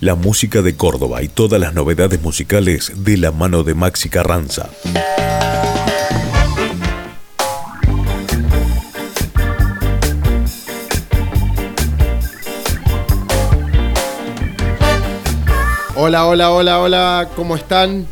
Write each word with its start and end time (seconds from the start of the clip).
La 0.00 0.14
música 0.14 0.62
de 0.62 0.76
Córdoba 0.76 1.22
y 1.22 1.28
todas 1.28 1.60
las 1.60 1.74
novedades 1.74 2.22
musicales 2.22 2.90
de 3.04 3.18
la 3.18 3.32
mano 3.32 3.64
de 3.64 3.74
Maxi 3.74 4.08
Carranza. 4.08 4.70
Hola, 15.96 16.24
hola, 16.24 16.50
hola, 16.50 16.78
hola, 16.78 17.28
¿cómo 17.36 17.54
están? 17.56 18.06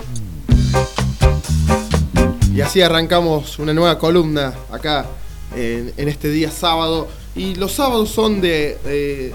Y 2.55 2.61
así 2.61 2.83
arrancamos 2.83 3.59
una 3.59 3.73
nueva 3.73 3.99
columna 3.99 4.53
acá 4.71 5.07
en, 5.57 5.95
este 5.97 6.29
día 6.29 6.51
sábado. 6.51 7.09
Y 7.35 7.55
los 7.55 7.73
sábados 7.73 8.11
son 8.11 8.43
de, 8.43 9.33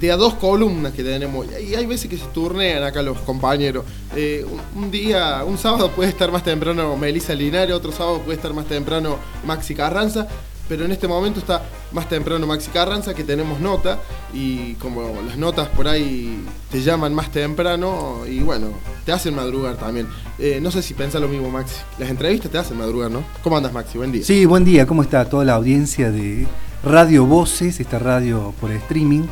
de, 0.00 0.12
a 0.12 0.16
dos 0.16 0.34
columnas 0.34 0.92
que 0.92 1.04
tenemos. 1.04 1.46
Y 1.60 1.74
hay 1.74 1.86
veces 1.86 2.10
que 2.10 2.16
se 2.16 2.26
turnean 2.26 2.82
acá 2.82 3.02
los 3.02 3.18
compañeros. 3.18 3.84
Eh, 4.16 4.44
un, 4.74 4.84
un 4.84 4.90
día, 4.90 5.44
un 5.46 5.58
sábado 5.58 5.90
puede 5.90 6.08
estar 6.08 6.32
más 6.32 6.42
temprano 6.42 6.96
Melissa 6.96 7.34
Linares, 7.34 7.74
otro 7.74 7.92
sábado 7.92 8.20
puede 8.20 8.36
estar 8.36 8.52
más 8.52 8.66
temprano 8.66 9.18
Maxi 9.44 9.74
Carranza. 9.74 10.26
Pero 10.68 10.84
en 10.84 10.92
este 10.92 11.08
momento 11.08 11.40
está 11.40 11.64
más 11.90 12.08
temprano 12.08 12.46
Maxi 12.46 12.70
Carranza, 12.70 13.12
que 13.12 13.24
tenemos 13.24 13.58
nota. 13.58 13.98
Y 14.32 14.74
como 14.74 15.20
las 15.26 15.36
notas 15.36 15.68
por 15.68 15.88
ahí 15.88 16.44
te 16.70 16.80
llaman 16.80 17.12
más 17.12 17.32
temprano, 17.32 18.20
y 18.24 18.38
bueno, 18.38 18.68
te 19.04 19.10
hacen 19.10 19.34
madrugar 19.34 19.76
también. 19.78 20.06
Eh, 20.38 20.60
no 20.62 20.70
sé 20.70 20.80
si 20.82 20.94
piensa 20.94 21.18
lo 21.18 21.26
mismo, 21.26 21.50
Maxi. 21.50 21.74
Las 21.98 22.08
entrevistas 22.08 22.52
te 22.52 22.58
hacen 22.58 22.78
madrugar, 22.78 23.10
¿no? 23.10 23.24
¿Cómo 23.42 23.56
andas, 23.56 23.72
Maxi? 23.72 23.98
Buen 23.98 24.12
día. 24.12 24.24
Sí, 24.24 24.44
buen 24.44 24.64
día. 24.64 24.86
¿Cómo 24.86 25.02
está 25.02 25.28
toda 25.28 25.44
la 25.44 25.54
audiencia 25.54 26.12
de 26.12 26.46
Radio 26.84 27.26
Voces, 27.26 27.80
esta 27.80 27.98
radio 27.98 28.54
por 28.60 28.70
streaming, 28.70 29.24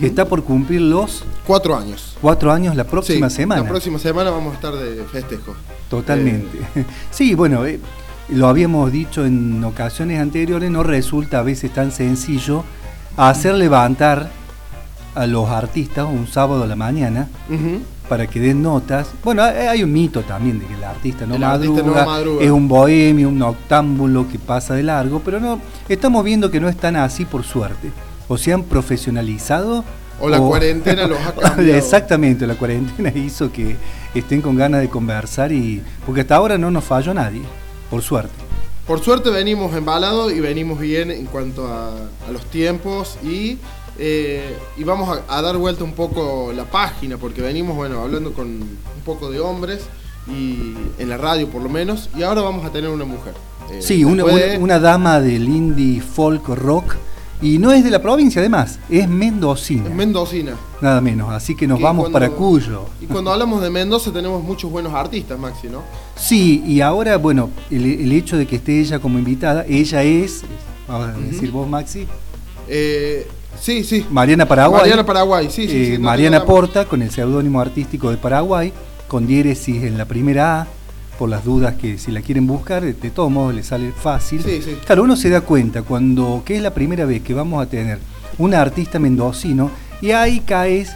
que 0.00 0.06
está 0.06 0.24
por 0.24 0.42
cumplir 0.42 0.80
los 0.80 1.24
Cuatro 1.46 1.76
años. 1.76 2.16
cuatro 2.20 2.50
años 2.52 2.74
la 2.74 2.84
próxima 2.84 3.30
Sí, 3.30 3.36
semana? 3.36 3.62
La 3.62 3.68
próxima 3.68 3.98
semana 3.98 4.30
vamos 4.30 4.52
a 4.52 4.54
estar 4.56 4.74
de 4.74 5.04
festejo. 5.04 5.54
Totalmente. 5.88 6.58
Sí, 7.10 7.34
bueno, 7.34 7.64
eh, 7.66 7.78
lo 8.30 8.48
habíamos 8.48 8.90
dicho 8.90 9.24
en 9.24 9.62
ocasiones 9.62 10.20
anteriores, 10.20 10.70
no 10.70 10.82
resulta 10.82 11.38
a 11.38 11.42
veces 11.42 11.72
tan 11.72 11.92
sencillo 11.92 12.64
hacer 13.16 13.54
levantar 13.54 14.28
a 15.14 15.26
los 15.26 15.48
artistas 15.48 16.06
un 16.10 16.26
sábado 16.26 16.64
a 16.64 16.66
la 16.66 16.76
mañana 16.76 17.28
para 18.08 18.26
que 18.26 18.38
den 18.40 18.62
notas. 18.62 19.08
Bueno, 19.24 19.42
hay 19.42 19.54
hay 19.68 19.82
un 19.84 19.92
mito 19.92 20.22
también 20.22 20.58
de 20.58 20.66
que 20.66 20.74
el 20.74 20.84
artista 20.84 21.24
no, 21.26 21.36
El 21.36 21.40
madruga, 21.40 21.80
artista 21.80 22.00
no 22.00 22.06
madruga. 22.10 22.44
es 22.44 22.50
un 22.50 22.68
bohemio, 22.68 23.28
un 23.28 23.38
noctámbulo 23.38 24.28
que 24.28 24.38
pasa 24.38 24.74
de 24.74 24.82
largo, 24.82 25.22
pero 25.24 25.38
no, 25.40 25.60
estamos 25.88 26.22
viendo 26.24 26.50
que 26.50 26.60
no 26.60 26.68
es 26.68 26.76
tan 26.76 26.96
así 26.96 27.24
por 27.24 27.44
suerte. 27.44 27.90
O 28.28 28.36
se 28.38 28.52
han 28.52 28.62
profesionalizado. 28.64 29.84
O 30.20 30.28
la 30.28 30.38
cuarentena 30.38 31.06
los 31.06 31.18
ha 31.20 31.32
cambiado. 31.40 31.78
Exactamente, 31.78 32.46
la 32.46 32.54
cuarentena 32.54 33.10
hizo 33.14 33.52
que 33.52 33.76
estén 34.14 34.40
con 34.42 34.56
ganas 34.56 34.80
de 34.80 34.88
conversar 34.88 35.52
y. 35.52 35.82
Porque 36.04 36.22
hasta 36.22 36.36
ahora 36.36 36.56
no 36.58 36.70
nos 36.70 36.84
falló 36.84 37.12
nadie, 37.14 37.42
por 37.90 38.02
suerte. 38.02 38.32
Por 38.86 39.00
suerte 39.02 39.30
venimos 39.30 39.74
embalados 39.74 40.32
y 40.32 40.38
venimos 40.40 40.78
bien 40.78 41.10
en 41.10 41.26
cuanto 41.26 41.66
a, 41.66 41.88
a 41.90 42.30
los 42.32 42.46
tiempos 42.46 43.18
y, 43.22 43.58
eh, 43.98 44.56
y 44.76 44.84
vamos 44.84 45.18
a, 45.28 45.36
a 45.38 45.42
dar 45.42 45.56
vuelta 45.56 45.82
un 45.82 45.92
poco 45.92 46.52
la 46.54 46.66
página 46.66 47.16
porque 47.16 47.42
venimos 47.42 47.74
bueno 47.74 48.00
hablando 48.00 48.32
con 48.32 48.46
un 48.46 48.78
poco 49.04 49.28
de 49.28 49.40
hombres 49.40 49.82
y 50.28 50.72
en 51.00 51.08
la 51.08 51.16
radio 51.16 51.48
por 51.48 51.62
lo 51.62 51.68
menos 51.68 52.10
y 52.16 52.22
ahora 52.22 52.42
vamos 52.42 52.64
a 52.64 52.70
tener 52.70 52.88
una 52.88 53.04
mujer. 53.04 53.34
Eh, 53.72 53.82
Sí, 53.82 54.04
una, 54.04 54.24
una 54.60 54.78
dama 54.78 55.18
del 55.20 55.48
indie 55.48 56.00
folk 56.00 56.46
rock. 56.50 56.94
Y 57.42 57.58
no 57.58 57.70
es 57.70 57.84
de 57.84 57.90
la 57.90 58.00
provincia, 58.00 58.40
además, 58.40 58.78
es 58.88 59.06
mendocina. 59.08 59.88
es 59.88 59.94
mendocina. 59.94 60.54
nada 60.80 61.00
menos. 61.02 61.30
Así 61.32 61.54
que 61.54 61.66
nos 61.66 61.78
Que 61.78 61.84
vamos 61.84 62.04
cuando- 62.04 62.18
para 62.18 62.30
Cuyo. 62.30 62.86
Y 63.00 63.06
cuando 63.06 63.30
hablamos 63.30 63.60
de 63.62 63.68
Mendoza 63.70 64.10
tenemos 64.12 64.42
muchos 64.42 64.70
buenos 64.70 64.94
artistas, 64.94 65.38
Maxi, 65.38 65.68
¿no? 65.68 65.82
Sí, 66.16 66.62
y 66.66 66.80
ahora, 66.80 67.16
bueno, 67.18 67.50
el, 67.70 67.84
el 67.84 68.12
hecho 68.12 68.36
de 68.38 68.46
que 68.46 68.56
esté 68.56 68.80
ella 68.80 68.98
como 68.98 69.18
invitada, 69.18 69.66
ella 69.68 70.02
es, 70.02 70.42
vamos 70.88 71.08
a 71.08 71.12
decir 71.18 71.50
vos, 71.50 71.68
Maxi, 71.68 72.06
Eh, 72.68 73.26
sí, 73.60 73.84
sí. 73.84 74.04
Mariana 74.10 74.46
Paraguay. 74.46 74.80
Mariana 74.82 75.04
Paraguay, 75.06 75.48
sí, 75.50 75.68
sí. 75.68 75.76
Eh, 75.76 75.86
sí, 75.92 75.98
no 75.98 76.04
Mariana 76.06 76.44
Porta, 76.44 76.84
con 76.86 77.02
el 77.02 77.10
seudónimo 77.10 77.60
artístico 77.60 78.10
de 78.10 78.16
Paraguay, 78.16 78.72
con 79.08 79.26
diéresis 79.26 79.82
en 79.84 79.96
la 79.98 80.04
primera 80.06 80.62
A, 80.62 80.66
por 81.18 81.28
las 81.28 81.44
dudas 81.44 81.74
que 81.74 81.98
si 81.98 82.10
la 82.10 82.20
quieren 82.20 82.46
buscar, 82.46 82.82
de 82.82 83.10
todos 83.10 83.30
modos 83.30 83.54
les 83.54 83.66
sale 83.66 83.92
fácil. 83.92 84.42
Sí, 84.42 84.60
sí. 84.62 84.76
Claro, 84.84 85.04
uno 85.04 85.16
se 85.16 85.30
da 85.30 85.40
cuenta 85.40 85.82
cuando, 85.82 86.42
que 86.44 86.56
es 86.56 86.62
la 86.62 86.72
primera 86.74 87.04
vez 87.04 87.22
que 87.22 87.34
vamos 87.34 87.62
a 87.62 87.68
tener 87.68 87.98
una 88.38 88.60
artista 88.60 88.98
mendocino, 88.98 89.70
y 90.00 90.10
ahí 90.10 90.40
caes 90.40 90.90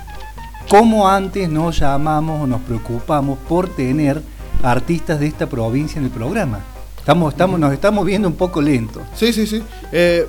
como 0.68 1.08
antes 1.08 1.48
nos 1.48 1.78
llamamos 1.78 2.42
o 2.42 2.46
nos 2.46 2.60
preocupamos 2.60 3.38
por 3.48 3.68
tener 3.68 4.22
artistas 4.62 5.18
de 5.18 5.26
esta 5.26 5.48
provincia 5.48 5.98
en 5.98 6.04
el 6.04 6.10
programa. 6.10 6.60
Estamos, 6.98 7.32
estamos, 7.32 7.58
nos 7.58 7.72
estamos 7.72 8.04
viendo 8.04 8.28
un 8.28 8.34
poco 8.34 8.60
lentos. 8.60 9.02
Sí, 9.14 9.32
sí, 9.32 9.46
sí. 9.46 9.62
Eh, 9.90 10.28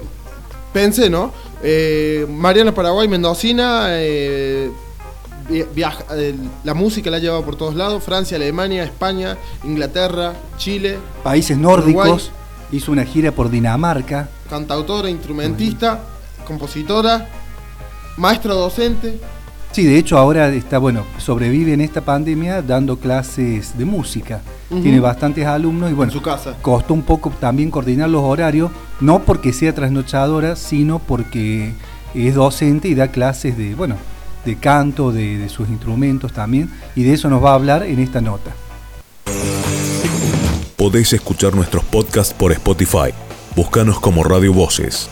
pensé, 0.74 1.10
¿no? 1.10 1.32
Eh, 1.62 2.26
Mariana 2.30 2.74
Paraguay, 2.74 3.08
Mendocina, 3.08 3.88
eh, 3.90 4.72
viaja- 5.76 6.06
la 6.64 6.74
música 6.74 7.10
la 7.10 7.18
ha 7.18 7.20
llevado 7.20 7.44
por 7.44 7.56
todos 7.56 7.76
lados, 7.76 8.04
Francia, 8.04 8.38
Alemania, 8.38 8.84
España, 8.84 9.38
Inglaterra, 9.64 10.34
Chile, 10.58 10.98
Países 11.24 11.58
nórdicos, 11.58 12.06
Uruguay. 12.06 12.30
hizo 12.72 12.92
una 12.92 13.04
gira 13.06 13.32
por 13.32 13.50
Dinamarca. 13.50 14.30
cantautora, 14.50 15.10
instrumentista, 15.10 16.00
compositora, 16.46 17.28
maestra 18.18 18.54
docente. 18.54 19.20
Sí, 19.72 19.86
de 19.86 19.98
hecho 19.98 20.18
ahora 20.18 20.50
está, 20.50 20.80
bueno, 20.80 21.06
sobrevive 21.18 21.72
en 21.74 21.80
esta 21.80 22.02
pandemia 22.02 22.62
dando 22.62 22.98
clases 22.98 23.78
de 23.78 23.86
música. 23.86 24.42
Tiene 24.70 25.00
bastantes 25.00 25.46
alumnos 25.46 25.90
y 25.92 25.94
bueno, 25.94 26.12
En 26.12 26.18
su 26.18 26.22
casa. 26.22 26.56
costó 26.62 26.94
un 26.94 27.04
poco 27.04 27.30
también 27.40 27.72
coordinar 27.72 28.10
los 28.10 28.22
horarios, 28.24 28.70
no 29.00 29.20
porque 29.24 29.54
sea 29.54 29.74
trasnochadora, 29.74 30.56
sino 30.58 31.00
porque 31.00 31.74
es 32.14 32.36
docente 32.36 32.90
y 32.90 32.96
da 32.96 33.10
clases 33.10 33.58
de, 33.58 33.76
bueno, 33.76 33.96
de 34.46 34.58
canto, 34.58 35.12
de, 35.12 35.38
de 35.38 35.50
sus 35.50 35.70
instrumentos 35.70 36.34
también, 36.34 36.70
y 36.96 37.04
de 37.04 37.14
eso 37.14 37.30
nos 37.30 37.44
va 37.44 37.52
a 37.52 37.56
hablar 37.56 37.84
en 37.84 38.00
esta 38.00 38.22
nota. 38.22 38.52
Podés 40.76 41.14
escuchar 41.14 41.54
nuestros 41.54 41.84
podcasts 41.84 42.34
por 42.34 42.52
Spotify. 42.52 43.14
Búscanos 43.56 44.00
como 44.00 44.24
Radio 44.24 44.52
Voces. 44.52 45.10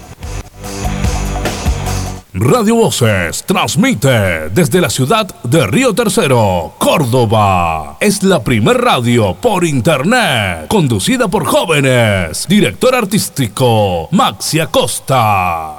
Radio 2.34 2.76
Voces 2.76 3.44
transmite 3.44 4.50
desde 4.50 4.80
la 4.80 4.90
ciudad 4.90 5.28
de 5.44 5.68
Río 5.68 5.94
Tercero, 5.94 6.74
Córdoba. 6.78 7.98
Es 8.00 8.24
la 8.24 8.44
primer 8.44 8.78
radio 8.78 9.36
por 9.36 9.66
internet, 9.66 10.68
conducida 10.70 11.28
por 11.28 11.46
jóvenes. 11.46 12.46
Director 12.48 12.96
artístico, 12.96 14.08
Maxi 14.12 14.60
Acosta. 14.60 15.79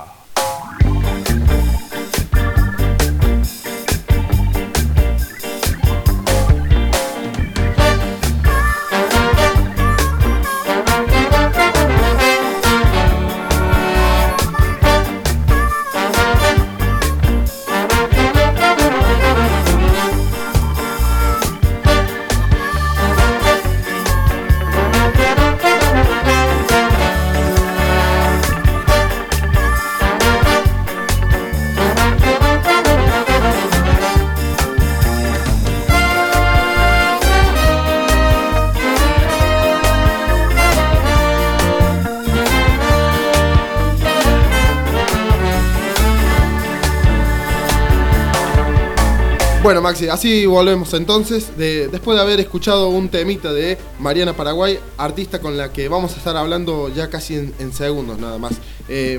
Bueno, 49.62 49.82
Maxi, 49.82 50.08
así 50.08 50.46
volvemos 50.46 50.94
entonces, 50.94 51.56
de- 51.58 51.88
después 51.88 52.16
de 52.16 52.22
haber 52.22 52.40
escuchado 52.40 52.88
un 52.88 53.10
temita 53.10 53.52
de 53.52 53.76
Mariana 53.98 54.32
Paraguay, 54.34 54.78
artista 54.96 55.38
con 55.38 55.56
la 55.58 55.70
que 55.70 55.86
vamos 55.88 56.14
a 56.14 56.16
estar 56.16 56.34
hablando 56.36 56.88
ya 56.88 57.10
casi 57.10 57.34
en, 57.34 57.52
en 57.58 57.72
segundos 57.74 58.18
nada 58.18 58.38
más. 58.38 58.54
Eh, 58.88 59.18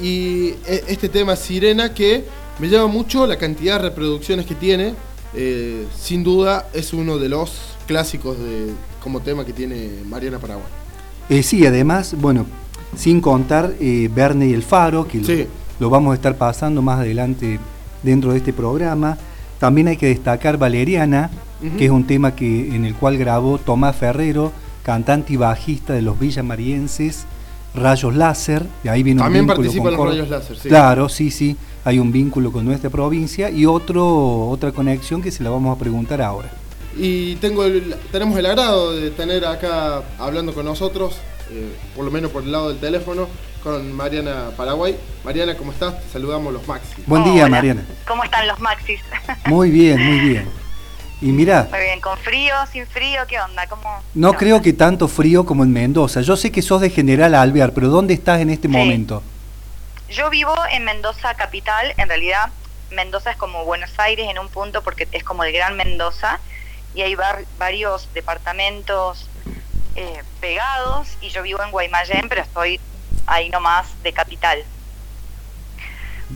y 0.00 0.48
e- 0.66 0.84
este 0.88 1.08
tema 1.08 1.36
Sirena 1.36 1.94
que 1.94 2.24
me 2.58 2.68
llama 2.68 2.88
mucho 2.88 3.24
la 3.26 3.38
cantidad 3.38 3.76
de 3.80 3.88
reproducciones 3.90 4.46
que 4.46 4.56
tiene, 4.56 4.94
eh, 5.34 5.86
sin 5.96 6.24
duda 6.24 6.68
es 6.74 6.92
uno 6.92 7.18
de 7.18 7.28
los 7.28 7.52
clásicos 7.86 8.36
de, 8.40 8.72
como 9.00 9.20
tema 9.20 9.44
que 9.44 9.52
tiene 9.52 9.90
Mariana 10.08 10.40
Paraguay. 10.40 10.66
Eh, 11.28 11.44
sí, 11.44 11.64
además, 11.64 12.16
bueno, 12.18 12.46
sin 12.96 13.20
contar 13.20 13.74
eh, 13.80 14.10
Verne 14.12 14.48
y 14.48 14.54
el 14.54 14.64
Faro, 14.64 15.06
que 15.06 15.46
lo, 15.78 15.88
vamos 15.88 16.10
a 16.12 16.14
estar 16.16 16.36
pasando 16.36 16.82
más 16.82 16.98
adelante 16.98 17.60
dentro 18.02 18.32
de 18.32 18.38
este 18.38 18.52
programa. 18.52 19.16
También 19.62 19.86
hay 19.86 19.96
que 19.96 20.06
destacar 20.06 20.58
Valeriana, 20.58 21.30
que 21.78 21.84
es 21.84 21.90
un 21.92 22.04
tema 22.04 22.34
que, 22.34 22.74
en 22.74 22.84
el 22.84 22.96
cual 22.96 23.16
grabó 23.16 23.58
Tomás 23.58 23.94
Ferrero, 23.94 24.50
cantante 24.82 25.34
y 25.34 25.36
bajista 25.36 25.92
de 25.92 26.02
los 26.02 26.18
villamarienses, 26.18 27.26
Rayos 27.72 28.12
Láser, 28.16 28.66
de 28.82 28.90
ahí 28.90 29.04
viene 29.04 29.22
También 29.22 29.44
un 29.44 29.46
vínculo 29.46 29.68
participa 29.68 29.96
con 29.96 30.06
los. 30.08 30.16
Rayos 30.16 30.28
Láser, 30.30 30.56
sí. 30.58 30.68
Claro, 30.68 31.08
sí, 31.08 31.30
sí, 31.30 31.56
hay 31.84 32.00
un 32.00 32.10
vínculo 32.10 32.50
con 32.50 32.64
nuestra 32.64 32.90
provincia 32.90 33.50
y 33.50 33.64
otro, 33.64 34.48
otra 34.48 34.72
conexión 34.72 35.22
que 35.22 35.30
se 35.30 35.44
la 35.44 35.50
vamos 35.50 35.76
a 35.76 35.78
preguntar 35.78 36.20
ahora. 36.22 36.50
Y 36.98 37.36
tengo 37.36 37.62
el- 37.64 37.94
tenemos 38.10 38.36
el 38.40 38.46
agrado 38.46 38.96
de 38.96 39.12
tener 39.12 39.46
acá 39.46 40.02
hablando 40.18 40.54
con 40.54 40.64
nosotros, 40.64 41.18
eh, 41.50 41.72
por 41.94 42.04
lo 42.04 42.10
menos 42.10 42.30
por 42.30 42.42
el 42.42 42.52
lado 42.52 42.68
del 42.70 42.78
teléfono, 42.80 43.28
con 43.62 43.92
Mariana 43.92 44.50
Paraguay. 44.56 44.96
Mariana, 45.24 45.56
¿cómo 45.56 45.72
estás? 45.72 46.02
Te 46.02 46.08
saludamos 46.10 46.52
los 46.52 46.66
Maxi. 46.66 47.02
Buen 47.06 47.24
día, 47.24 47.44
Hola. 47.44 47.48
Mariana. 47.56 47.84
¿Cómo 48.06 48.24
están 48.24 48.46
los 48.48 48.58
maxis? 48.60 49.00
Muy 49.46 49.70
bien, 49.70 50.04
muy 50.04 50.18
bien. 50.20 50.48
Y 51.20 51.26
mira, 51.26 51.68
Muy 51.70 51.78
bien, 51.80 52.00
¿con 52.00 52.18
frío, 52.18 52.52
sin 52.72 52.84
frío? 52.86 53.22
¿Qué 53.28 53.40
onda? 53.40 53.66
¿Cómo? 53.68 54.02
no 54.14 54.32
qué 54.32 54.38
creo 54.38 54.56
onda? 54.56 54.64
que 54.64 54.72
tanto 54.72 55.06
frío 55.06 55.46
como 55.46 55.62
en 55.62 55.72
Mendoza. 55.72 56.20
Yo 56.20 56.36
sé 56.36 56.50
que 56.50 56.62
sos 56.62 56.80
de 56.80 56.90
General 56.90 57.32
Alvear, 57.36 57.72
pero 57.72 57.88
¿dónde 57.88 58.14
estás 58.14 58.40
en 58.40 58.50
este 58.50 58.66
Sí. 58.66 58.74
momento? 58.74 59.22
Yo 60.10 60.28
vivo 60.30 60.52
en 60.72 60.84
Mendoza 60.84 61.34
capital, 61.34 61.94
en 61.96 62.08
realidad 62.08 62.50
Mendoza 62.90 63.30
es 63.30 63.36
como 63.36 63.64
Buenos 63.64 63.90
Aires 63.98 64.26
en 64.28 64.38
un 64.40 64.48
punto 64.48 64.82
porque 64.82 65.06
es 65.12 65.22
como 65.22 65.44
el 65.44 65.52
Gran 65.52 65.76
Mendoza 65.76 66.40
y 66.94 67.02
hay 67.02 67.14
var- 67.14 67.44
varios 67.58 68.08
departamentos 68.14 69.28
eh, 69.96 70.22
pegados 70.40 71.08
y 71.20 71.28
yo 71.30 71.42
vivo 71.42 71.62
en 71.62 71.70
Guaymallén, 71.70 72.28
pero 72.28 72.42
estoy 72.42 72.80
ahí 73.26 73.48
nomás 73.50 73.86
de 74.02 74.12
capital. 74.12 74.64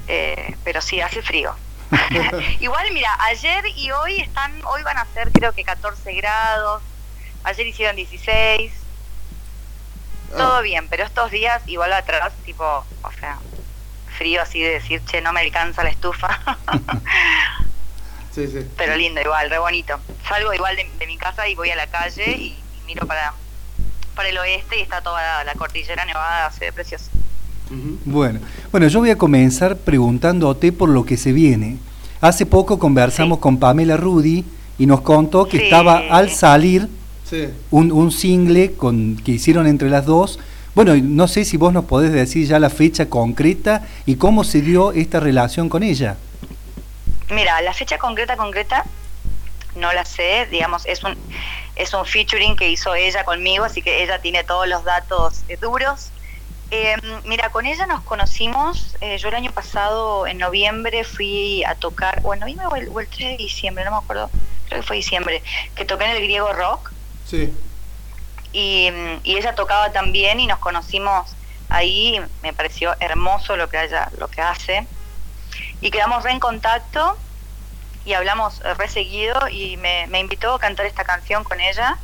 Eh, 0.09 0.57
pero 0.65 0.81
sí, 0.81 1.01
hace 1.01 1.23
frío. 1.23 1.55
Igual, 2.61 2.93
mira, 2.93 3.11
ayer 3.27 3.65
y 3.77 3.91
hoy 3.93 4.21
están, 4.21 4.53
hoy 4.65 4.83
van 4.83 4.99
a 4.99 5.07
ser 5.15 5.31
creo 5.33 5.53
que 5.53 5.65
14 5.65 6.13
grados, 6.15 6.83
ayer 7.45 7.67
hicieron 7.67 7.97
16, 7.97 8.73
todo 10.37 10.57
Ah, 10.57 10.61
bien, 10.61 10.89
pero 10.89 11.05
estos 11.05 11.31
días 11.31 11.63
igual 11.67 11.93
atrás, 11.93 12.33
tipo, 12.45 12.65
o 12.65 13.13
sea, 13.21 13.39
frío 14.19 14.43
así 14.43 14.61
de 14.61 14.71
decir, 14.71 15.01
che, 15.07 15.21
no 15.21 15.33
me 15.33 15.41
alcanza 15.41 15.85
la 15.85 15.91
estufa, 15.91 16.41
sí, 18.35 18.49
sí. 18.49 18.69
pero 18.77 18.97
lindo 18.97 19.21
igual, 19.21 19.49
re 19.49 19.59
bonito. 19.59 19.99
Salgo 20.29 20.53
igual 20.53 20.75
de, 20.75 20.91
de 20.99 21.07
mi 21.07 21.17
casa 21.17 21.47
y 21.47 21.55
voy 21.55 21.71
a 21.71 21.77
la 21.77 21.87
calle 21.87 22.33
y, 22.33 22.47
y 22.49 22.87
miro 22.87 23.07
para, 23.07 23.33
para 24.17 24.29
el 24.31 24.39
oeste 24.39 24.79
y 24.79 24.83
está 24.83 25.01
toda 25.03 25.23
la, 25.23 25.45
la 25.45 25.55
cordillera 25.55 26.05
nevada, 26.05 26.51
se 26.51 26.65
ve 26.65 26.73
precioso. 26.73 27.05
Bueno, 28.05 28.41
bueno, 28.73 28.89
yo 28.89 29.01
voy 29.01 29.11
a 29.11 29.19
comenzar 29.19 29.77
preguntándote 29.77 30.73
por 30.73 30.89
lo 30.89 31.05
que 31.05 31.17
se 31.17 31.33
viene. 31.33 31.77
Hace 32.21 32.47
poco 32.47 32.79
conversamos 32.79 33.39
Sí. 33.39 33.43
con 33.43 33.59
Pamela 33.59 33.97
Rudy 33.97 34.45
y 34.79 34.87
nos 34.87 35.03
contó 35.03 35.47
que 35.47 35.59
Sí. 35.59 35.65
estaba 35.65 35.99
al 36.11 36.31
salir 36.31 36.89
Sí. 37.29 37.49
un, 37.71 37.91
un 37.93 38.11
single 38.13 38.73
con, 38.75 39.17
que 39.17 39.33
hicieron 39.33 39.67
entre 39.67 39.91
las 39.91 40.07
dos. 40.07 40.39
Bueno, 40.77 40.95
y 40.95 41.03
no 41.03 41.27
sé 41.27 41.45
si 41.45 41.57
vos 41.57 41.73
nos 41.73 41.87
podés 41.87 42.13
decir 42.13 42.47
ya 42.47 42.59
la 42.59 42.71
fecha 42.71 43.07
concreta 43.09 43.83
y 44.07 44.17
cómo 44.17 44.45
se 44.45 44.61
dio 44.63 44.93
esta 44.93 45.19
relación 45.21 45.69
con 45.69 45.83
ella. 45.83 46.17
Mira, 47.31 47.61
la 47.63 47.73
fecha 47.75 47.99
concreta, 47.99 48.37
concreta, 48.37 48.85
no 49.75 49.93
la 49.93 50.05
sé, 50.05 50.47
digamos, 50.53 50.87
es 50.87 51.03
un, 51.03 51.17
es 51.77 51.93
un 51.95 52.05
featuring 52.07 52.57
que 52.57 52.69
hizo 52.69 52.95
ella 52.95 53.25
conmigo, 53.25 53.65
así 53.65 53.83
que 53.83 54.03
ella 54.03 54.21
tiene 54.21 54.43
todos 54.45 54.67
los 54.67 54.83
datos 54.85 55.45
eh, 55.49 55.57
duros. 55.59 56.11
Eh, 56.71 56.97
mira, 57.25 57.51
con 57.51 57.65
ella 57.67 57.87
nos 57.87 58.03
conocimos, 58.03 58.97
eh, 59.01 59.19
yo 59.19 59.29
el 59.29 59.35
año 59.37 59.53
pasado, 59.53 60.27
en 60.27 60.39
noviembre, 60.39 61.05
fui 61.05 61.63
a 61.65 61.75
tocar, 61.77 62.21
o 62.25 62.35
en 62.35 62.41
noviembre 62.41 62.67
o 62.67 62.75
el, 62.77 62.89
o 62.89 62.99
el 62.99 63.07
3 63.07 63.29
de 63.31 63.37
diciembre, 63.37 63.85
no 63.85 63.93
me 63.93 63.99
acuerdo, 63.99 64.31
creo 64.69 64.81
que 64.81 64.87
fue 64.87 64.97
diciembre, 64.97 65.43
que 65.77 65.85
toqué 65.85 66.07
en 66.07 66.11
el 66.13 66.23
griego 66.23 66.53
rock 66.53 66.91
Sí. 67.25 67.53
y, 68.53 68.91
y 69.23 69.37
ella 69.37 69.55
tocaba 69.55 69.93
también 69.93 70.41
y 70.41 70.47
nos 70.47 70.59
conocimos 70.59 71.37
ahí, 71.69 72.21
me 72.43 72.53
pareció 72.53 72.95
hermoso 73.01 73.57
lo 73.57 73.69
que 73.69 73.85
ella, 73.85 74.11
lo 74.19 74.29
que 74.29 74.41
hace 74.41 74.87
y 75.81 75.91
quedamos 75.91 76.23
re 76.23 76.31
en 76.33 76.41
contacto 76.41 77.17
y 78.07 78.15
hablamos 78.15 78.61
eh, 78.65 78.73
re 78.75 78.89
seguido 78.89 79.49
y 79.49 79.77
me, 79.77 80.07
me 80.07 80.21
invitó 80.21 80.55
a 80.55 80.59
cantar 80.61 80.87
esta 80.87 81.05
canción 81.05 81.45
con 81.45 81.61
ella. 81.61 81.99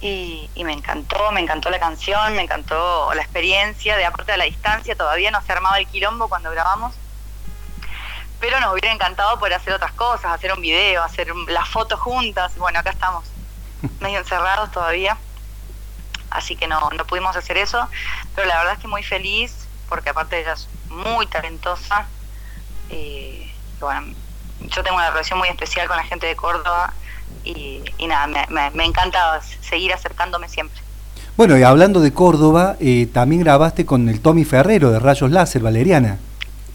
Y, 0.00 0.50
y 0.56 0.64
me 0.64 0.72
encantó, 0.72 1.30
me 1.30 1.40
encantó 1.40 1.70
la 1.70 1.78
canción, 1.78 2.34
me 2.34 2.42
encantó 2.42 3.14
la 3.14 3.22
experiencia, 3.22 3.96
de 3.96 4.04
aparte 4.04 4.32
de 4.32 4.38
la 4.38 4.44
distancia, 4.44 4.96
todavía 4.96 5.30
no 5.30 5.40
se 5.42 5.52
armaba 5.52 5.78
el 5.78 5.86
quilombo 5.86 6.28
cuando 6.28 6.50
grabamos, 6.50 6.92
pero 8.40 8.58
nos 8.58 8.72
hubiera 8.72 8.90
encantado 8.90 9.38
poder 9.38 9.54
hacer 9.54 9.72
otras 9.72 9.92
cosas, 9.92 10.32
hacer 10.32 10.52
un 10.52 10.60
video, 10.60 11.04
hacer 11.04 11.28
las 11.46 11.68
fotos 11.68 12.00
juntas, 12.00 12.56
bueno, 12.56 12.80
acá 12.80 12.90
estamos 12.90 13.24
medio 14.00 14.18
encerrados 14.18 14.72
todavía, 14.72 15.16
así 16.30 16.56
que 16.56 16.66
no, 16.66 16.90
no 16.90 17.06
pudimos 17.06 17.36
hacer 17.36 17.56
eso, 17.56 17.88
pero 18.34 18.48
la 18.48 18.58
verdad 18.58 18.72
es 18.74 18.80
que 18.80 18.88
muy 18.88 19.04
feliz, 19.04 19.68
porque 19.88 20.10
aparte 20.10 20.40
ella 20.40 20.54
es 20.54 20.68
muy 20.88 21.28
talentosa, 21.28 22.08
y 22.90 23.52
bueno, 23.78 24.16
yo 24.68 24.82
tengo 24.82 24.96
una 24.96 25.10
relación 25.10 25.38
muy 25.38 25.48
especial 25.48 25.88
con 25.88 25.96
la 25.96 26.04
gente 26.04 26.26
de 26.26 26.36
Córdoba, 26.36 26.92
y, 27.44 27.82
y 27.98 28.06
nada, 28.06 28.26
me, 28.26 28.46
me, 28.48 28.70
me 28.70 28.84
encanta 28.84 29.40
seguir 29.60 29.92
acercándome 29.92 30.48
siempre. 30.48 30.80
Bueno, 31.36 31.56
y 31.56 31.62
hablando 31.62 32.00
de 32.00 32.12
Córdoba, 32.12 32.76
eh, 32.78 33.08
también 33.12 33.42
grabaste 33.42 33.86
con 33.86 34.08
el 34.08 34.20
Tommy 34.20 34.44
Ferrero 34.44 34.90
de 34.90 34.98
Rayos 34.98 35.30
Láser, 35.30 35.62
Valeriana. 35.62 36.18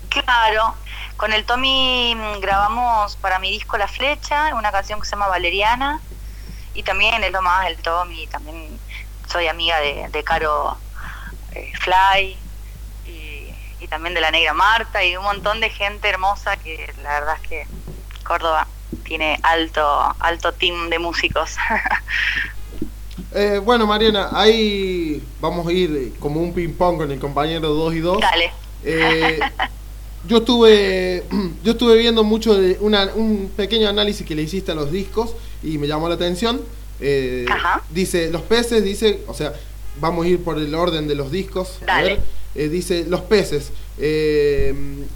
Claro, 0.10 0.74
con 1.16 1.32
el 1.32 1.46
Tommy 1.46 2.16
mm, 2.16 2.40
grabamos 2.42 3.16
para 3.18 3.38
mi 3.38 3.52
disco 3.52 3.78
La 3.78 3.88
Flecha, 3.88 4.56
una 4.56 4.72
canción 4.72 5.00
que 5.00 5.06
se 5.06 5.12
llama 5.12 5.28
Valeriana, 5.28 6.02
y 6.74 6.84
también 6.84 7.24
es 7.24 7.32
lo 7.32 7.42
más 7.42 7.68
el 7.68 7.78
Tommy, 7.78 8.28
también 8.28 8.80
soy 9.28 9.48
amiga 9.48 9.80
de, 9.80 10.10
de 10.12 10.24
Caro 10.24 10.78
eh, 11.54 11.72
Fly, 11.80 12.38
y, 13.80 13.88
también 13.88 14.14
de 14.14 14.22
la 14.22 14.32
Negra 14.32 14.54
Marta, 14.54 15.04
y 15.04 15.16
un 15.18 15.24
montón 15.24 15.60
de 15.60 15.70
gente 15.70 16.08
hermosa 16.10 16.58
que 16.58 16.92
la 17.04 17.20
verdad 17.20 17.36
es 17.42 17.48
que 17.50 17.68
Córdoba 18.24 18.68
tiene 19.04 19.40
alto, 19.44 20.16
alto 20.20 20.52
team 20.54 20.90
de 20.90 21.00
músicos. 21.00 21.56
Eh, 23.34 23.60
bueno, 23.64 23.86
Mariana, 23.86 24.30
ahí 24.32 25.22
vamos 25.42 25.68
a 25.68 25.72
ir 25.72 26.14
como 26.20 26.40
un 26.42 26.54
ping-pong 26.54 26.98
con 26.98 27.12
el 27.12 27.20
compañero 27.20 27.70
2 27.70 27.94
y 27.96 28.00
2. 28.00 28.22
Dale. 28.22 28.52
Eh, 28.84 29.40
yo 30.28 30.38
estuve 30.38 31.24
yo 31.64 31.72
estuve 31.74 31.98
viendo 31.98 32.24
mucho 32.24 32.56
de 32.56 32.78
una- 32.80 33.12
un 33.16 33.52
pequeño 33.56 33.90
análisis 33.90 34.26
que 34.26 34.34
le 34.36 34.44
hiciste 34.44 34.72
a 34.72 34.76
los 34.76 34.92
discos 34.92 35.36
y 35.64 35.78
me 35.78 35.88
llamó 35.88 36.08
la 36.10 36.16
atención. 36.16 36.62
Eh, 37.00 37.46
Ajá. 37.50 37.82
dice, 37.90 38.30
los 38.32 38.44
peces, 38.44 38.84
dice, 38.84 39.24
o 39.28 39.34
sea, 39.34 39.54
vamos 40.00 40.26
a 40.26 40.30
ir 40.30 40.44
por 40.44 40.58
el 40.58 40.74
orden 40.74 41.08
de 41.08 41.16
los 41.16 41.32
discos. 41.32 41.80
A 41.84 41.86
Dale. 41.86 42.08
ver, 42.16 42.24
Eh, 42.58 42.70
dice, 42.70 43.06
los 43.08 43.22
peces. 43.22 43.72
eh, 44.00 44.74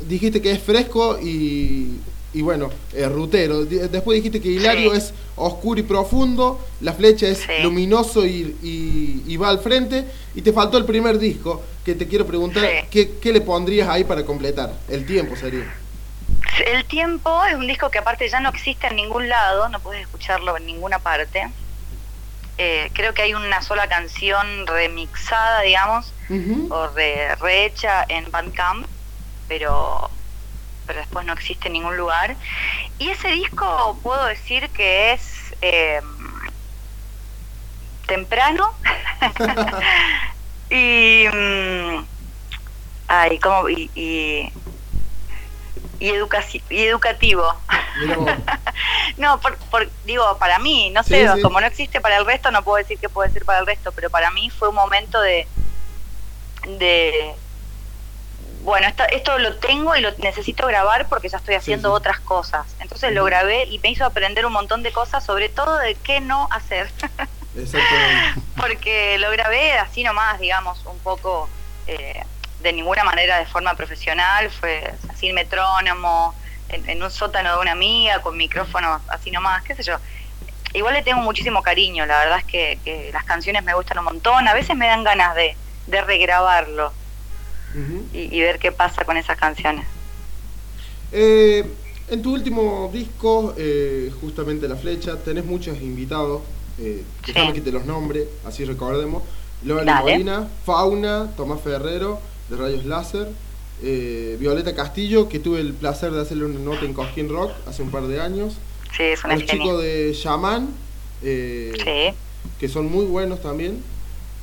dijiste 0.08 0.42
que 0.42 0.52
es 0.52 0.60
fresco 0.60 1.20
y, 1.20 1.98
y 2.34 2.42
bueno, 2.42 2.70
eh, 2.94 3.08
rutero. 3.08 3.66
Después 3.66 4.16
dijiste 4.16 4.40
que 4.42 4.50
Hilario 4.50 4.92
Sí. 4.92 4.98
es 4.98 5.14
oscuro 5.36 5.80
y 5.80 5.84
profundo, 5.84 6.60
la 6.82 6.94
flecha 6.94 7.28
es 7.28 7.40
Sí. 7.40 7.64
luminoso 7.64 8.26
y, 8.26 8.56
y- 8.64 9.24
y 9.28 9.38
va 9.38 9.50
al 9.50 9.60
frente. 9.60 10.06
Y 10.36 10.42
te 10.42 10.52
faltó 10.54 10.78
el 10.78 10.86
primer 10.86 11.18
disco, 11.20 11.62
que 11.86 11.94
te 11.96 12.08
quiero 12.08 12.26
preguntar, 12.26 12.64
Sí. 12.64 12.88
¿qué, 12.92 13.12
qué 13.22 13.34
le 13.34 13.42
pondrías 13.42 13.88
ahí 13.90 14.04
para 14.04 14.24
completar? 14.26 14.74
El 14.88 15.06
tiempo 15.06 15.36
sería. 15.36 15.72
El 16.74 16.86
tiempo 16.86 17.44
es 17.46 17.56
un 17.56 17.68
disco 17.68 17.90
que 17.90 18.00
aparte 18.00 18.28
ya 18.30 18.40
no 18.40 18.50
existe 18.50 18.88
en 18.88 18.96
ningún 18.96 19.30
lado, 19.30 19.68
no 19.70 19.80
puedes 19.80 20.02
escucharlo 20.02 20.56
en 20.58 20.66
ninguna 20.66 21.00
parte. 21.00 21.48
Eh, 22.58 22.92
creo 22.94 23.14
que 23.14 23.24
hay 23.24 23.34
una 23.34 23.62
sola 23.62 23.88
canción 23.88 24.68
remixada, 24.68 25.62
digamos, 25.62 26.14
o 26.70 26.88
re- 26.90 27.36
rehecha 27.36 28.06
en 28.08 28.30
Bandcamp, 28.32 28.86
pero, 29.48 30.10
pero 30.86 31.00
después 31.00 31.26
no 31.26 31.34
existe 31.34 31.68
en 31.68 31.74
ningún 31.74 31.98
lugar. 31.98 32.36
Y 33.00 33.10
ese 33.10 33.30
disco 33.30 33.98
puedo 34.04 34.26
decir 34.26 34.70
que 34.70 35.14
es 35.14 35.56
eh, 35.62 36.02
temprano 38.08 38.72
y, 40.70 41.26
mm, 41.34 42.06
ay, 43.08 43.40
¿cómo? 43.40 43.70
y, 43.70 43.90
y, 43.96 44.52
y, 46.02 46.10
educaci- 46.10 46.64
y 46.70 46.86
educativo. 46.86 47.56
No, 49.18 49.40
por, 49.42 49.58
por- 49.58 49.90
digo, 50.06 50.38
para 50.38 50.58
mí, 50.58 50.90
no 50.92 51.04
sé, 51.04 51.28
sí. 51.36 51.42
como 51.42 51.60
no 51.60 51.68
existe 51.68 52.00
para 52.02 52.18
el 52.18 52.26
resto, 52.26 52.50
no 52.50 52.64
puedo 52.64 52.78
decir 52.78 52.98
que 52.98 53.10
puede 53.10 53.30
ser 53.30 53.44
para 53.46 53.60
el 53.60 53.66
resto, 53.68 53.92
pero 53.92 54.10
para 54.10 54.32
mí 54.32 54.50
fue 54.50 54.70
un 54.70 54.76
momento 54.76 55.20
de, 55.22 55.46
de 56.66 57.34
bueno, 58.64 58.88
esto, 58.88 59.04
esto 59.12 59.38
lo 59.40 59.58
tengo 59.58 59.96
y 59.96 60.02
lo 60.02 60.12
necesito 60.18 60.66
grabar 60.68 61.08
porque 61.10 61.30
ya 61.30 61.38
estoy 61.38 61.56
haciendo 61.56 61.90
sí. 61.90 61.96
otras 61.96 62.20
cosas. 62.22 62.66
Entonces 62.80 63.12
lo 63.14 63.26
grabé 63.26 63.66
y 63.66 63.78
me 63.80 63.90
hizo 63.90 64.06
aprender 64.06 64.46
un 64.46 64.54
montón 64.54 64.82
de 64.84 64.92
cosas, 64.94 65.24
sobre 65.26 65.50
todo 65.50 65.78
de 65.78 65.96
qué 65.96 66.22
no 66.22 66.48
hacer. 66.52 66.90
Porque 68.56 69.18
lo 69.18 69.30
grabé 69.32 69.74
así 69.74 70.04
nomás, 70.04 70.40
digamos, 70.40 70.86
un 70.86 70.98
poco 71.00 71.50
eh, 71.88 72.24
de 72.62 72.74
ninguna 72.74 73.04
manera 73.04 73.38
de 73.38 73.46
forma 73.46 73.74
profesional, 73.76 74.50
fue 74.50 74.94
sin 75.22 75.36
metrónomo, 75.36 76.34
en, 76.70 77.02
un 77.02 77.12
sótano 77.12 77.56
de 77.56 77.62
una 77.62 77.72
amiga 77.74 78.22
con 78.22 78.36
micrófonos 78.36 79.02
así 79.08 79.32
nomás, 79.32 79.64
qué 79.64 79.76
sé 79.76 79.84
yo. 79.84 79.96
Igual 80.74 80.96
le 80.96 81.04
tengo 81.04 81.22
muchísimo 81.22 81.62
cariño, 81.62 82.06
la 82.06 82.20
verdad 82.20 82.40
es 82.40 82.46
que, 82.46 83.10
las 83.14 83.24
canciones 83.24 83.64
me 83.64 83.74
gustan 83.74 84.00
un 84.00 84.06
montón, 84.06 84.48
a 84.48 84.54
veces 84.54 84.76
me 84.76 84.88
dan 84.88 85.04
ganas 85.04 85.36
de, 85.36 85.56
regrabarlo 85.88 86.94
y, 88.14 88.40
ver 88.40 88.60
qué 88.60 88.72
pasa 88.72 89.04
con 89.06 89.18
esas 89.18 89.38
canciones. 89.38 89.86
Eh, 91.12 91.66
en 92.10 92.22
tu 92.22 92.34
último 92.34 92.90
disco, 92.92 93.54
eh, 93.58 94.12
justamente 94.22 94.68
La 94.68 94.78
Flecha, 94.78 95.18
tenés 95.18 95.46
muchos 95.46 95.82
invitados, 95.82 96.42
eh, 96.80 97.04
déjame 97.26 97.54
que 97.54 97.62
te 97.62 97.72
los 97.72 97.86
nombre, 97.86 98.28
así 98.46 98.64
recordemos. 98.64 99.24
Lola 99.64 100.02
Molina, 100.02 100.48
Fauna, 100.66 101.30
Tomás 101.36 101.62
Ferrero, 101.62 102.20
de 102.50 102.56
Rayos 102.56 102.86
Láser, 102.86 103.28
eh, 103.84 104.38
Violeta 104.40 104.76
Castillo, 104.76 105.28
que 105.28 105.40
tuve 105.40 105.60
el 105.60 105.74
placer 105.74 106.12
de 106.12 106.22
hacerle 106.22 106.46
una 106.46 106.60
nota 106.60 106.86
en 106.86 106.94
Cosquín 106.94 107.30
Rock 107.30 107.52
hace 107.68 107.82
un 107.82 107.90
par 107.90 108.04
de 108.08 108.22
años. 108.22 108.54
Sí, 108.96 109.04
es 109.04 109.24
una 109.24 109.36
Los 109.36 109.46
chicos 109.46 109.82
de 109.82 110.14
Shaman, 110.14 110.70
eh, 111.24 112.14
que 112.60 112.70
son 112.70 112.92
muy 112.92 113.06
buenos 113.06 113.42
también. 113.42 113.82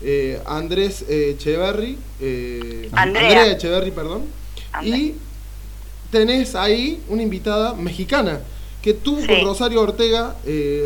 Eh, 0.02 0.40
Andrés 0.46 1.04
Echeverry, 1.08 1.98
Andrea. 2.92 3.52
Echeverry, 3.52 3.90
perdón. 3.90 4.24
Y 4.82 5.14
tenés 6.10 6.54
ahí 6.54 7.00
una 7.08 7.22
invitada 7.22 7.74
mexicana 7.74 8.40
que 8.82 8.94
tuvo 8.94 9.26
con 9.26 9.42
Rosario 9.42 9.82
Ortega 9.82 10.36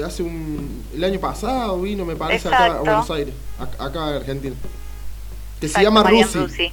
hace 0.05 0.23
un 0.23 0.83
el 0.95 1.05
año 1.05 1.21
pasado 1.21 1.81
vino 1.81 2.05
me 2.05 2.17
parece 2.17 2.49
acá 2.49 2.67
a 2.67 2.81
Buenos 2.81 3.11
Aires 3.11 3.35
acá 3.79 4.09
en 4.09 4.17
Argentina 4.17 4.57
que 5.61 5.69
se 5.69 5.81
llama 5.81 6.03
Rusi. 6.03 6.73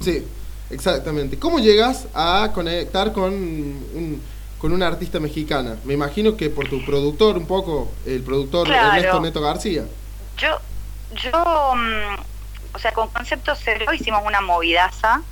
Sí, 0.00 0.24
exactamente. 0.70 1.38
¿Cómo 1.38 1.58
llegas 1.58 2.06
a 2.14 2.50
conectar 2.54 3.12
con 3.12 3.32
un, 3.32 4.22
con 4.58 4.72
una 4.72 4.86
artista 4.86 5.20
mexicana? 5.20 5.76
Me 5.84 5.94
imagino 5.94 6.36
que 6.36 6.50
por 6.50 6.68
tu 6.68 6.84
productor, 6.84 7.36
un 7.36 7.46
poco, 7.46 7.90
el 8.06 8.22
productor 8.22 8.70
Ernesto 8.70 9.20
Neto 9.20 9.40
García. 9.40 9.84
Yo, 10.36 10.58
yo, 11.14 11.74
mm, 11.74 12.74
o 12.74 12.78
sea, 12.78 12.92
con 12.92 13.08
Concepto 13.08 13.54
Cero 13.54 13.92
hicimos 13.92 14.22
una 14.24 14.40
movidaza 14.40 15.22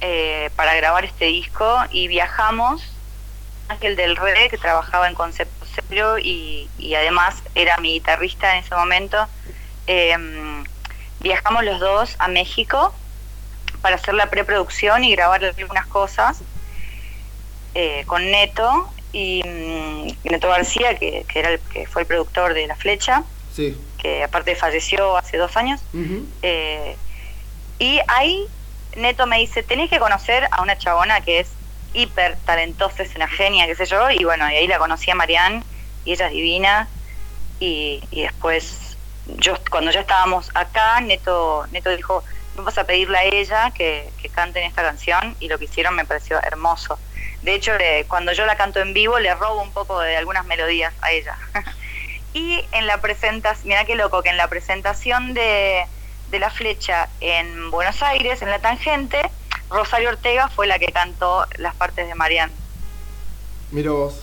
eh, 0.00 0.50
para 0.56 0.74
grabar 0.74 1.04
este 1.04 1.26
disco 1.26 1.78
y 1.90 2.08
viajamos. 2.08 2.82
Ángel 3.68 3.94
del 3.94 4.16
Rey, 4.16 4.48
que 4.48 4.58
trabajaba 4.58 5.06
en 5.06 5.14
Concepto 5.14 5.64
Cero 5.88 6.18
y, 6.18 6.68
y 6.76 6.94
además 6.94 7.36
era 7.54 7.76
mi 7.76 7.92
guitarrista 7.92 8.56
en 8.56 8.64
ese 8.64 8.74
momento. 8.74 9.28
Eh, 9.86 10.16
viajamos 11.20 11.64
los 11.64 11.78
dos 11.78 12.16
a 12.18 12.28
México 12.28 12.92
para 13.82 13.96
hacer 13.96 14.14
la 14.14 14.30
preproducción 14.30 15.04
y 15.04 15.12
grabar 15.12 15.44
algunas 15.44 15.86
cosas 15.86 16.40
eh, 17.74 18.04
con 18.06 18.30
Neto 18.30 18.90
y 19.12 19.42
mm, 19.44 20.28
Neto 20.30 20.48
García, 20.48 20.98
que, 20.98 21.24
era 21.34 21.50
el, 21.50 21.60
que 21.72 21.86
fue 21.86 22.02
el 22.02 22.08
productor 22.08 22.54
de 22.54 22.66
La 22.66 22.76
Flecha, 22.76 23.24
que 23.98 24.24
aparte 24.24 24.56
falleció 24.56 25.16
hace 25.16 25.36
dos 25.36 25.56
años. 25.56 25.80
Eh, 26.42 26.96
y 27.78 28.00
ahí 28.08 28.46
Neto 28.96 29.26
me 29.26 29.38
dice, 29.38 29.62
tenés 29.62 29.90
que 29.90 29.98
conocer 29.98 30.48
a 30.50 30.62
una 30.62 30.78
chabona 30.78 31.20
que 31.20 31.40
es 31.40 31.48
hiper 31.92 32.36
talentosa, 32.44 33.02
es 33.02 33.14
una 33.16 33.28
genia, 33.28 33.66
qué 33.66 33.74
sé 33.74 33.86
yo, 33.86 34.10
y 34.10 34.24
bueno, 34.24 34.50
y 34.50 34.54
ahí 34.54 34.66
la 34.66 34.78
conocí 34.78 35.10
a 35.10 35.14
Marianne, 35.14 35.62
y 36.04 36.12
ella 36.12 36.26
es 36.26 36.32
divina, 36.32 36.88
y, 37.58 38.02
y 38.10 38.22
después 38.22 38.96
yo 39.38 39.54
cuando 39.70 39.90
ya 39.90 40.00
estábamos 40.00 40.50
acá, 40.54 41.00
Neto, 41.00 41.66
Neto 41.72 41.94
dijo, 41.94 42.24
vamos 42.60 42.76
a 42.76 42.84
pedirle 42.84 43.16
a 43.16 43.24
ella 43.24 43.70
que, 43.70 44.10
que 44.20 44.28
canten 44.28 44.64
esta 44.64 44.82
canción 44.82 45.34
y 45.40 45.48
lo 45.48 45.58
que 45.58 45.64
hicieron 45.64 45.94
me 45.94 46.04
pareció 46.04 46.40
hermoso. 46.42 46.98
De 47.42 47.54
hecho, 47.54 47.72
cuando 48.06 48.32
yo 48.32 48.44
la 48.44 48.56
canto 48.56 48.80
en 48.80 48.92
vivo, 48.92 49.18
le 49.18 49.34
robo 49.34 49.62
un 49.62 49.72
poco 49.72 49.98
de 50.00 50.16
algunas 50.16 50.44
melodías 50.44 50.92
a 51.00 51.10
ella. 51.10 51.38
y 52.34 52.62
en 52.72 52.86
la 52.86 53.00
presentación, 53.00 53.68
mira 53.68 53.86
qué 53.86 53.94
loco, 53.94 54.22
que 54.22 54.28
en 54.28 54.36
la 54.36 54.48
presentación 54.48 55.32
de, 55.32 55.86
de 56.30 56.38
La 56.38 56.50
Flecha 56.50 57.08
en 57.20 57.70
Buenos 57.70 58.02
Aires, 58.02 58.42
en 58.42 58.50
La 58.50 58.58
Tangente, 58.58 59.22
Rosario 59.70 60.10
Ortega 60.10 60.48
fue 60.48 60.66
la 60.66 60.78
que 60.78 60.88
cantó 60.88 61.46
las 61.56 61.74
partes 61.74 62.06
de 62.06 62.14
Marianne. 62.14 62.52
Mira 63.70 63.92
vos. 63.92 64.22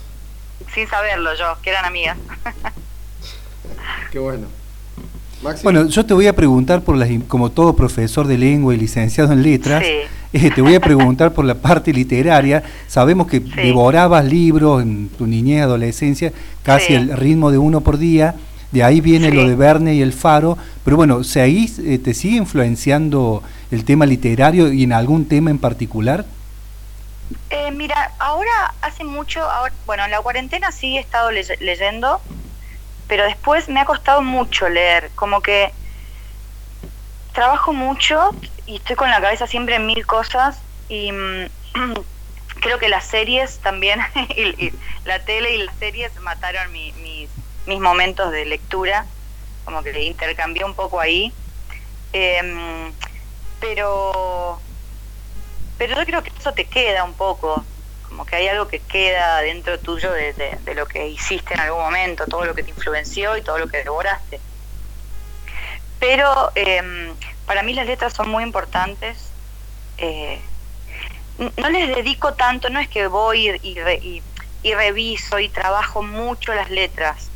Sin 0.72 0.88
saberlo 0.88 1.34
yo, 1.34 1.60
que 1.62 1.70
eran 1.70 1.86
amigas. 1.86 2.18
qué 4.12 4.20
bueno. 4.20 4.46
Bueno, 5.62 5.86
yo 5.86 6.04
te 6.04 6.14
voy 6.14 6.26
a 6.26 6.34
preguntar 6.34 6.82
por 6.82 6.96
las, 6.96 7.08
como 7.28 7.50
todo 7.50 7.76
profesor 7.76 8.26
de 8.26 8.36
lengua 8.36 8.74
y 8.74 8.76
licenciado 8.76 9.32
en 9.32 9.42
letras, 9.42 9.84
eh, 9.84 10.50
te 10.54 10.60
voy 10.60 10.74
a 10.74 10.80
preguntar 10.80 11.32
por 11.32 11.44
la 11.44 11.54
parte 11.62 11.92
literaria. 11.92 12.62
Sabemos 12.88 13.28
que 13.28 13.40
devorabas 13.40 14.24
libros 14.24 14.82
en 14.82 15.08
tu 15.08 15.26
niñez, 15.26 15.62
adolescencia, 15.62 16.32
casi 16.62 16.94
el 16.94 17.16
ritmo 17.16 17.50
de 17.50 17.58
uno 17.58 17.80
por 17.80 17.98
día. 17.98 18.34
De 18.72 18.82
ahí 18.82 19.00
viene 19.00 19.30
lo 19.30 19.48
de 19.48 19.54
Verne 19.54 19.94
y 19.94 20.02
el 20.02 20.12
Faro. 20.12 20.58
Pero 20.84 20.96
bueno, 20.96 21.24
¿se 21.24 21.46
eh, 21.46 21.98
¿te 22.02 22.14
sigue 22.14 22.36
influenciando 22.36 23.42
el 23.70 23.84
tema 23.84 24.06
literario 24.06 24.72
y 24.72 24.82
en 24.82 24.92
algún 24.92 25.26
tema 25.26 25.50
en 25.50 25.58
particular? 25.58 26.26
Eh, 27.50 27.70
mira, 27.72 28.12
ahora 28.18 28.74
hace 28.82 29.04
mucho, 29.04 29.40
ahora, 29.42 29.72
bueno, 29.86 30.04
en 30.04 30.10
la 30.10 30.20
cuarentena 30.20 30.72
sí 30.72 30.96
he 30.96 31.00
estado 31.00 31.30
leyendo 31.30 32.20
pero 33.08 33.24
después 33.24 33.68
me 33.68 33.80
ha 33.80 33.84
costado 33.84 34.22
mucho 34.22 34.68
leer, 34.68 35.10
como 35.14 35.40
que 35.40 35.72
trabajo 37.32 37.72
mucho 37.72 38.34
y 38.66 38.76
estoy 38.76 38.96
con 38.96 39.10
la 39.10 39.20
cabeza 39.20 39.46
siempre 39.46 39.76
en 39.76 39.86
mil 39.86 40.06
cosas 40.06 40.60
y 40.88 41.10
mm, 41.10 41.46
creo 42.60 42.78
que 42.78 42.88
las 42.88 43.04
series 43.04 43.58
también, 43.60 44.00
y, 44.36 44.72
la 45.04 45.18
tele 45.24 45.54
y 45.54 45.62
las 45.64 45.74
series 45.76 46.14
mataron 46.20 46.70
mis, 46.72 46.94
mis 47.66 47.80
momentos 47.80 48.30
de 48.30 48.44
lectura, 48.44 49.06
como 49.64 49.82
que 49.82 50.02
intercambié 50.02 50.64
un 50.64 50.74
poco 50.74 51.00
ahí. 51.00 51.32
Em, 52.12 52.92
pero, 53.60 54.60
pero 55.76 55.96
yo 55.96 56.06
creo 56.06 56.22
que 56.22 56.32
eso 56.38 56.52
te 56.52 56.64
queda 56.64 57.04
un 57.04 57.14
poco, 57.14 57.64
como 58.08 58.24
que 58.24 58.36
hay 58.36 58.48
algo 58.48 58.68
que 58.68 58.80
queda 58.80 59.40
dentro 59.40 59.78
tuyo 59.78 60.10
de, 60.12 60.58
lo 60.74 60.86
que 60.86 61.08
hiciste 61.08 61.54
en 61.54 61.60
algún 61.60 61.80
momento, 61.80 62.24
todo 62.26 62.44
lo 62.44 62.54
que 62.54 62.62
te 62.62 62.70
influenció 62.70 63.36
y 63.36 63.42
todo 63.42 63.58
lo 63.58 63.68
que 63.68 63.78
devoraste. 63.78 64.40
Pero 66.00 66.50
em, 66.54 67.14
para 67.46 67.62
mí 67.62 67.74
las 67.74 67.86
letras 67.86 68.14
son 68.14 68.30
muy 68.30 68.42
importantes. 68.42 69.30
Eh, 69.98 70.40
no 71.56 71.68
les 71.68 71.94
dedico 71.94 72.34
tanto, 72.34 72.70
no 72.70 72.80
es 72.80 72.88
que 72.88 73.06
voy 73.06 73.48
y, 73.62 74.74
reviso 74.74 75.38
y 75.38 75.48
trabajo 75.48 76.02
mucho 76.02 76.54
las 76.54 76.70
letras. 76.70 77.28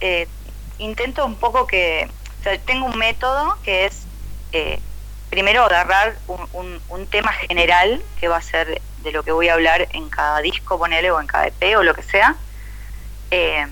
Eh, 0.00 0.26
intento 0.78 1.24
un 1.24 1.36
poco 1.36 1.66
que, 1.66 2.08
o 2.40 2.42
sea, 2.42 2.58
tengo 2.58 2.86
un 2.86 2.98
método 2.98 3.56
que 3.62 3.86
es 3.86 4.06
eh, 4.52 4.80
primero 5.32 5.64
agarrar 5.64 6.14
un, 6.28 7.06
tema 7.06 7.32
general 7.32 8.02
que 8.20 8.28
va 8.28 8.36
a 8.36 8.42
ser 8.42 8.82
de 8.98 9.12
lo 9.12 9.22
que 9.22 9.32
voy 9.32 9.48
a 9.48 9.54
hablar 9.54 9.88
en 9.92 10.10
cada 10.10 10.40
disco, 10.40 10.78
ponele, 10.78 11.10
o 11.10 11.18
en 11.18 11.26
cada 11.26 11.46
EP 11.46 11.78
o 11.78 11.82
lo 11.82 11.94
que 11.94 12.02
sea. 12.02 12.36
Eh, 13.30 13.66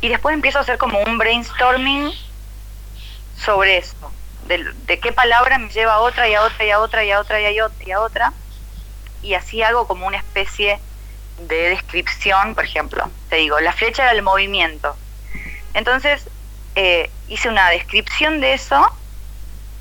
y 0.00 0.08
después 0.08 0.34
empiezo 0.34 0.58
a 0.58 0.62
hacer 0.62 0.78
como 0.78 0.98
un 1.00 1.18
brainstorming 1.18 2.12
sobre 3.36 3.78
eso, 3.78 4.12
de, 4.48 4.98
qué 4.98 5.12
palabra 5.12 5.56
me 5.58 5.68
lleva 5.68 5.94
a 5.94 6.00
otra 6.00 6.28
y 6.28 6.34
a 6.34 6.42
otra 6.42 6.64
y 6.64 6.70
a 6.70 6.80
otra 6.80 7.04
y 7.04 7.12
a 7.12 7.20
otra 7.20 7.40
y 7.40 7.46
a 7.46 7.64
otra 7.64 7.86
y 7.86 7.92
a 7.92 8.00
otra. 8.00 8.32
Y 9.22 9.34
así 9.34 9.62
hago 9.62 9.86
como 9.86 10.08
una 10.08 10.16
especie 10.16 10.80
de 11.38 11.70
descripción, 11.70 12.56
por 12.56 12.64
ejemplo. 12.64 13.08
Te 13.30 13.36
digo, 13.36 13.60
la 13.60 13.72
flecha 13.72 14.02
era 14.02 14.12
el 14.12 14.22
movimiento. 14.22 14.96
Entonces 15.74 16.28
eh, 16.74 17.08
hice 17.28 17.48
una 17.48 17.70
descripción 17.70 18.40
de 18.40 18.54
eso. 18.54 18.84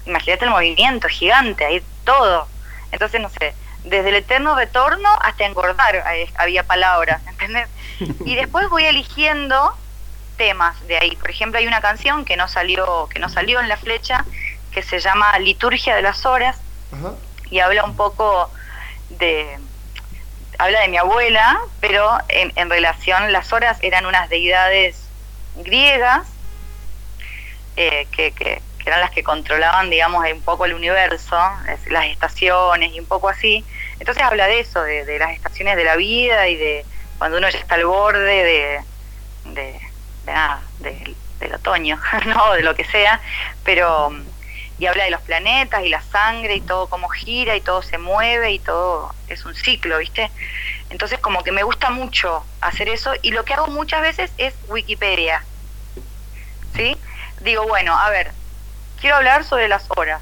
Imagínate 0.06 0.46
el 0.46 0.52
movimiento 0.52 1.08
gigante, 1.08 1.66
ahí 1.66 1.84
todo. 2.04 2.48
Entonces, 2.92 3.22
no 3.22 3.30
sé, 3.30 3.54
desde 3.84 4.10
el 4.10 4.16
eterno 4.16 4.56
retorno 4.56 5.10
hasta 5.22 5.46
engordar 5.46 6.04
había 6.38 6.64
palabras, 6.64 7.22
¿entendés? 7.28 7.68
Y 8.26 8.36
después 8.36 8.68
voy 8.70 8.86
eligiendo 8.86 9.76
temas 10.38 10.76
de 10.88 10.98
ahí. 10.98 11.16
Por 11.16 11.30
ejemplo, 11.30 11.60
hay 11.60 11.68
una 11.68 11.82
canción 11.82 12.26
que 12.26 12.36
no 12.36 12.48
salió, 12.48 13.08
que 13.10 13.20
no 13.20 13.30
salió 13.30 13.60
en 13.60 13.68
la 13.68 13.78
flecha, 13.78 14.26
que 14.72 14.82
se 14.82 15.00
llama 15.00 15.38
Liturgia 15.40 15.96
de 15.96 16.02
las 16.02 16.26
Horas, 16.26 16.60
y 17.50 17.60
habla 17.60 17.84
un 17.84 17.96
poco 17.96 18.50
de 19.10 19.60
habla 20.58 20.82
de 20.82 20.88
mi 20.90 20.98
abuela, 20.98 21.60
pero 21.80 22.18
en, 22.28 22.54
en 22.56 22.70
relación, 22.70 23.32
las 23.32 23.52
horas 23.52 23.78
eran 23.82 24.06
unas 24.06 24.30
deidades 24.30 25.08
griegas 25.56 26.28
eh, 27.76 28.08
que, 28.12 28.32
que, 28.32 28.62
que 28.82 28.90
eran 28.90 29.02
las 29.02 29.12
que 29.12 29.24
controlaban, 29.24 29.90
digamos, 29.90 30.26
un 30.32 30.42
poco 30.42 30.66
el 30.66 30.74
universo, 30.74 31.38
las 31.90 32.06
estaciones 32.08 32.94
y 32.94 33.00
un 33.00 33.06
poco 33.06 33.30
así. 33.30 33.64
Entonces 34.00 34.24
habla 34.24 34.48
de 34.48 34.60
eso, 34.60 34.82
de, 34.82 35.20
las 35.20 35.32
estaciones 35.32 35.76
de 35.76 35.84
la 35.84 35.96
vida 35.96 36.48
y 36.48 36.56
de 36.56 36.86
cuando 37.18 37.38
uno 37.38 37.50
ya 37.50 37.60
está 37.60 37.76
al 37.76 37.86
borde 37.86 38.44
de, 38.44 38.82
de, 39.54 39.80
nada, 40.26 40.62
del 40.80 41.54
otoño, 41.54 42.00
no, 42.26 42.54
de 42.54 42.64
lo 42.64 42.76
que 42.76 42.86
sea, 42.86 43.22
pero 43.64 44.12
y 44.82 44.88
habla 44.88 45.04
de 45.04 45.12
los 45.12 45.22
planetas 45.22 45.84
y 45.86 45.90
la 45.90 46.02
sangre 46.02 46.56
y 46.56 46.62
todo 46.62 46.88
cómo 46.88 47.08
gira 47.08 47.56
y 47.56 47.62
todo 47.62 47.84
se 47.84 48.00
mueve 48.00 48.52
y 48.52 48.58
todo 48.58 49.14
es 49.28 49.46
un 49.46 49.54
ciclo, 49.54 50.00
¿viste? 50.00 50.32
Entonces 50.90 51.20
como 51.20 51.44
que 51.44 51.52
me 51.52 51.62
gusta 51.62 51.92
mucho 51.92 52.44
hacer 52.62 52.90
eso 52.90 53.14
y 53.22 53.30
lo 53.30 53.46
que 53.46 53.54
hago 53.54 53.68
muchas 53.68 54.02
veces 54.02 54.32
es 54.40 54.56
Wikipedia. 54.68 55.46
¿Sí? 56.76 56.98
Digo, 57.42 57.68
bueno, 57.68 57.96
a 57.96 58.10
ver, 58.10 58.32
quiero 59.02 59.16
hablar 59.18 59.44
sobre 59.44 59.68
las 59.68 59.86
horas. 59.90 60.22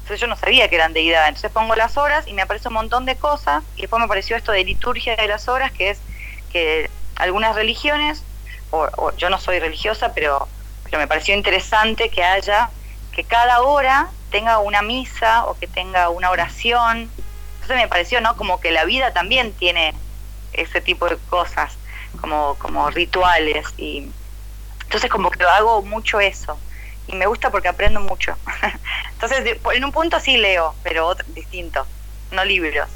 Entonces 0.00 0.20
yo 0.20 0.26
no 0.26 0.36
sabía 0.36 0.68
que 0.68 0.74
eran 0.74 0.92
deidad. 0.92 1.28
Entonces 1.28 1.52
pongo 1.52 1.76
las 1.76 1.96
horas 1.96 2.26
y 2.26 2.32
me 2.32 2.42
aparece 2.42 2.68
un 2.68 2.74
montón 2.74 3.04
de 3.04 3.16
cosas 3.16 3.62
y 3.76 3.82
después 3.82 4.00
me 4.00 4.06
apareció 4.06 4.36
esto 4.36 4.50
de 4.50 4.64
liturgia 4.64 5.14
de 5.14 5.28
las 5.28 5.46
horas, 5.46 5.70
que 5.70 5.90
es 5.90 5.98
que 6.50 6.90
algunas 7.16 7.54
religiones, 7.54 8.24
o, 8.70 9.12
yo 9.16 9.30
no 9.30 9.38
soy 9.38 9.60
religiosa, 9.60 10.12
pero, 10.14 10.48
pero 10.84 10.98
me 10.98 11.06
pareció 11.06 11.34
interesante 11.36 12.08
que 12.08 12.24
haya, 12.24 12.70
que 13.12 13.22
cada 13.22 13.60
hora 13.60 14.08
tenga 14.30 14.58
una 14.58 14.82
misa 14.82 15.44
o 15.44 15.56
que 15.56 15.66
tenga 15.66 16.08
una 16.08 16.30
oración. 16.30 17.10
Entonces 17.54 17.76
me 17.76 17.88
pareció, 17.88 18.20
¿no? 18.20 18.36
Como 18.36 18.58
que 18.58 18.72
la 18.72 18.84
vida 18.84 19.12
también 19.12 19.52
tiene 19.52 19.94
ese 20.54 20.80
tipo 20.80 21.08
de 21.08 21.18
cosas, 21.28 21.76
como, 22.20 22.56
como 22.58 22.90
rituales. 22.90 23.68
y 23.76 24.10
Entonces 24.84 25.10
como 25.10 25.30
que 25.30 25.44
hago 25.44 25.82
mucho 25.82 26.20
eso. 26.20 26.58
Y 27.08 27.16
me 27.16 27.26
gusta 27.26 27.50
porque 27.50 27.68
aprendo 27.68 28.00
mucho. 28.00 28.34
Entonces, 29.12 29.58
en 29.74 29.84
un 29.84 29.92
punto 29.92 30.18
sí 30.20 30.36
leo, 30.36 30.74
pero 30.82 31.06
otro, 31.06 31.26
distinto, 31.34 31.86
no 32.32 32.44
libros. 32.44 32.88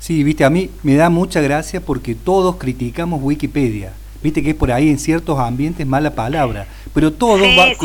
Sí, 0.00 0.22
viste, 0.22 0.44
a 0.44 0.50
mí 0.50 0.70
me 0.82 0.94
da 0.94 1.10
mucha 1.10 1.40
gracia 1.40 1.80
porque 1.80 2.14
todos 2.14 2.56
criticamos 2.56 3.20
Wikipedia. 3.22 3.92
Viste 4.22 4.42
que 4.42 4.50
es 4.50 4.56
por 4.56 4.72
ahí 4.72 4.88
en 4.88 4.98
ciertos 4.98 5.38
ambientes 5.38 5.86
mala 5.86 6.10
palabra, 6.14 6.66
pero 6.94 7.12
todos 7.12 7.40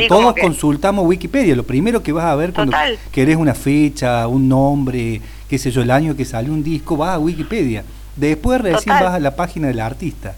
todos 0.07 0.35
consultamos 0.39 1.05
Wikipedia. 1.05 1.55
Lo 1.55 1.63
primero 1.63 2.01
que 2.01 2.11
vas 2.11 2.25
a 2.25 2.35
ver 2.35 2.53
cuando 2.53 2.77
querés 3.11 3.35
una 3.35 3.53
fecha, 3.53 4.27
un 4.27 4.47
nombre, 4.47 5.21
qué 5.49 5.57
sé 5.57 5.71
yo, 5.71 5.81
el 5.81 5.91
año 5.91 6.15
que 6.15 6.25
sale 6.25 6.49
un 6.49 6.63
disco, 6.63 6.95
vas 6.95 7.15
a 7.15 7.19
Wikipedia. 7.19 7.83
Después 8.15 8.61
recién 8.61 8.95
vas 8.95 9.13
a 9.13 9.19
la 9.19 9.35
página 9.35 9.67
del 9.67 9.79
artista. 9.79 10.35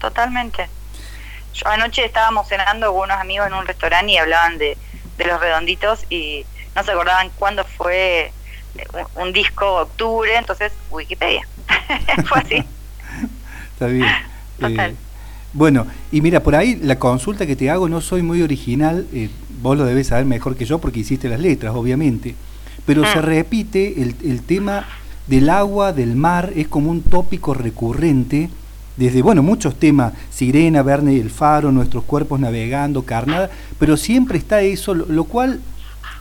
Totalmente. 0.00 0.68
Yo 1.54 1.68
anoche 1.68 2.04
estábamos 2.04 2.48
cenando 2.48 2.92
con 2.92 3.04
unos 3.04 3.18
amigos 3.18 3.46
en 3.46 3.54
un 3.54 3.66
restaurante 3.66 4.12
y 4.12 4.16
hablaban 4.18 4.58
de, 4.58 4.76
de 5.18 5.26
los 5.26 5.40
redonditos 5.40 6.04
y 6.10 6.44
no 6.74 6.84
se 6.84 6.92
acordaban 6.92 7.30
cuándo 7.38 7.64
fue 7.64 8.32
un, 9.16 9.32
disco 9.32 9.82
octubre, 9.82 10.36
entonces 10.36 10.72
Wikipedia. 10.90 11.46
Fue 12.26 12.38
así. 12.38 12.64
Está 13.72 13.86
bien. 13.86 14.06
Eh, 14.62 14.94
bueno, 15.54 15.86
y 16.12 16.20
mira, 16.20 16.42
por 16.42 16.54
ahí 16.54 16.76
la 16.82 16.98
consulta 16.98 17.46
que 17.46 17.56
te 17.56 17.70
hago 17.70 17.88
no 17.88 18.02
soy 18.02 18.20
muy 18.20 18.42
original, 18.42 19.06
eh, 19.14 19.30
vos 19.62 19.74
lo 19.78 19.86
debes 19.86 20.08
saber 20.08 20.26
mejor 20.26 20.54
que 20.54 20.66
yo 20.66 20.78
porque 20.80 21.00
hiciste 21.00 21.30
las 21.30 21.40
letras, 21.40 21.72
obviamente, 21.74 22.34
pero 22.84 23.06
se 23.06 23.20
mm. 23.20 23.22
repite 23.22 24.02
el, 24.02 24.16
el 24.22 24.42
tema 24.42 24.86
del 25.28 25.48
agua, 25.48 25.94
del 25.94 26.14
mar, 26.14 26.52
es 26.54 26.68
como 26.68 26.90
un 26.90 27.02
tópico 27.02 27.54
recurrente 27.54 28.50
desde, 29.00 29.22
bueno, 29.22 29.42
muchos 29.42 29.76
temas, 29.76 30.12
Sirena, 30.30 30.82
Verne 30.82 31.14
y 31.14 31.20
el 31.20 31.30
Faro, 31.30 31.72
Nuestros 31.72 32.04
Cuerpos 32.04 32.38
Navegando, 32.38 33.02
Carnada, 33.06 33.48
pero 33.78 33.96
siempre 33.96 34.36
está 34.36 34.60
eso, 34.60 34.92
lo 34.92 35.24
cual 35.24 35.62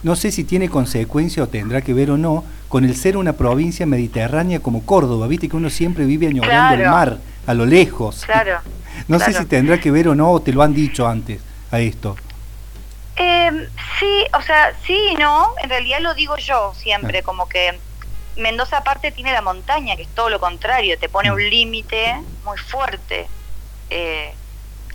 no 0.01 0.15
sé 0.15 0.31
si 0.31 0.45
tiene 0.45 0.69
consecuencia 0.69 1.43
o 1.43 1.47
tendrá 1.47 1.81
que 1.81 1.93
ver 1.93 2.09
o 2.09 2.17
no 2.17 2.45
con 2.69 2.85
el 2.85 2.95
ser 2.95 3.17
una 3.17 3.33
provincia 3.33 3.85
mediterránea 3.85 4.61
como 4.61 4.85
Córdoba. 4.85 5.27
Viste 5.27 5.49
que 5.49 5.57
uno 5.57 5.69
siempre 5.69 6.05
vive 6.05 6.27
añorando 6.27 6.81
el 6.81 6.89
mar 6.89 7.17
a 7.45 7.53
lo 7.53 7.65
lejos. 7.65 8.23
Claro. 8.25 8.59
no 9.09 9.19
sé 9.19 9.33
si 9.33 9.43
tendrá 9.43 9.77
que 9.81 9.91
ver 9.91 10.07
o 10.07 10.15
no, 10.15 10.31
o 10.31 10.41
te 10.41 10.53
lo 10.53 10.63
han 10.63 10.73
dicho 10.73 11.05
antes 11.05 11.41
a 11.71 11.81
esto. 11.81 12.15
Eh, 13.17 13.67
sí, 13.99 14.23
o 14.37 14.41
sea, 14.41 14.71
sí 14.87 14.97
y 15.11 15.15
no. 15.15 15.47
En 15.61 15.69
realidad 15.69 15.99
lo 15.99 16.13
digo 16.13 16.37
yo 16.37 16.73
siempre, 16.77 17.19
ah. 17.19 17.23
como 17.25 17.49
que 17.49 17.77
Mendoza 18.39 18.77
aparte 18.77 19.11
tiene 19.11 19.31
la 19.31 19.41
montaña, 19.41 19.95
que 19.95 20.03
es 20.03 20.15
todo 20.15 20.29
lo 20.29 20.39
contrario, 20.39 20.97
te 20.97 21.09
pone 21.09 21.31
un 21.31 21.41
mm. 21.41 21.49
límite 21.49 22.15
muy 22.43 22.57
fuerte 22.57 23.27
eh, 23.89 24.33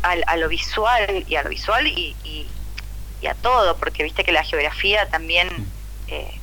a, 0.03 0.37
lo 0.37 0.49
visual 0.49 1.25
y 1.27 1.37
a 1.37 1.43
lo 1.43 1.51
visual 1.51 1.87
y, 1.87 2.15
a 3.29 3.35
todo, 3.35 3.79
porque 3.79 4.03
viste 4.03 4.23
que 4.23 4.33
la 4.33 4.45
geografía 4.45 5.09
también 5.09 5.49
eh, 6.09 6.39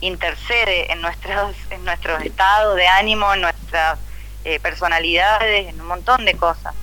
intercede 0.00 0.90
en 0.90 1.02
nuestros, 1.02 1.54
en 1.68 1.84
nuestro 1.84 2.16
estado 2.16 2.74
de 2.74 2.86
ánimo, 2.86 3.34
en 3.34 3.42
nuestras 3.42 3.98
eh, 4.44 4.58
personalidades, 4.60 5.68
en 5.68 5.78
un 5.78 5.88
montón 5.88 6.24
de 6.24 6.34
cosas. 6.38 6.74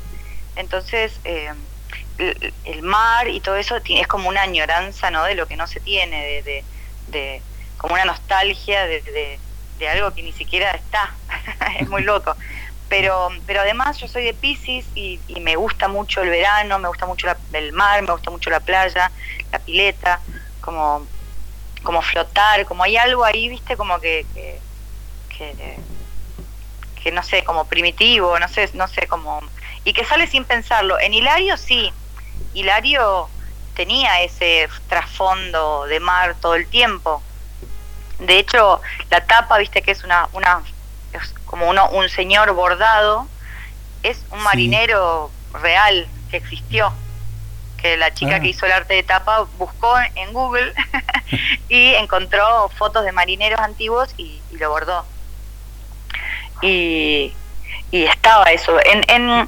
Entonces, 0.56 1.20
eh, 1.24 1.52
el, 2.66 2.84
mar 2.84 3.28
y 3.28 3.40
todo 3.40 3.56
eso 3.56 3.78
es 3.84 4.08
como 4.08 4.30
una 4.30 4.44
añoranza 4.44 5.10
¿no? 5.10 5.24
de 5.24 5.34
lo 5.34 5.48
que 5.48 5.58
no 5.58 5.66
se 5.66 5.80
tiene, 5.80 6.44
de, 6.44 6.64
de, 7.08 7.42
como 7.78 7.96
una 7.96 8.06
nostalgia 8.06 8.86
de, 8.86 9.02
de, 9.02 9.40
algo 9.88 10.14
que 10.14 10.24
ni 10.24 10.32
siquiera 10.32 10.72
está. 10.72 11.14
es 11.80 11.90
muy 11.90 12.04
loco 12.04 12.36
pero 12.94 13.30
pero 13.48 13.62
además 13.62 13.98
yo 13.98 14.08
soy 14.08 14.24
de 14.24 14.36
Pisces 14.36 14.86
y, 14.94 15.20
me 15.42 15.56
gusta 15.56 15.88
mucho 15.88 16.22
el 16.22 16.30
verano, 16.30 16.78
me 16.78 16.88
gusta 16.88 17.08
mucho 17.08 17.28
el 17.52 17.74
mar, 17.74 18.04
me 18.04 18.12
gusta 18.12 18.30
mucho 18.30 18.52
la 18.52 18.60
playa, 18.60 19.12
la 19.52 19.58
pileta, 19.58 20.20
como, 20.62 21.08
como 21.82 22.04
flotar, 22.04 22.66
como 22.66 22.84
hay 22.84 22.96
algo 22.98 23.26
ahí, 23.26 23.50
viste, 23.50 23.76
como 23.76 24.00
que, 24.00 24.28
que, 25.28 27.12
no 27.12 27.24
sé, 27.24 27.44
como 27.44 27.66
primitivo, 27.66 28.38
no 28.38 28.48
sé, 28.48 28.70
no 28.76 28.88
sé, 28.88 29.08
como 29.08 29.42
y 29.84 29.92
que 29.92 30.06
sale 30.06 30.28
sin 30.28 30.46
pensarlo. 30.46 31.00
En 31.00 31.16
Hilario 31.16 31.58
sí, 31.58 31.92
Hilario 32.54 33.28
tenía 33.76 34.22
ese 34.22 34.70
trasfondo 34.88 35.86
de 35.86 36.00
mar 36.00 36.36
todo 36.40 36.54
el 36.54 36.68
tiempo. 36.68 37.24
De 38.20 38.40
hecho, 38.40 38.82
la 39.10 39.26
tapa, 39.26 39.58
viste 39.58 39.82
que 39.82 39.92
es 39.92 40.04
una, 40.04 40.28
una 40.34 40.62
como 41.46 41.70
uno, 41.70 41.90
un 41.90 42.10
señor 42.10 42.52
bordado, 42.54 43.28
es 44.02 44.26
un 44.32 44.42
marinero 44.44 45.32
real 45.54 46.08
que 46.30 46.38
existió. 46.38 46.94
Que 47.78 47.98
la 47.98 48.14
chica 48.14 48.40
que 48.40 48.48
ah. 48.48 48.50
hizo 48.50 48.66
el 48.66 48.72
arte 48.72 48.94
de 48.94 49.04
tapa 49.04 49.46
buscó 49.58 49.96
en 50.16 50.32
Google 50.32 50.74
y 51.70 51.94
encontró 51.96 52.70
fotos 52.70 53.04
de 53.04 53.12
marineros 53.12 53.60
antiguos 53.60 54.14
y, 54.18 54.42
lo 54.52 54.70
bordó. 54.70 55.06
Y, 56.62 57.34
y 57.92 58.04
estaba 58.06 58.46
eso. 58.46 58.80
En, 58.86 59.04
en, 59.10 59.48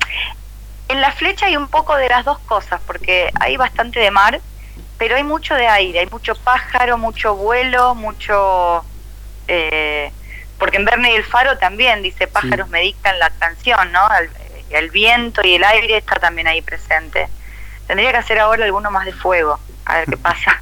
en 0.90 1.02
la 1.02 1.12
flecha 1.14 1.48
hay 1.48 1.56
un 1.56 1.68
poco 1.68 1.96
de 1.96 2.10
las 2.10 2.26
dos 2.26 2.40
cosas, 2.40 2.82
porque 2.86 3.32
hay 3.40 3.58
bastante 3.58 4.00
de 4.00 4.12
mar, 4.12 4.42
pero 4.98 5.16
hay 5.16 5.24
mucho 5.24 5.56
de 5.56 5.68
aire, 5.68 6.00
hay 6.00 6.08
mucho 6.08 6.36
pájaro, 6.36 6.98
mucho 6.98 7.36
vuelo, 7.36 7.96
mucho... 7.96 8.84
Eh, 9.48 10.12
porque 10.58 10.78
en 10.78 10.86
Verne 10.86 11.12
y 11.12 11.16
el 11.16 11.24
Faro 11.24 11.58
también 11.58 12.02
dice 12.02 12.28
pájaros 12.28 12.70
me 12.70 12.80
dictan 12.82 13.20
la 13.20 13.30
canción, 13.30 13.92
¿no? 13.92 14.02
El, 14.70 14.90
viento 14.90 15.42
y 15.44 15.56
el 15.56 15.64
aire 15.64 15.98
está 15.98 16.16
también 16.16 16.48
ahí 16.48 16.62
presente. 16.62 17.28
Tendría 17.88 18.12
que 18.12 18.18
hacer 18.18 18.40
ahora 18.40 18.66
alguno 18.66 18.90
más 18.90 19.06
de 19.06 19.14
fuego, 19.14 19.60
a 19.86 19.98
ver 19.98 20.06
qué 20.06 20.18
pasa. 20.18 20.58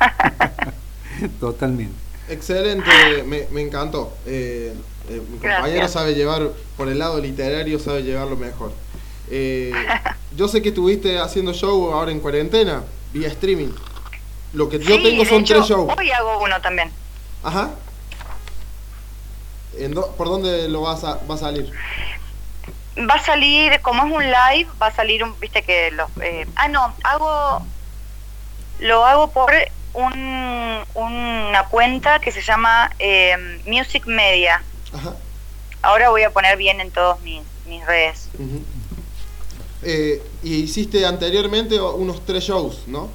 Totalmente. 1.39 1.96
Excelente, 2.30 3.24
me, 3.26 3.48
me 3.52 3.62
encantó. 3.62 4.15
Eh, 4.26 4.74
eh, 5.10 5.22
mi 5.30 5.38
compañero 5.38 5.88
sabe 5.88 6.15
llevar, 6.15 6.50
por 6.78 6.88
el 6.88 7.00
lado 7.00 7.19
literario, 7.19 7.80
sabe 7.80 8.04
llevarlo 8.04 8.38
mejor. 8.38 8.72
Eh, 9.30 9.74
yo 10.36 10.48
sé 10.48 10.62
que 10.62 10.69
estuviste 10.69 11.19
haciendo 11.19 11.54
show 11.54 11.91
ahora 11.91 12.12
en 12.12 12.19
cuarentena, 12.19 12.84
vía 13.12 13.28
streaming. 13.28 13.72
Lo 14.54 14.70
que 14.70 14.80
yo 14.80 15.02
tengo 15.02 15.26
son 15.26 15.44
tres 15.44 15.66
shows. 15.66 15.92
Hoy 15.98 16.12
hago 16.12 16.39
uno 16.39 16.62
también. 16.62 16.92
Ajá. 17.44 17.72
¿Por 20.18 20.28
dónde 20.28 20.70
lo 20.70 20.82
vas 20.82 21.04
a, 21.04 21.20
va 21.30 21.36
a 21.36 21.38
salir? 21.38 21.72
Va 22.98 23.16
a 23.16 23.24
salir, 23.24 23.82
como 23.82 24.06
es 24.06 24.13
un 24.13 24.24
live, 24.24 24.70
va 24.80 24.88
a 24.88 24.96
salir 24.96 25.24
un, 25.24 25.38
viste 25.39 25.63
que 25.63 25.89
los... 25.92 26.10
Eh, 26.22 26.48
ah, 26.56 26.68
no, 26.68 26.94
hago... 27.04 27.66
Lo 28.80 29.06
hago 29.06 29.32
por 29.32 29.52
un, 29.94 30.84
una 30.94 31.66
cuenta 31.70 32.20
que 32.20 32.32
se 32.32 32.42
llama 32.42 32.92
eh, 33.00 33.62
Music 33.66 34.06
Media. 34.06 34.63
Ahora 35.82 36.10
voy 36.10 36.24
a 36.24 36.32
poner 36.32 36.58
bien 36.58 36.80
en 36.80 36.92
todos 36.92 37.20
mis, 37.22 37.42
mis 37.68 37.86
redes. 37.86 38.30
Eh, 39.82 40.22
y 40.44 40.56
hiciste 40.56 41.06
anteriormente 41.06 41.80
unos 41.82 42.26
tres 42.26 42.44
shows, 42.44 42.88
¿no? 42.88 43.10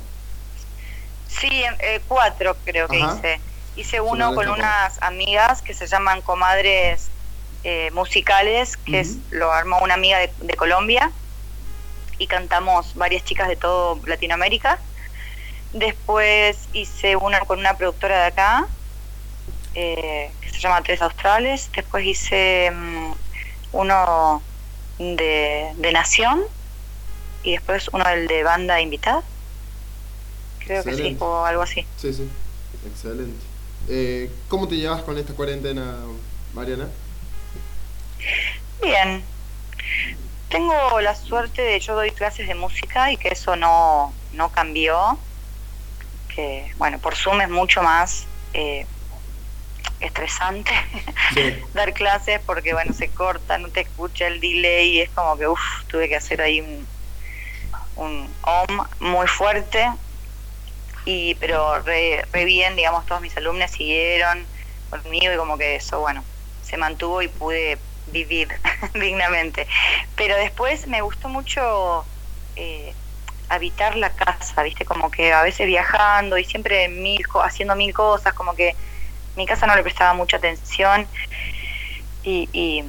Sí, 1.29 1.63
cuatro 2.09 2.57
creo 2.65 2.89
que 2.89 2.99
hice. 2.99 3.41
Hice 3.77 4.01
uno 4.01 4.35
con 4.35 4.49
unas 4.49 5.01
amigas 5.03 5.63
que 5.63 5.73
se 5.73 5.87
llaman 5.87 6.21
Comadres 6.23 7.11
eh, 7.63 7.91
Musicales, 7.93 8.77
que 8.77 9.01
es, 9.01 9.19
lo 9.31 9.53
armó 9.53 9.79
una 9.81 9.95
amiga 9.95 10.19
de, 10.19 10.55
Colombia, 10.55 11.13
y 12.19 12.27
cantamos 12.27 12.95
varias 12.95 13.25
chicas 13.25 13.47
de 13.47 13.57
todo 13.57 14.01
Latinoamérica. 14.07 14.79
Después 15.73 16.69
hice 16.73 17.15
uno 17.15 17.39
con 17.47 17.61
una 17.61 17.77
productora 17.77 18.21
de 18.21 18.27
acá, 18.27 18.67
eh, 19.75 20.33
que 20.41 20.51
se 20.51 20.59
llama 20.59 20.83
Tres 20.83 21.03
Australes. 21.03 21.71
Después 21.73 22.05
hice 22.05 22.73
mm, 22.73 23.13
uno 23.73 24.43
de, 24.99 25.73
de, 25.77 25.93
Nación 25.93 26.43
y 27.43 27.53
después 27.53 27.89
uno 27.93 28.05
del 28.09 28.27
de 28.27 28.43
banda 28.43 28.81
invitada. 28.81 29.23
Creo 30.69 30.85
que 30.85 30.95
sí, 30.95 31.17
o 31.19 31.47
algo 31.47 31.63
así. 31.63 31.87
Sí, 31.97 32.13
sí, 32.13 32.29
excelente. 32.87 33.43
Eh, 33.89 34.31
¿Cómo 34.51 34.69
te 34.69 34.77
llevas 34.77 35.03
con 35.03 35.17
esta 35.17 35.33
cuarentena, 35.33 35.97
Mariana? 36.53 36.87
bien. 38.83 39.25
Tengo 40.51 41.01
la 41.01 41.15
suerte 41.15 41.63
de 41.63 41.81
yo 41.81 41.95
doy 41.95 42.11
clases 42.11 42.47
de 42.47 42.55
música 42.55 43.11
y 43.11 43.17
que 43.17 43.29
eso 43.29 43.57
no, 43.57 44.13
no 44.35 44.51
cambió. 44.51 45.19
Que, 46.35 46.71
bueno, 46.77 46.99
por 46.99 47.17
Zoom 47.17 47.41
es 47.41 47.49
mucho 47.49 47.83
más 47.83 48.27
eh, 48.53 48.85
estresante 50.01 50.71
dar 51.73 51.95
clases 51.95 52.41
porque, 52.45 52.75
bueno, 52.75 52.93
se 52.93 53.09
corta, 53.09 53.57
no 53.57 53.69
te 53.69 53.81
escucha 53.81 54.27
el 54.27 54.39
delay 54.39 54.97
y 54.97 55.01
es 55.01 55.09
como 55.11 55.39
que, 55.39 55.49
uff, 55.49 55.61
tuve 55.87 56.11
que 56.11 56.17
hacer 56.17 56.43
ahí 56.43 56.61
un, 56.61 56.87
un 57.97 58.29
OM 58.43 58.87
muy 59.01 59.27
fuerte. 59.27 59.89
Y, 61.09 61.37
pero 61.37 61.81
re, 61.81 62.23
re 62.35 62.45
bien, 62.45 62.77
digamos, 62.77 63.07
todos 63.07 63.23
mis 63.23 63.35
alumnos 63.39 63.71
siguieron 63.71 64.45
conmigo 64.91 65.33
y 65.33 65.37
como 65.39 65.57
que 65.57 65.77
eso, 65.77 66.01
bueno, 66.01 66.23
se 66.63 66.77
mantuvo 66.77 67.23
y 67.23 67.29
pude 67.29 67.79
vivir 68.13 68.49
dignamente. 68.93 69.67
Pero 70.17 70.37
después 70.37 70.87
me 70.87 71.01
gustó 71.01 71.31
mucho 71.31 72.05
eh, 72.57 72.93
habitar 73.49 73.97
la 73.97 74.11
casa, 74.11 74.63
¿viste? 74.63 74.85
Como 74.85 75.11
que 75.11 75.33
a 75.33 75.43
veces 75.43 75.67
viajando 75.67 76.37
y 76.37 76.45
siempre 76.45 76.91
mil, 76.91 77.23
haciendo 77.43 77.75
mil 77.75 77.95
cosas, 77.95 78.35
como 78.35 78.55
que 78.55 78.77
mi 79.35 79.47
casa 79.47 79.67
no 79.67 79.77
le 79.77 79.83
prestaba 79.83 80.13
mucha 80.13 80.37
atención 80.37 81.09
y, 82.23 82.51
y, 82.53 82.85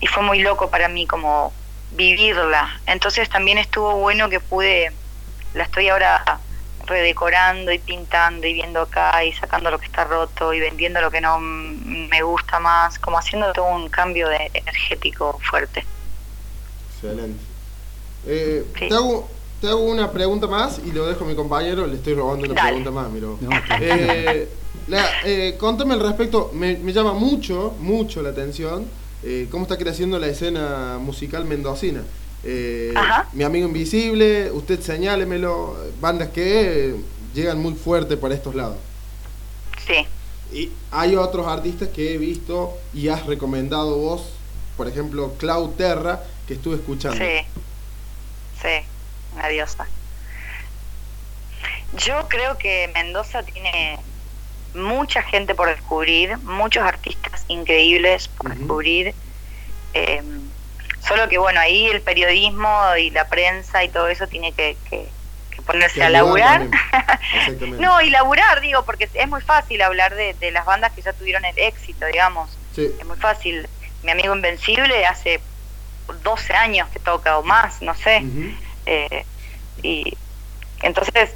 y 0.00 0.06
fue 0.06 0.22
muy 0.22 0.38
loco 0.38 0.70
para 0.70 0.86
mí 0.88 1.04
como 1.08 1.52
vivirla. 1.90 2.80
Entonces 2.86 3.28
también 3.28 3.58
estuvo 3.58 3.96
bueno 3.96 4.28
que 4.28 4.38
pude, 4.38 4.92
la 5.52 5.64
estoy 5.64 5.88
ahora 5.88 6.43
redecorando 6.86 7.72
y 7.72 7.78
pintando 7.78 8.46
y 8.46 8.54
viendo 8.54 8.80
acá 8.80 9.24
y 9.24 9.32
sacando 9.32 9.70
lo 9.70 9.78
que 9.78 9.86
está 9.86 10.04
roto 10.04 10.52
y 10.52 10.60
vendiendo 10.60 11.00
lo 11.00 11.10
que 11.10 11.20
no 11.20 11.38
me 11.38 12.22
gusta 12.22 12.60
más, 12.60 12.98
como 12.98 13.18
haciendo 13.18 13.52
todo 13.52 13.66
un 13.66 13.88
cambio 13.88 14.28
de 14.28 14.50
energético 14.54 15.38
fuerte. 15.48 15.84
Excelente. 16.94 17.38
Eh, 18.26 18.64
te, 18.78 18.94
hago, 18.94 19.28
te 19.60 19.68
hago 19.68 19.84
una 19.84 20.10
pregunta 20.10 20.46
más 20.46 20.80
y 20.84 20.92
lo 20.92 21.06
dejo 21.06 21.24
a 21.24 21.28
mi 21.28 21.34
compañero, 21.34 21.86
le 21.86 21.96
estoy 21.96 22.14
robando 22.14 22.50
una 22.50 22.62
pregunta 22.62 22.90
más, 22.90 23.10
miro. 23.10 23.38
eh, 23.80 24.48
eh, 25.24 25.56
contame 25.58 25.94
al 25.94 26.00
respecto, 26.00 26.50
me, 26.54 26.76
me, 26.76 26.92
llama 26.92 27.12
mucho, 27.12 27.74
mucho 27.78 28.22
la 28.22 28.30
atención 28.30 28.86
eh, 29.26 29.48
cómo 29.50 29.64
está 29.64 29.78
creciendo 29.78 30.18
la 30.18 30.26
escena 30.26 30.98
musical 31.00 31.46
mendocina. 31.46 32.02
Eh, 32.46 32.92
mi 33.32 33.42
amigo 33.42 33.66
invisible, 33.66 34.50
usted 34.52 34.80
señálemelo, 34.80 35.76
bandas 36.00 36.28
que 36.28 36.94
llegan 37.34 37.60
muy 37.60 37.74
fuerte 37.74 38.16
por 38.16 38.32
estos 38.32 38.54
lados. 38.54 38.76
Sí. 39.86 40.06
Y 40.52 40.70
hay 40.90 41.16
otros 41.16 41.46
artistas 41.46 41.88
que 41.88 42.14
he 42.14 42.18
visto 42.18 42.76
y 42.92 43.08
has 43.08 43.24
recomendado 43.26 43.96
vos, 43.96 44.30
por 44.76 44.88
ejemplo, 44.88 45.34
Clau 45.38 45.72
Terra, 45.72 46.22
que 46.46 46.54
estuve 46.54 46.76
escuchando. 46.76 47.16
Sí, 47.16 47.40
sí, 48.60 48.86
una 49.34 49.48
diosa. 49.48 49.88
Yo 51.96 52.28
creo 52.28 52.58
que 52.58 52.90
Mendoza 52.92 53.42
tiene 53.42 53.98
mucha 54.74 55.22
gente 55.22 55.54
por 55.54 55.68
descubrir, 55.68 56.36
muchos 56.38 56.82
artistas 56.82 57.44
increíbles 57.48 58.28
por 58.28 58.54
descubrir. 58.54 59.14
Eh, 59.94 60.22
Solo 61.06 61.28
que 61.28 61.38
bueno, 61.38 61.60
ahí 61.60 61.86
el 61.86 62.00
periodismo 62.00 62.96
y 62.98 63.10
la 63.10 63.28
prensa 63.28 63.84
y 63.84 63.88
todo 63.88 64.08
eso 64.08 64.26
tiene 64.26 64.52
que, 64.52 64.76
que, 64.88 65.08
ponerse 65.66 66.02
a 66.02 66.10
laburar. 66.10 66.66
no, 67.78 68.00
y 68.00 68.10
laburar, 68.10 68.60
digo, 68.60 68.84
porque 68.84 69.08
es 69.12 69.28
muy 69.28 69.40
fácil 69.40 69.82
hablar 69.82 70.14
de, 70.14 70.34
de 70.34 70.50
las 70.50 70.64
bandas 70.64 70.92
que 70.92 71.02
ya 71.02 71.12
tuvieron 71.12 71.44
el 71.44 71.58
éxito, 71.58 72.06
digamos. 72.06 72.56
Es 72.76 73.04
muy 73.06 73.16
fácil. 73.16 73.68
Mi 74.02 74.10
amigo 74.10 74.34
Invencible 74.34 75.06
hace 75.06 75.40
12 76.22 76.52
años 76.54 76.88
que 76.90 76.98
toca 76.98 77.38
o 77.38 77.42
más, 77.42 77.80
no 77.82 77.94
sé. 77.94 78.24
eh, 78.86 79.24
y 79.82 80.16
entonces, 80.82 81.30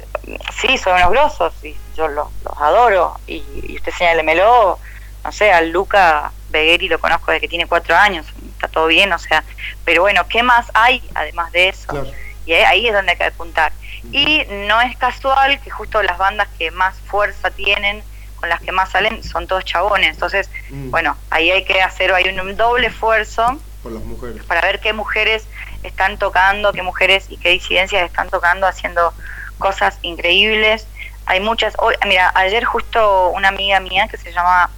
sí, 0.61 0.77
son 0.77 0.93
unos 0.95 1.09
grosos 1.11 1.53
y 1.63 1.75
yo 1.95 2.07
los, 2.07 2.27
los 2.43 2.57
adoro. 2.57 3.19
Y, 3.25 3.43
y 3.63 3.75
usted 3.77 3.91
señálemelo, 3.93 4.79
no 5.23 5.31
sé, 5.31 5.51
al 5.51 5.69
Luca 5.71 6.31
Begueri 6.49 6.87
lo 6.87 6.99
conozco 6.99 7.31
desde 7.31 7.41
que 7.41 7.47
tiene 7.47 7.67
cuatro 7.67 7.95
años, 7.95 8.25
está 8.59 8.67
todo 8.67 8.87
bien, 8.87 9.11
o 9.13 9.19
sea, 9.19 9.43
pero 9.85 10.01
bueno, 10.01 10.27
¿qué 10.27 10.43
más 10.43 10.69
hay 10.73 11.01
además 11.15 11.51
de 11.53 11.69
eso? 11.69 12.05
Y 12.45 12.53
ahí 12.53 12.87
es 12.87 12.93
donde 12.93 13.11
hay 13.13 13.17
que 13.17 13.23
apuntar. 13.23 13.71
Y 14.11 14.43
no 14.67 14.81
es 14.81 14.97
casual 14.97 15.59
que 15.61 15.69
justo 15.69 16.03
las 16.03 16.17
bandas 16.17 16.49
que 16.57 16.71
más 16.71 16.99
fuerza 16.99 17.51
tienen, 17.51 18.03
con 18.35 18.49
las 18.49 18.59
que 18.61 18.71
más 18.71 18.89
salen, 18.89 19.23
son 19.23 19.47
todos 19.47 19.63
chabones. 19.63 20.09
Entonces, 20.11 20.49
mm. 20.69 20.89
bueno, 20.89 21.15
ahí 21.29 21.51
hay 21.51 21.63
que 21.63 21.81
hacer 21.81 22.13
hay 22.13 22.27
un, 22.27 22.57
doble 22.57 22.87
esfuerzo 22.87 23.59
Por 23.81 23.93
las 23.93 24.03
mujeres. 24.03 24.43
para 24.43 24.61
ver 24.61 24.79
qué 24.79 24.91
mujeres 24.91 25.47
están 25.83 26.17
tocando, 26.17 26.73
qué 26.73 26.81
mujeres 26.81 27.27
y 27.29 27.37
qué 27.37 27.49
disidencias 27.49 28.03
están 28.03 28.29
tocando, 28.29 28.67
haciendo 28.67 29.13
cosas 29.57 29.99
increíbles. 30.01 30.85
Hay 31.27 31.39
muchas. 31.39 31.75
Hoy, 31.77 31.95
mira, 32.07 32.31
ayer 32.35 32.65
justo 32.65 33.29
una 33.29 33.49
amiga 33.49 33.79
mía 33.79 34.07
que 34.09 34.17
se 34.17 34.33
llama 34.33 34.69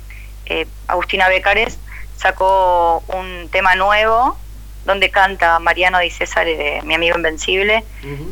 eh, 0.46 0.68
Agustina 0.88 1.30
Becares 1.30 1.80
sacó 2.22 3.04
un 3.08 3.50
tema 3.52 3.76
nuevo 3.76 4.38
donde 4.86 5.10
canta 5.10 5.60
Mariano 5.60 6.00
Di 6.00 6.10
César, 6.10 6.46
mi 6.84 6.94
amigo 6.96 7.18
Invencible. 7.18 7.84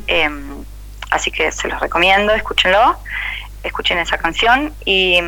eh, 0.07 0.29
así 1.11 1.31
que 1.31 1.51
se 1.51 1.67
los 1.67 1.79
recomiendo, 1.79 2.33
escúchenlo, 2.33 2.97
escuchen 3.63 3.97
esa 3.97 4.17
canción. 4.17 4.73
Y, 4.85 5.19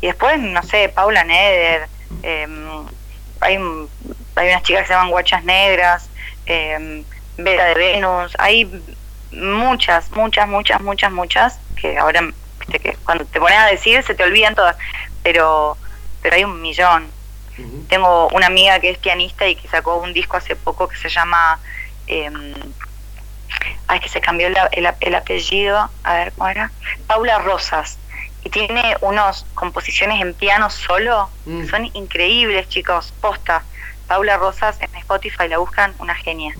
y 0.00 0.06
después, 0.06 0.38
no 0.38 0.62
sé, 0.62 0.88
Paula 0.90 1.24
Neder, 1.24 1.88
eh, 2.22 2.46
hay, 3.40 3.56
hay 4.36 4.48
unas 4.48 4.62
chicas 4.62 4.82
que 4.82 4.88
se 4.88 4.92
llaman 4.94 5.10
Guachas 5.10 5.44
Negras, 5.44 6.08
eh, 6.46 7.04
Vera 7.36 7.66
de 7.66 7.74
Venus, 7.74 8.34
hay 8.38 8.68
muchas, 9.32 10.10
muchas, 10.12 10.48
muchas, 10.48 10.80
muchas, 10.80 11.12
muchas, 11.12 11.60
que 11.80 11.98
ahora 11.98 12.28
que 12.68 12.96
cuando 13.04 13.24
te 13.24 13.38
pones 13.38 13.58
a 13.58 13.66
decir 13.66 14.02
se 14.02 14.14
te 14.14 14.24
olvidan 14.24 14.54
todas, 14.54 14.76
pero, 15.22 15.76
pero 16.20 16.36
hay 16.36 16.44
un 16.44 16.60
millón. 16.60 17.17
Tengo 17.88 18.28
una 18.28 18.46
amiga 18.46 18.78
que 18.80 18.90
es 18.90 18.98
pianista 18.98 19.46
y 19.46 19.56
que 19.56 19.68
sacó 19.68 19.96
un 19.96 20.12
disco 20.12 20.36
hace 20.36 20.56
poco 20.56 20.88
que 20.88 20.96
se 20.96 21.08
llama. 21.08 21.58
Eh, 22.06 22.30
ay, 23.86 24.00
que 24.00 24.08
se 24.08 24.20
cambió 24.20 24.46
el, 24.48 24.56
el, 24.72 24.88
el, 25.00 25.14
apellido. 25.14 25.90
A 26.04 26.14
ver, 26.14 26.32
¿cómo 26.32 26.48
era? 26.48 26.70
Paula 27.06 27.38
Rosas. 27.38 27.98
Y 28.44 28.50
tiene 28.50 28.96
unas 29.00 29.44
composiciones 29.54 30.20
en 30.20 30.34
piano 30.34 30.70
solo. 30.70 31.28
Mm. 31.46 31.66
Son 31.68 31.86
increíbles, 31.94 32.68
chicos. 32.68 33.12
Posta. 33.20 33.64
Paula 34.06 34.36
Rosas 34.38 34.76
en 34.80 34.94
Spotify 34.96 35.48
la 35.48 35.58
buscan, 35.58 35.92
una 35.98 36.14
genia. 36.14 36.54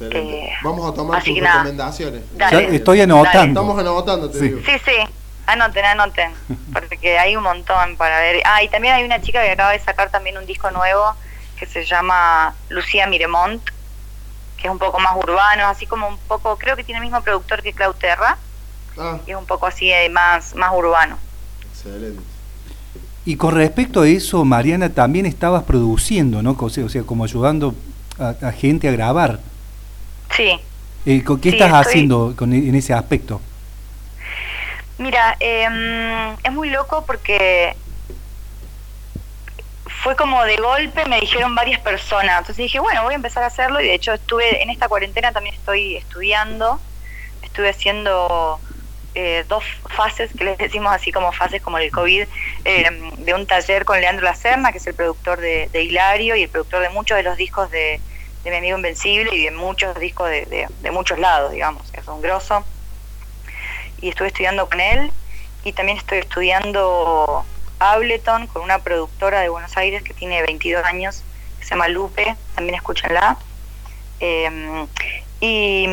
Eh, 0.00 0.50
Vamos 0.62 0.90
a 0.90 0.94
tomar 0.94 1.22
tus 1.22 1.38
recomendaciones. 1.38 2.22
Dale, 2.36 2.74
estoy 2.74 3.00
anotando. 3.02 3.38
Dale. 3.38 3.48
Estamos 3.48 3.78
anotando, 3.78 4.30
te 4.30 4.38
Sí. 4.38 4.48
digo. 4.48 4.60
Sí, 4.64 4.72
sí. 4.84 5.12
Anoten, 5.52 5.84
anoten, 5.84 6.32
porque 6.72 7.18
hay 7.18 7.36
un 7.36 7.42
montón 7.42 7.96
para 7.96 8.20
ver. 8.20 8.42
Ah, 8.44 8.62
y 8.62 8.68
también 8.68 8.94
hay 8.94 9.04
una 9.04 9.20
chica 9.20 9.42
que 9.42 9.50
acaba 9.50 9.72
de 9.72 9.80
sacar 9.80 10.10
también 10.10 10.36
un 10.38 10.46
disco 10.46 10.70
nuevo 10.70 11.14
que 11.58 11.66
se 11.66 11.84
llama 11.84 12.54
Lucía 12.70 13.06
Miremont, 13.06 13.62
que 14.56 14.66
es 14.66 14.70
un 14.70 14.78
poco 14.78 14.98
más 15.00 15.14
urbano, 15.16 15.66
así 15.66 15.86
como 15.86 16.08
un 16.08 16.18
poco, 16.18 16.56
creo 16.56 16.74
que 16.76 16.84
tiene 16.84 16.98
el 16.98 17.04
mismo 17.04 17.20
productor 17.22 17.62
que 17.62 17.72
Clau 17.72 17.92
Terra, 17.94 18.36
Ah, 18.98 19.18
y 19.26 19.30
es 19.30 19.36
un 19.36 19.46
poco 19.46 19.66
así 19.66 19.90
eh, 19.90 20.08
más, 20.08 20.54
más 20.54 20.72
urbano. 20.74 21.16
excelente. 21.72 22.20
Y 23.24 23.36
con 23.36 23.54
respecto 23.54 24.00
a 24.02 24.08
eso, 24.08 24.44
Mariana, 24.44 24.88
también 24.88 25.26
estabas 25.26 25.62
produciendo, 25.64 26.42
¿no? 26.42 26.56
O 26.58 26.70
sea, 26.70 26.84
o 26.84 26.88
sea 26.88 27.02
como 27.02 27.24
ayudando 27.24 27.74
a, 28.18 28.34
a 28.48 28.52
gente 28.52 28.88
a 28.88 28.92
grabar. 28.92 29.38
Sí. 30.34 30.58
Eh, 31.06 31.22
¿con- 31.22 31.40
¿Qué 31.40 31.50
Sí, 31.50 31.56
estás 31.56 31.68
estoy- 31.68 31.90
haciendo 31.90 32.34
con, 32.36 32.52
en 32.52 32.74
ese 32.74 32.92
aspecto? 32.94 33.40
Mira, 35.00 35.34
eh, 35.40 35.66
es 36.44 36.52
muy 36.52 36.68
loco 36.68 37.06
porque 37.06 37.74
fue 40.02 40.14
como 40.14 40.44
de 40.44 40.58
golpe, 40.58 41.06
me 41.06 41.18
dijeron 41.20 41.54
varias 41.54 41.80
personas. 41.80 42.40
Entonces 42.40 42.58
dije, 42.58 42.80
bueno, 42.80 43.02
voy 43.04 43.14
a 43.14 43.16
empezar 43.16 43.42
a 43.42 43.46
hacerlo 43.46 43.80
y 43.80 43.86
de 43.86 43.94
hecho 43.94 44.12
estuve 44.12 44.62
en 44.62 44.68
esta 44.68 44.88
cuarentena 44.88 45.32
también 45.32 45.54
estoy 45.54 45.96
estudiando, 45.96 46.78
estuve 47.40 47.70
haciendo 47.70 48.60
eh, 49.14 49.46
dos 49.48 49.64
fases, 49.88 50.32
que 50.36 50.44
les 50.44 50.58
decimos 50.58 50.92
así 50.92 51.10
como 51.12 51.32
fases 51.32 51.62
como 51.62 51.78
el 51.78 51.90
COVID, 51.90 52.24
eh, 52.66 53.12
de 53.16 53.32
un 53.32 53.46
taller 53.46 53.86
con 53.86 53.98
Leandro 54.02 54.26
Lacerna, 54.26 54.70
que 54.70 54.76
es 54.76 54.86
el 54.86 54.94
productor 54.94 55.40
de, 55.40 55.70
Hilario 55.82 56.36
y 56.36 56.42
el 56.42 56.50
productor 56.50 56.82
de 56.82 56.90
muchos 56.90 57.16
de 57.16 57.22
los 57.22 57.38
discos 57.38 57.70
de, 57.70 58.02
Mi 58.44 58.54
Amigo 58.54 58.76
Invencible 58.76 59.34
y 59.34 59.44
de 59.44 59.50
muchos 59.50 59.98
discos 59.98 60.28
de, 60.28 60.44
de, 60.44 60.66
de 60.82 60.90
muchos 60.90 61.18
lados, 61.18 61.52
digamos, 61.52 61.90
es 61.94 62.06
un 62.06 62.20
grosso 62.20 62.66
y 64.00 64.08
estuve 64.08 64.28
estudiando 64.28 64.68
con 64.68 64.80
él 64.80 65.12
y 65.64 65.72
también 65.72 65.98
estoy 65.98 66.18
estudiando 66.18 67.44
Ableton 67.78 68.46
con 68.46 68.62
una 68.62 68.78
productora 68.78 69.40
de 69.40 69.48
Buenos 69.48 69.76
Aires 69.76 70.02
que 70.02 70.14
tiene 70.14 70.42
22 70.42 70.84
años, 70.84 71.22
que 71.58 71.64
se 71.64 71.70
llama 71.70 71.88
Lupe, 71.88 72.36
también 72.54 72.76
escúchenla. 72.76 73.36
Eh, 74.20 74.86
y, 75.40 75.86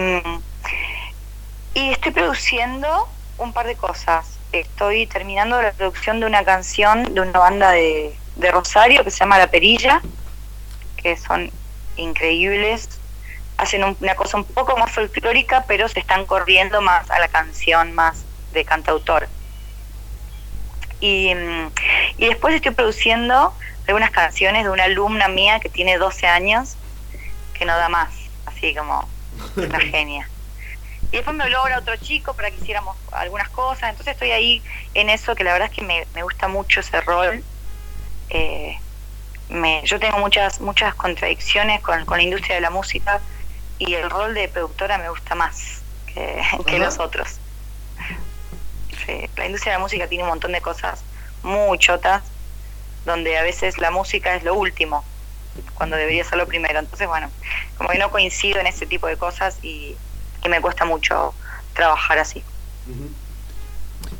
y 1.73 1.89
estoy 1.91 2.11
produciendo 2.11 3.07
un 3.37 3.53
par 3.53 3.67
de 3.67 3.75
cosas. 3.75 4.37
Estoy 4.51 5.07
terminando 5.07 5.61
la 5.61 5.71
producción 5.71 6.19
de 6.19 6.25
una 6.25 6.43
canción 6.43 7.13
de 7.13 7.21
una 7.21 7.39
banda 7.39 7.71
de, 7.71 8.15
de 8.35 8.51
Rosario 8.51 9.03
que 9.03 9.11
se 9.11 9.19
llama 9.19 9.37
La 9.37 9.47
Perilla, 9.47 10.01
que 10.97 11.17
son 11.17 11.51
increíbles, 11.97 12.96
hacen 13.57 13.83
una 13.83 14.15
cosa 14.15 14.37
un 14.37 14.43
poco 14.45 14.77
más 14.77 14.91
folclórica, 14.91 15.65
pero 15.67 15.87
se 15.87 15.99
están 15.99 16.25
corriendo 16.25 16.81
más 16.81 17.09
a 17.09 17.19
la 17.19 17.27
canción, 17.27 17.93
más 17.93 18.23
de 18.53 18.63
cantautor. 18.63 19.27
Y, 20.99 21.33
mm, 21.33 21.71
y 22.17 22.27
después 22.27 22.55
estoy 22.55 22.73
produciendo 22.73 23.53
algunas 23.87 24.11
canciones 24.11 24.63
de 24.63 24.69
una 24.69 24.83
alumna 24.83 25.27
mía 25.27 25.59
que 25.59 25.69
tiene 25.69 25.97
12 25.97 26.27
años, 26.27 26.75
que 27.53 27.65
no 27.65 27.75
da 27.75 27.89
más, 27.89 28.09
así 28.45 28.75
como 28.75 29.07
una 29.55 29.79
genia. 29.91 30.29
Y 31.11 31.17
después 31.17 31.35
me 31.35 31.43
habló 31.45 31.59
ahora 31.59 31.79
otro 31.79 31.95
chico 31.97 32.33
para 32.33 32.51
que 32.51 32.57
hiciéramos 32.57 32.97
algunas 33.11 33.49
cosas, 33.49 33.89
entonces 33.89 34.13
estoy 34.13 34.31
ahí 34.31 34.61
en 34.93 35.09
eso, 35.09 35.35
que 35.35 35.43
la 35.43 35.53
verdad 35.53 35.69
es 35.71 35.75
que 35.75 35.83
me, 35.83 36.05
me 36.13 36.21
gusta 36.21 36.47
mucho 36.47 36.81
ese 36.81 36.99
rol. 37.01 37.43
Eh, 38.29 38.77
me, 39.49 39.81
yo 39.85 39.99
tengo 39.99 40.17
muchas 40.19 40.59
muchas 40.59 40.93
contradicciones 40.95 41.81
con, 41.81 42.03
con 42.05 42.17
la 42.17 42.23
industria 42.23 42.55
de 42.55 42.61
la 42.61 42.69
música 42.69 43.21
y 43.79 43.93
el 43.93 44.09
rol 44.09 44.33
de 44.33 44.47
productora 44.47 44.97
me 44.97 45.09
gusta 45.09 45.35
más 45.35 45.81
que, 46.13 46.41
que 46.65 46.79
los 46.79 46.99
otros. 46.99 47.39
Sí, 49.05 49.29
la 49.35 49.45
industria 49.45 49.73
de 49.73 49.79
la 49.79 49.83
música 49.83 50.07
tiene 50.07 50.23
un 50.23 50.29
montón 50.29 50.51
de 50.51 50.61
cosas 50.61 51.03
muy 51.43 51.77
chotas, 51.77 52.23
donde 53.05 53.37
a 53.37 53.43
veces 53.43 53.77
la 53.77 53.91
música 53.91 54.35
es 54.35 54.43
lo 54.43 54.55
último, 54.55 55.03
cuando 55.75 55.95
debería 55.95 56.23
ser 56.23 56.37
lo 56.37 56.47
primero. 56.47 56.79
Entonces, 56.79 57.07
bueno, 57.07 57.29
como 57.77 57.89
que 57.89 57.97
no 57.97 58.11
coincido 58.11 58.59
en 58.59 58.67
ese 58.67 58.85
tipo 58.85 59.07
de 59.07 59.17
cosas 59.17 59.57
y, 59.61 59.95
y 60.43 60.49
me 60.49 60.59
cuesta 60.61 60.85
mucho 60.85 61.33
trabajar 61.73 62.19
así. 62.19 62.43
Eh, 62.89 63.09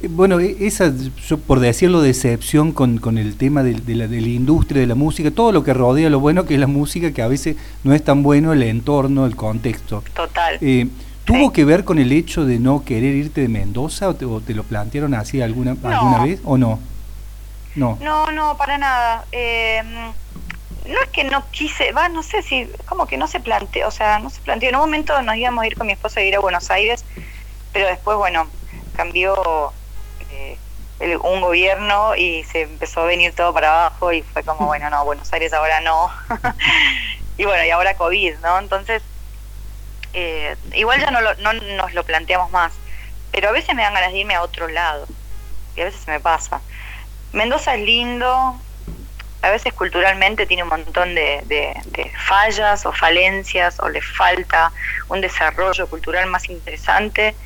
Bueno, 0.10 0.40
e- 0.40 0.56
esa, 0.68 0.92
yo 1.28 1.38
por 1.40 1.60
decirlo, 1.60 2.02
decepción 2.02 2.72
con, 2.72 3.00
con 3.00 3.18
el 3.18 3.36
tema 3.36 3.64
de, 3.64 3.74
de 3.74 3.96
la, 3.96 4.08
de 4.08 4.22
la 4.22 4.28
industria, 4.28 4.82
de 4.82 4.88
la 4.88 4.96
música, 4.96 5.32
todo 5.32 5.52
lo 5.52 5.64
que 5.64 5.74
rodea 5.74 6.10
lo 6.10 6.20
bueno 6.20 6.46
que 6.46 6.54
es 6.54 6.60
la 6.60 6.68
música, 6.68 7.12
que 7.12 7.22
a 7.22 7.28
veces 7.28 7.56
no 7.84 7.94
es 7.94 8.04
tan 8.04 8.22
bueno 8.22 8.54
el 8.54 8.62
entorno, 8.64 9.26
el 9.26 9.36
contexto. 9.36 10.04
Total. 10.14 10.58
Eh, 10.62 10.88
¿Tuvo 11.26 11.48
Sí. 11.48 11.54
que 11.54 11.66
ver 11.66 11.84
con 11.84 12.00
el 12.00 12.12
hecho 12.14 12.46
de 12.46 12.58
no 12.60 12.86
querer 12.86 13.16
irte 13.16 13.42
de 13.42 13.48
Mendoza 13.50 14.08
o 14.08 14.14
te, 14.16 14.24
o 14.26 14.40
te 14.40 14.54
lo 14.54 14.64
plantearon 14.64 15.14
así 15.14 15.42
alguna, 15.42 15.72
alguna 15.84 16.24
vez 16.24 16.40
o 16.46 16.58
no? 16.58 16.80
No. 17.76 17.98
No, 18.02 18.32
no, 18.32 18.56
para 18.58 18.78
nada. 18.78 19.26
Eh, 19.32 19.82
no 19.84 20.94
es 21.04 21.10
que 21.12 21.24
no 21.26 21.44
quise, 21.52 21.92
va, 21.92 22.08
no 22.08 22.24
sé 22.24 22.42
si, 22.44 22.68
como 22.88 23.08
que 23.08 23.18
no 23.18 23.28
se 23.28 23.40
planteó, 23.42 23.88
o 23.90 23.92
sea, 23.92 24.20
no 24.20 24.30
se 24.30 24.40
planteó. 24.42 24.70
En 24.70 24.76
un 24.76 24.82
momento 24.82 25.22
nos 25.22 25.36
íbamos 25.36 25.64
a 25.64 25.68
ir 25.68 25.76
con 25.76 25.88
mi 25.88 25.94
esposa 25.94 26.22
a 26.22 26.24
ir 26.24 26.36
a 26.36 26.40
Buenos 26.40 26.70
Aires, 26.72 27.04
pero 27.74 27.88
después, 27.88 28.16
bueno, 28.18 28.48
cambió 28.96 29.36
el- 31.00 31.18
un 31.24 31.42
gobierno 31.42 32.16
y 32.16 32.44
se 32.44 32.62
empezó 32.62 33.02
a 33.02 33.06
venir 33.06 33.36
todo 33.36 33.54
para 33.54 33.70
abajo 33.88 34.12
y 34.14 34.24
fue 34.24 34.44
como, 34.44 34.66
bueno, 34.68 34.90
no, 34.90 35.06
Buenos 35.06 35.32
Aires 35.34 35.54
ahora 35.54 35.82
no. 35.82 36.12
y 37.38 37.46
bueno, 37.46 37.66
y 37.66 37.70
ahora 37.72 37.96
COVID, 37.98 38.40
¿no? 38.40 38.60
Entonces, 38.60 39.04
eh, 40.14 40.58
igual 40.74 41.00
ya 41.00 41.12
no, 41.12 41.22
lo- 41.22 41.36
no 41.36 41.54
nos 41.54 41.94
lo 41.94 42.06
planteamos 42.06 42.52
más, 42.52 42.82
pero 43.32 43.50
a 43.50 43.52
veces 43.52 43.76
me 43.76 43.84
dan 43.84 43.94
ganas 43.94 44.12
de 44.12 44.20
irme 44.20 44.36
a 44.36 44.42
otro 44.42 44.68
lado 44.68 45.08
y 45.76 45.82
a 45.82 45.86
veces 45.86 46.02
se 46.02 46.12
me 46.12 46.20
pasa. 46.20 46.64
Mendoza 47.32 47.76
es 47.76 47.82
lindo, 47.82 48.66
a 49.42 49.52
veces 49.52 49.74
culturalmente 49.74 50.46
tiene 50.48 50.64
un 50.64 50.70
montón 50.70 51.16
de, 51.16 51.42
de- 51.46 51.76
de 51.86 52.12
fallas 52.18 52.86
o 52.86 52.94
falencias 52.94 53.80
o 53.82 53.90
le 53.90 54.02
falta 54.02 54.74
un 55.10 55.22
desarrollo 55.22 55.90
cultural 55.90 56.28
más 56.30 56.50
interesante, 56.50 57.38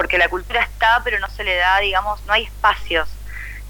porque 0.00 0.16
la 0.16 0.30
cultura 0.30 0.62
está, 0.62 1.02
pero 1.04 1.18
no 1.18 1.28
se 1.28 1.44
le 1.44 1.56
da, 1.56 1.78
digamos, 1.78 2.24
no 2.24 2.32
hay 2.32 2.44
espacios. 2.44 3.06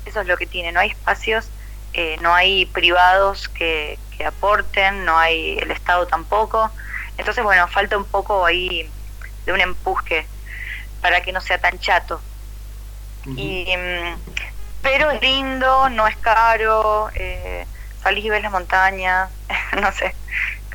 Eso 0.07 0.21
es 0.21 0.29
lo 0.29 0.37
que 0.37 0.47
tiene, 0.47 0.71
no 0.71 0.79
hay 0.79 0.91
espacios, 0.91 1.51
eh, 1.93 2.17
no 2.21 2.33
hay 2.33 2.67
privados 2.67 3.49
que, 3.49 3.99
que 4.17 4.25
aporten, 4.25 5.05
no 5.05 5.19
hay 5.19 5.59
el 5.59 5.73
Estado 5.73 6.07
tampoco. 6.07 6.71
Entonces, 7.19 7.43
bueno, 7.43 7.67
falta 7.67 7.99
un 7.99 8.05
poco 8.05 8.47
ahí 8.47 8.89
de 9.45 9.53
un 9.53 9.61
empuje 9.61 10.25
para 11.01 11.21
que 11.21 11.33
no 11.33 11.41
sea 11.41 11.59
tan 11.59 11.77
chato. 11.81 12.21
Y, 13.27 13.77
mm, 13.77 14.15
pero 14.83 15.11
es 15.11 15.21
lindo, 15.21 15.91
no 15.91 16.07
es 16.07 16.17
caro, 16.19 17.11
eh, 17.13 17.67
salís 18.05 18.25
y 18.25 18.31
ves 18.31 18.43
las 18.45 18.53
montañas, 18.53 19.31
no 19.83 19.91
sé, 19.91 20.15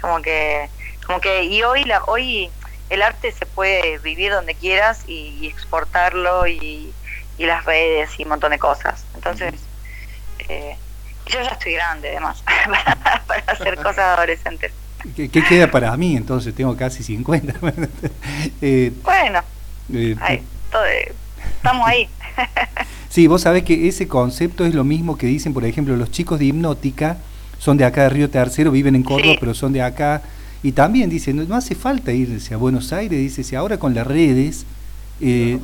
como 0.02 0.22
que, 0.22 0.70
como 1.08 1.22
que, 1.22 1.44
y 1.44 1.64
hoy 1.64 1.86
la, 1.86 2.04
hoy 2.08 2.52
el 2.90 3.02
arte 3.02 3.32
se 3.32 3.46
puede 3.46 3.98
vivir 4.00 4.32
donde 4.32 4.54
quieras 4.56 5.04
y, 5.08 5.38
y 5.42 5.48
exportarlo 5.48 6.48
y, 6.48 6.92
y 7.38 7.46
las 7.46 7.66
redes 7.66 8.10
y 8.20 8.24
un 8.24 8.30
montón 8.30 8.52
de 8.52 8.60
cosas. 8.60 9.06
Entonces, 9.16 9.54
eh, 10.50 10.76
yo 11.28 11.42
ya 11.42 11.50
estoy 11.50 11.74
grande 11.74 12.10
además 12.10 12.44
para, 12.44 13.24
para 13.28 13.42
hacer 13.48 13.76
cosas 13.78 14.00
adolescentes. 14.00 14.72
¿Qué, 15.16 15.30
qué 15.30 15.44
queda 15.44 15.70
para 15.70 15.96
mí 15.98 16.16
entonces? 16.18 16.54
Tengo 16.56 16.76
casi 16.76 17.04
50. 17.04 17.54
Eh, 18.62 18.92
Bueno, 19.04 19.42
eh, 19.94 20.16
ahí, 20.22 20.42
todo, 20.72 20.86
eh, 20.86 21.14
estamos 21.58 21.88
ahí. 21.88 22.10
Sí, 23.10 23.28
vos 23.28 23.44
sabés 23.44 23.64
que 23.64 23.88
ese 23.88 24.10
concepto 24.10 24.66
es 24.66 24.76
lo 24.76 24.84
mismo 24.84 25.18
que 25.18 25.26
dicen, 25.28 25.54
por 25.54 25.64
ejemplo, 25.64 25.96
los 25.96 26.12
chicos 26.12 26.38
de 26.38 26.46
hipnótica 26.46 27.18
son 27.60 27.78
de 27.78 27.86
acá 27.86 28.04
de 28.04 28.10
Río 28.10 28.30
Tercero, 28.30 28.72
viven 28.72 28.94
en 28.96 29.04
Córdoba, 29.04 29.32
Sí. 29.34 29.38
pero 29.40 29.54
son 29.54 29.72
de 29.72 29.82
acá. 29.82 30.22
Y 30.66 30.72
también 30.72 31.12
dicen, 31.12 31.36
no, 31.36 31.44
no 31.44 31.56
hace 31.56 31.76
falta 31.76 32.12
irse 32.12 32.56
a 32.56 32.58
Buenos 32.58 32.92
Aires, 32.92 33.20
dice, 33.20 33.44
si 33.44 33.56
ahora 33.56 33.78
con 33.78 33.94
las 33.94 34.08
redes 34.08 34.66
eh, 35.22 35.60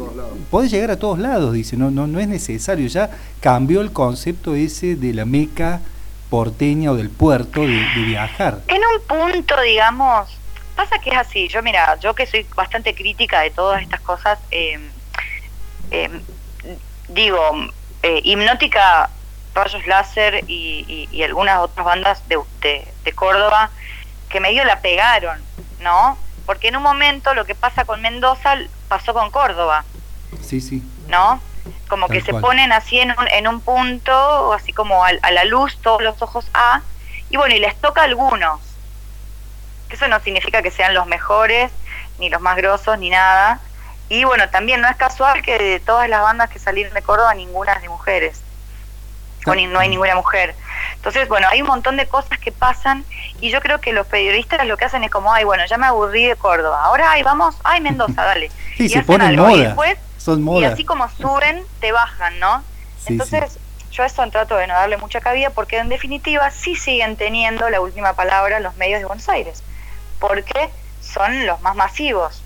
podés 0.51 0.69
llegar 0.69 0.91
a 0.91 0.99
todos 0.99 1.17
lados, 1.17 1.53
dice, 1.53 1.75
no, 1.75 1.89
no, 1.89 2.05
no 2.05 2.19
es 2.19 2.27
necesario, 2.27 2.85
ya 2.87 3.09
cambió 3.39 3.81
el 3.81 3.91
concepto 3.91 4.53
ese 4.53 4.95
de 4.95 5.11
la 5.15 5.25
meca 5.25 5.81
porteña 6.29 6.91
o 6.91 6.95
del 6.95 7.09
puerto 7.09 7.61
de, 7.61 7.69
de 7.95 8.01
viajar. 8.05 8.61
En 8.67 8.77
un 8.77 9.01
punto, 9.07 9.59
digamos, 9.61 10.29
pasa 10.75 10.99
que 10.99 11.09
es 11.09 11.17
así. 11.17 11.47
Yo, 11.47 11.63
mira, 11.63 11.97
yo 11.99 12.13
que 12.13 12.27
soy 12.27 12.45
bastante 12.55 12.93
crítica 12.93 13.39
de 13.41 13.49
todas 13.49 13.81
estas 13.81 14.01
cosas, 14.01 14.37
eh, 14.51 14.77
eh, 15.89 16.09
digo, 17.09 17.39
eh, 18.03 18.21
Hipnótica, 18.23 19.09
Rayos 19.55 19.87
Láser 19.87 20.43
y, 20.47 20.85
y- 20.87 21.09
y 21.11 21.23
algunas 21.23 21.57
otras 21.57 21.85
bandas 21.87 22.21
de, 22.29 22.37
de- 22.61 22.87
de 23.03 23.11
Córdoba 23.13 23.71
que 24.31 24.39
medio 24.39 24.63
la 24.65 24.79
pegaron, 24.79 25.39
¿no? 25.79 26.17
Porque 26.45 26.69
en 26.69 26.75
un 26.77 26.83
momento 26.83 27.33
lo 27.33 27.45
que 27.45 27.55
pasa 27.55 27.85
con 27.85 28.01
Mendoza 28.01 28.55
pasó 28.87 29.13
con 29.13 29.29
Córdoba. 29.31 29.83
Sí, 30.41 30.59
sí. 30.61 30.83
¿no? 31.07 31.41
Como 31.89 32.07
Tal 32.07 32.17
que 32.17 32.23
se 32.23 32.33
ponen 32.33 32.71
así 32.71 32.99
en 32.99 33.11
un, 33.11 33.27
en 33.31 33.47
un 33.47 33.59
punto, 33.61 34.53
así 34.53 34.71
como 34.73 35.03
al- 35.03 35.19
a, 35.21 35.31
la 35.31 35.43
luz, 35.43 35.77
todos 35.81 36.01
los 36.01 36.21
ojos 36.21 36.45
A, 36.53 36.81
y 37.29 37.37
bueno, 37.37 37.53
y 37.53 37.59
les 37.59 37.75
toca 37.79 38.01
a 38.01 38.05
algunos. 38.05 38.59
Eso 39.89 40.07
no 40.07 40.19
significa 40.21 40.61
que 40.61 40.71
sean 40.71 40.93
los 40.93 41.05
mejores, 41.05 41.71
ni 42.17 42.29
los 42.29 42.41
más 42.41 42.55
grosos, 42.55 42.97
ni 42.97 43.09
nada. 43.09 43.59
Y 44.09 44.23
bueno, 44.23 44.49
también 44.49 44.81
no 44.81 44.87
es 44.87 44.95
casual 44.95 45.41
que 45.41 45.57
de 45.57 45.79
todas 45.79 46.07
las 46.09 46.21
bandas 46.21 46.49
que 46.49 46.59
salieron 46.59 46.93
de 46.93 47.01
Córdoba, 47.01 47.33
ninguna 47.33 47.73
es 47.73 47.81
de 47.81 47.89
mujeres. 47.89 48.41
No 49.45 49.79
hay 49.79 49.89
ninguna 49.89 50.15
mujer. 50.15 50.55
Entonces, 50.95 51.27
bueno, 51.27 51.47
hay 51.49 51.61
un 51.61 51.67
montón 51.67 51.97
de 51.97 52.07
cosas 52.07 52.37
que 52.39 52.51
pasan 52.51 53.03
y 53.39 53.49
yo 53.49 53.59
creo 53.61 53.81
que 53.81 53.91
los 53.91 54.05
periodistas 54.07 54.65
lo 54.67 54.77
que 54.77 54.85
hacen 54.85 55.03
es 55.03 55.09
como, 55.11 55.33
ay, 55.33 55.43
bueno, 55.43 55.63
ya 55.65 55.77
me 55.77 55.87
aburrí 55.87 56.25
de 56.25 56.35
Córdoba. 56.35 56.83
Ahora, 56.83 57.11
ay, 57.11 57.23
vamos, 57.23 57.55
ay, 57.63 57.81
Mendoza, 57.81 58.23
dale. 58.23 58.51
Sí, 58.77 58.85
Y 58.85 58.89
se 58.89 59.03
ponen 59.03 59.27
algo. 59.29 59.49
Y 59.49 59.53
moda. 59.53 59.63
después 59.63 59.97
Son 60.17 60.39
y 60.39 60.43
moda. 60.43 60.67
así 60.69 60.85
como 60.85 61.09
suben, 61.09 61.63
te 61.79 61.91
bajan, 61.91 62.39
¿no? 62.39 62.63
Sí, 62.99 63.13
Entonces, 63.13 63.59
yo 63.91 64.03
a 64.03 64.05
eso 64.05 64.25
trato 64.29 64.55
de 64.55 64.67
no 64.67 64.73
darle 64.73 64.97
mucha 64.97 65.19
cabida 65.19 65.49
porque 65.49 65.77
en 65.77 65.89
definitiva 65.89 66.49
sí 66.51 66.75
siguen 66.75 67.17
teniendo 67.17 67.69
la 67.69 67.81
última 67.81 68.13
palabra 68.13 68.59
los 68.59 68.75
medios 68.77 68.99
de 68.99 69.05
Buenos 69.05 69.27
Aires, 69.27 69.61
porque 70.19 70.69
son 71.01 71.45
los 71.45 71.61
más 71.61 71.75
masivos. 71.75 72.41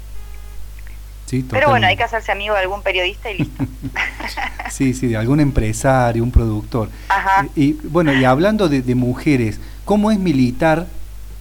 Sí, 1.26 1.44
Pero 1.50 1.70
bueno, 1.70 1.88
hay 1.88 1.98
que 1.98 2.04
hacerse 2.04 2.32
amigo 2.32 2.54
de 2.54 2.62
algún 2.62 2.82
periodista 2.84 3.32
y 3.32 3.40
listo. 3.40 3.64
Sí, 4.70 4.94
sí, 4.94 5.08
de 5.08 5.18
algún 5.18 5.40
empresario, 5.40 6.24
un 6.24 6.32
productor. 6.32 6.90
Ajá. 7.08 7.48
Y, 7.56 7.64
y, 7.64 7.80
bueno, 7.84 8.14
y 8.14 8.26
hablando 8.26 8.68
de, 8.68 8.82
de 8.82 8.96
mujeres, 8.96 9.60
¿cómo 9.86 10.12
es 10.12 10.20
militar 10.20 10.88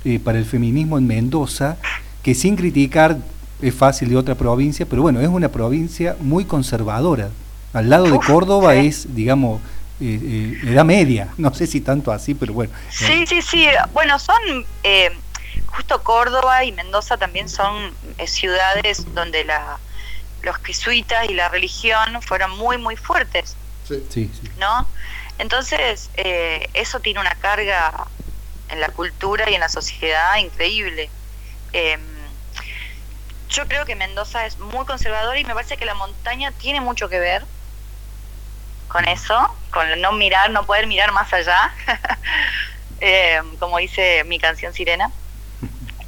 eh, 0.05 0.21
para 0.23 0.39
el 0.39 0.45
feminismo 0.45 0.99
en 0.99 1.07
Mendoza? 1.07 1.77
Que 2.23 2.35
sin 2.35 2.55
criticar 2.55 3.19
es 3.61 3.75
fácil 3.75 4.11
de 4.11 4.17
otra 4.17 4.35
provincia, 4.35 4.87
pero 4.89 5.03
bueno, 5.03 5.21
es 5.21 5.29
una 5.29 5.49
provincia 5.49 6.17
muy 6.21 6.45
conservadora. 6.45 7.31
Al 7.73 7.91
lado 7.91 8.05
de 8.05 8.19
Córdoba 8.19 8.75
sí. 8.75 8.87
es, 8.87 9.15
digamos, 9.15 9.61
eh, 10.01 10.59
eh, 10.65 10.71
edad 10.71 10.85
media. 10.85 11.29
No 11.39 11.53
sé 11.55 11.67
si 11.67 11.81
tanto 11.81 12.13
así, 12.13 12.35
pero 12.35 12.53
bueno. 12.53 12.73
Sí, 12.91 13.27
sí, 13.27 13.43
sí. 13.43 13.67
Bueno, 13.93 14.19
son, 14.19 14.37
eh, 14.83 15.11
justo 15.75 16.03
Córdoba 16.03 16.65
y 16.65 16.73
Mendoza 16.73 17.17
también 17.17 17.49
son 17.49 17.95
eh, 18.19 18.27
ciudades 18.27 19.13
donde 19.15 19.45
la, 19.45 19.79
los 20.43 20.57
jesuitas 20.59 21.29
y 21.29 21.35
la 21.35 21.49
religión 21.49 22.23
fueron 22.23 22.53
muy, 22.53 22.79
muy 22.79 22.97
fuertes. 22.97 23.57
Sí. 23.87 24.03
Sí, 24.09 24.31
sí. 24.33 24.51
¿no? 24.59 24.87
Entonces, 25.39 26.11
eh, 26.17 26.69
eso 26.75 27.01
tiene 27.01 27.21
una 27.21 27.35
carga 27.35 28.07
en 28.69 28.81
la 28.81 28.89
cultura 28.89 29.51
y 29.51 29.55
en 29.55 29.61
la 29.61 29.69
sociedad 29.69 30.37
increíble. 30.37 31.11
Eh, 31.73 31.99
yo 33.49 33.67
creo 33.69 33.85
que 33.85 33.95
Mendoza 33.95 34.47
es 34.47 34.59
muy 34.59 34.87
conservadora 34.87 35.39
y 35.39 35.45
me 35.45 35.55
parece 35.55 35.77
que 35.77 35.85
la 35.85 35.95
montaña 35.95 36.53
tiene 36.53 36.81
mucho 36.81 37.09
que 37.09 37.19
ver 37.19 37.45
con 38.89 39.07
eso, 39.09 39.55
con 39.71 40.01
no 40.01 40.13
mirar, 40.13 40.51
no 40.51 40.65
poder 40.67 40.87
mirar 40.87 41.13
más 41.13 41.33
allá. 41.33 41.75
eh, 43.01 43.41
como 43.59 43.79
dice 43.79 44.23
mi 44.25 44.39
canción 44.39 44.73
Sirena. 44.73 45.11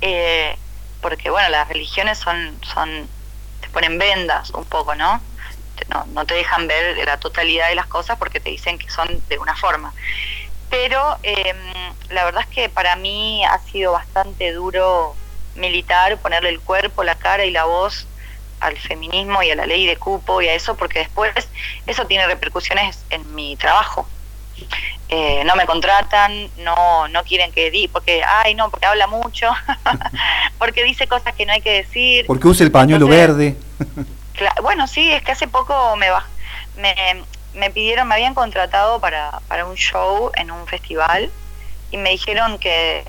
Eh, 0.01 0.59
porque 1.01 1.31
bueno, 1.31 1.49
las 1.51 1.69
religiones 1.69 2.19
son, 2.19 2.61
son, 2.63 3.13
te 3.61 3.69
ponen 3.71 3.99
vendas 3.99 4.51
un 4.51 4.65
poco, 4.67 4.95
¿no? 4.95 5.29
No, 5.89 6.05
no 6.07 6.27
te 6.27 6.35
dejan 6.35 6.67
ver 6.67 6.97
la 7.07 7.19
totalidad 7.19 7.69
de 7.69 7.75
las 7.75 7.87
cosas 7.87 8.17
porque 8.19 8.41
te 8.41 8.51
dicen 8.51 8.79
que 8.79 8.89
son 8.91 9.25
de 9.29 9.39
una 9.39 9.55
forma. 9.57 9.95
Pero 10.69 11.19
em, 11.23 11.73
la 12.11 12.25
verdad 12.25 12.43
es 12.43 12.49
que 12.49 12.69
para 12.71 12.97
mí 12.97 13.45
ha 13.45 13.59
sido 13.61 13.93
bastante 13.93 14.53
duro 14.53 15.21
militar, 15.55 16.21
ponerle 16.23 16.51
el 16.51 16.63
cuerpo, 16.63 17.05
la 17.05 17.17
cara 17.19 17.45
y 17.45 17.51
la 17.51 17.65
voz 17.65 18.11
al 18.61 18.79
feminismo 18.79 19.43
y 19.43 19.51
a 19.51 19.57
la 19.57 19.67
ley 19.67 19.87
de 19.87 19.99
cupo 19.99 20.43
y 20.43 20.49
a 20.49 20.55
eso, 20.55 20.77
porque 20.77 21.01
después 21.01 21.33
eso 21.87 22.07
tiene 22.07 22.27
repercusiones 22.27 23.07
en 23.11 23.35
mi 23.35 23.57
trabajo. 23.57 24.16
Eh, 25.09 25.43
no 25.45 25.55
me 25.55 25.67
contratan, 25.67 26.51
no, 26.59 27.07
no 27.09 27.23
quieren 27.23 27.53
que 27.53 27.71
di, 27.71 27.87
porque, 27.87 28.25
ay, 28.25 28.55
no, 28.55 28.71
porque 28.71 28.87
habla 28.87 29.07
mucho, 29.07 29.51
porque 30.59 30.83
dice 30.83 31.07
cosas 31.07 31.35
que 31.35 31.47
no 31.47 31.53
hay 31.53 31.61
que 31.61 31.73
decir. 31.73 32.27
Porque 32.27 32.49
usa 32.49 32.65
el 32.65 32.73
pañuelo 32.73 33.07
verde. 33.07 33.57
bueno, 34.63 34.89
sí, 34.89 35.13
es 35.13 35.23
que 35.23 35.33
hace 35.33 35.47
poco 35.47 35.95
me, 35.97 36.09
me, 36.77 37.23
me 37.55 37.71
pidieron, 37.71 38.09
me 38.09 38.17
habían 38.17 38.35
contratado 38.35 39.01
para, 39.01 39.41
para 39.47 39.65
un 39.65 39.77
show 39.77 40.33
en 40.35 40.51
un 40.51 40.67
festival 40.67 41.31
y 41.91 41.97
me 41.99 42.11
dijeron 42.11 42.59
que 42.59 43.05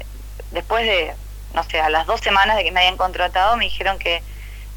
después 0.51 0.85
de, 0.85 1.13
no 1.53 1.63
sé, 1.63 1.79
a 1.79 1.89
las 1.89 2.05
dos 2.05 2.21
semanas 2.21 2.57
de 2.57 2.63
que 2.63 2.71
me 2.71 2.81
habían 2.81 2.97
contratado, 2.97 3.57
me 3.57 3.65
dijeron 3.65 3.97
que, 3.97 4.21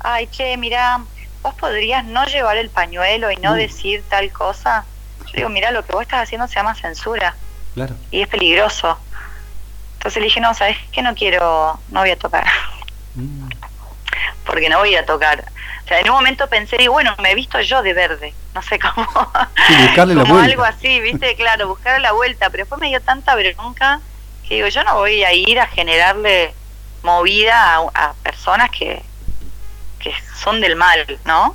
ay, 0.00 0.26
che, 0.28 0.56
mira, 0.56 1.00
vos 1.42 1.54
podrías 1.54 2.04
no 2.04 2.24
llevar 2.24 2.56
el 2.56 2.70
pañuelo 2.70 3.30
y 3.30 3.36
no 3.36 3.54
decir 3.54 4.02
tal 4.08 4.32
cosa. 4.32 4.84
Yo 5.30 5.36
digo, 5.36 5.48
mira, 5.48 5.70
lo 5.70 5.84
que 5.84 5.92
vos 5.92 6.02
estás 6.02 6.22
haciendo 6.22 6.48
se 6.48 6.54
llama 6.54 6.74
censura. 6.74 7.34
Claro. 7.74 7.94
Y 8.10 8.22
es 8.22 8.28
peligroso. 8.28 8.98
Entonces 9.94 10.20
le 10.20 10.24
dije, 10.24 10.40
no, 10.40 10.54
¿sabes 10.54 10.76
qué? 10.92 11.02
No 11.02 11.14
quiero, 11.14 11.78
no 11.90 12.00
voy 12.00 12.10
a 12.10 12.18
tocar. 12.18 12.46
Mm. 13.14 13.48
Porque 14.44 14.68
no 14.68 14.78
voy 14.78 14.94
a 14.94 15.04
tocar. 15.04 15.44
O 15.84 15.88
sea, 15.88 16.00
en 16.00 16.08
un 16.08 16.16
momento 16.16 16.48
pensé, 16.48 16.82
y 16.82 16.88
bueno, 16.88 17.14
me 17.20 17.32
he 17.32 17.34
visto 17.34 17.60
yo 17.60 17.82
de 17.82 17.92
verde. 17.92 18.34
No 18.54 18.62
sé 18.62 18.78
cómo. 18.78 19.06
buscarle 19.82 20.14
la 20.14 20.24
vuelta. 20.24 20.44
algo 20.44 20.64
así, 20.64 21.00
¿viste? 21.00 21.36
Claro, 21.36 21.68
buscarle 21.68 22.00
la 22.00 22.12
vuelta. 22.12 22.50
Pero 22.50 22.62
después 22.62 22.80
me 22.80 22.88
dio 22.88 23.00
tanta 23.00 23.34
bronca 23.36 24.00
que 24.48 24.56
digo, 24.56 24.68
yo 24.68 24.82
no 24.82 24.96
voy 24.96 25.22
a 25.22 25.32
ir 25.32 25.60
a 25.60 25.66
generarle 25.68 26.52
movida 27.02 27.76
a, 27.94 28.14
personas 28.22 28.68
que, 28.70 29.00
que 30.00 30.12
son 30.42 30.60
del 30.60 30.74
mal, 30.74 31.06
¿no? 31.24 31.54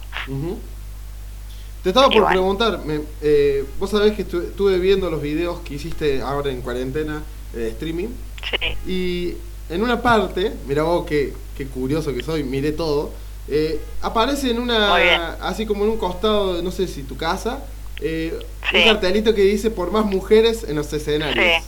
Te 1.85 1.89
estaba 1.89 2.09
por 2.09 2.27
preguntar, 2.29 2.79
eh, 3.21 3.63
vos 3.77 3.91
sabés 3.91 4.13
que 4.13 4.23
estuve 4.23 4.79
viendo 4.79 5.07
los 5.11 5.21
videos 5.21 5.59
que 5.59 5.75
hiciste 5.75 6.19
ahora 6.19 6.49
en 6.49 6.63
cuarentena 6.63 7.21
de 7.53 7.69
streaming. 7.69 8.07
Sí. 8.49 8.91
Y 8.91 9.37
en 9.71 9.83
una 9.83 10.01
parte, 10.01 10.51
mira 10.65 10.81
vos 10.81 11.05
qué, 11.05 11.31
qué 11.55 11.67
curioso 11.67 12.11
que 12.11 12.23
soy, 12.23 12.43
miré 12.43 12.71
todo. 12.71 13.11
Eh, 13.47 13.79
aparece 14.01 14.49
en 14.49 14.61
una, 14.61 15.33
así 15.33 15.67
como 15.67 15.83
en 15.83 15.91
un 15.91 15.99
costado, 15.99 16.59
no 16.63 16.71
sé 16.71 16.87
si 16.87 17.03
tu 17.03 17.17
casa, 17.17 17.63
eh, 18.01 18.33
un 18.73 18.83
cartelito 18.83 19.35
que 19.35 19.43
dice 19.43 19.69
por 19.69 19.91
más 19.91 20.05
mujeres 20.05 20.63
en 20.67 20.77
los 20.77 20.91
escenarios. 20.91 21.63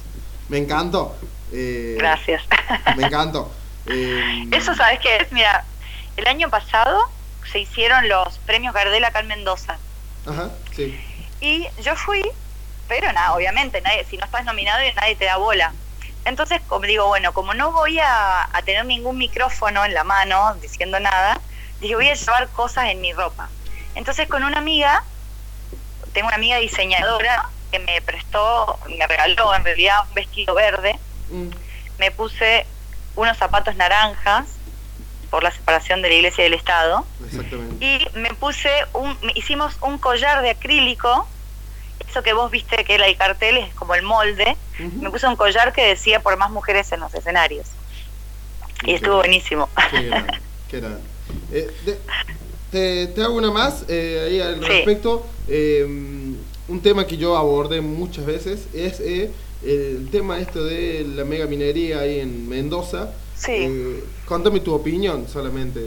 Me 0.49 0.57
encantó. 0.57 1.15
Gracias. 1.51 2.41
Me 2.95 3.03
encantó. 3.03 3.51
Eso 4.51 4.73
sabes 4.73 4.99
qué 4.99 5.17
es, 5.17 5.31
mira, 5.31 5.63
el 6.15 6.25
año 6.25 6.49
pasado 6.49 7.01
se 7.51 7.59
hicieron 7.59 8.09
los 8.09 8.39
premios 8.47 8.73
Gardel 8.73 9.05
acá 9.05 9.19
en 9.19 9.27
Mendoza. 9.27 9.77
Ajá, 10.27 10.49
sí. 10.75 10.99
Y 11.39 11.67
yo 11.81 11.95
fui, 11.95 12.23
pero 12.87 13.11
nada, 13.13 13.33
obviamente, 13.33 13.81
nadie, 13.81 14.05
si 14.05 14.17
no 14.17 14.25
estás 14.25 14.43
nominado 14.45 14.79
nadie 14.95 15.15
te 15.15 15.25
da 15.25 15.37
bola. 15.37 15.73
Entonces, 16.25 16.61
como 16.67 16.85
digo, 16.85 17.07
bueno, 17.07 17.33
como 17.33 17.53
no 17.53 17.71
voy 17.71 17.99
a, 17.99 18.49
tener 18.65 18.85
ningún 18.85 19.17
micrófono 19.17 19.85
en 19.85 19.93
la 19.93 20.03
mano 20.03 20.55
diciendo 20.55 20.99
nada, 20.99 21.39
dije, 21.79 21.95
voy 21.95 22.09
a 22.09 22.15
llevar 22.15 22.49
cosas 22.49 22.89
en 22.89 22.99
mi 22.99 23.13
ropa. 23.13 23.49
Entonces, 23.95 24.27
con 24.27 24.43
una 24.43 24.57
amiga, 24.57 25.03
tengo 26.13 26.27
una 26.27 26.35
amiga 26.35 26.57
diseñadora 26.57 27.49
que 27.71 27.79
me 27.79 28.01
prestó, 28.01 28.77
me 28.89 29.07
regaló 29.07 29.55
en 29.55 29.63
realidad 29.63 29.99
un 30.09 30.15
vestido 30.15 30.53
verde, 30.53 30.99
mm. 31.29 31.49
me 31.99 32.11
puse 32.11 32.65
unos 33.15 33.37
zapatos 33.37 33.75
naranjas 33.75 34.56
por 35.29 35.43
la 35.43 35.51
separación 35.51 36.01
de 36.01 36.09
la 36.09 36.15
iglesia 36.15 36.41
y 36.41 36.45
del 36.45 36.53
Estado. 36.53 37.05
Y 37.79 37.99
me 38.17 38.33
puse, 38.33 38.69
un, 38.93 39.17
hicimos 39.35 39.77
un 39.81 39.97
collar 39.97 40.41
de 40.41 40.51
acrílico, 40.51 41.27
eso 42.09 42.23
que 42.23 42.33
vos 42.33 42.49
viste 42.51 42.83
que 42.83 42.95
era 42.95 43.07
el 43.07 43.17
cartel, 43.17 43.57
es 43.57 43.73
como 43.73 43.95
el 43.95 44.03
molde. 44.03 44.55
Me 45.01 45.09
puse 45.09 45.27
un 45.27 45.35
collar 45.35 45.73
que 45.73 45.85
decía 45.85 46.21
por 46.21 46.37
más 46.37 46.51
mujeres 46.51 46.91
en 46.91 46.99
los 46.99 47.13
escenarios. 47.13 47.67
Y 48.83 48.93
estuvo 48.93 49.17
buenísimo. 49.17 49.69
Qué 50.69 50.81
eh, 51.51 53.11
te, 53.13 53.21
hago 53.21 53.35
una 53.35 53.51
más 53.51 53.85
eh, 53.87 54.23
ahí 54.25 54.39
al 54.41 54.63
respecto. 54.63 55.25
Em, 55.47 56.35
un 56.67 56.81
tema 56.81 57.07
que 57.07 57.17
yo 57.17 57.37
abordé 57.37 57.81
muchas 57.81 58.25
veces 58.25 58.67
es 58.73 58.99
eh, 58.99 59.31
el 59.63 60.09
tema 60.11 60.39
esto 60.39 60.63
de 60.63 61.05
la 61.15 61.23
mega 61.23 61.45
minería 61.45 61.99
ahí 61.99 62.19
en 62.19 62.47
Mendoza. 62.47 63.13
Sí. 63.37 63.51
Eh, 63.51 64.03
contame 64.25 64.59
tu 64.59 64.73
opinión 64.73 65.27
solamente, 65.27 65.81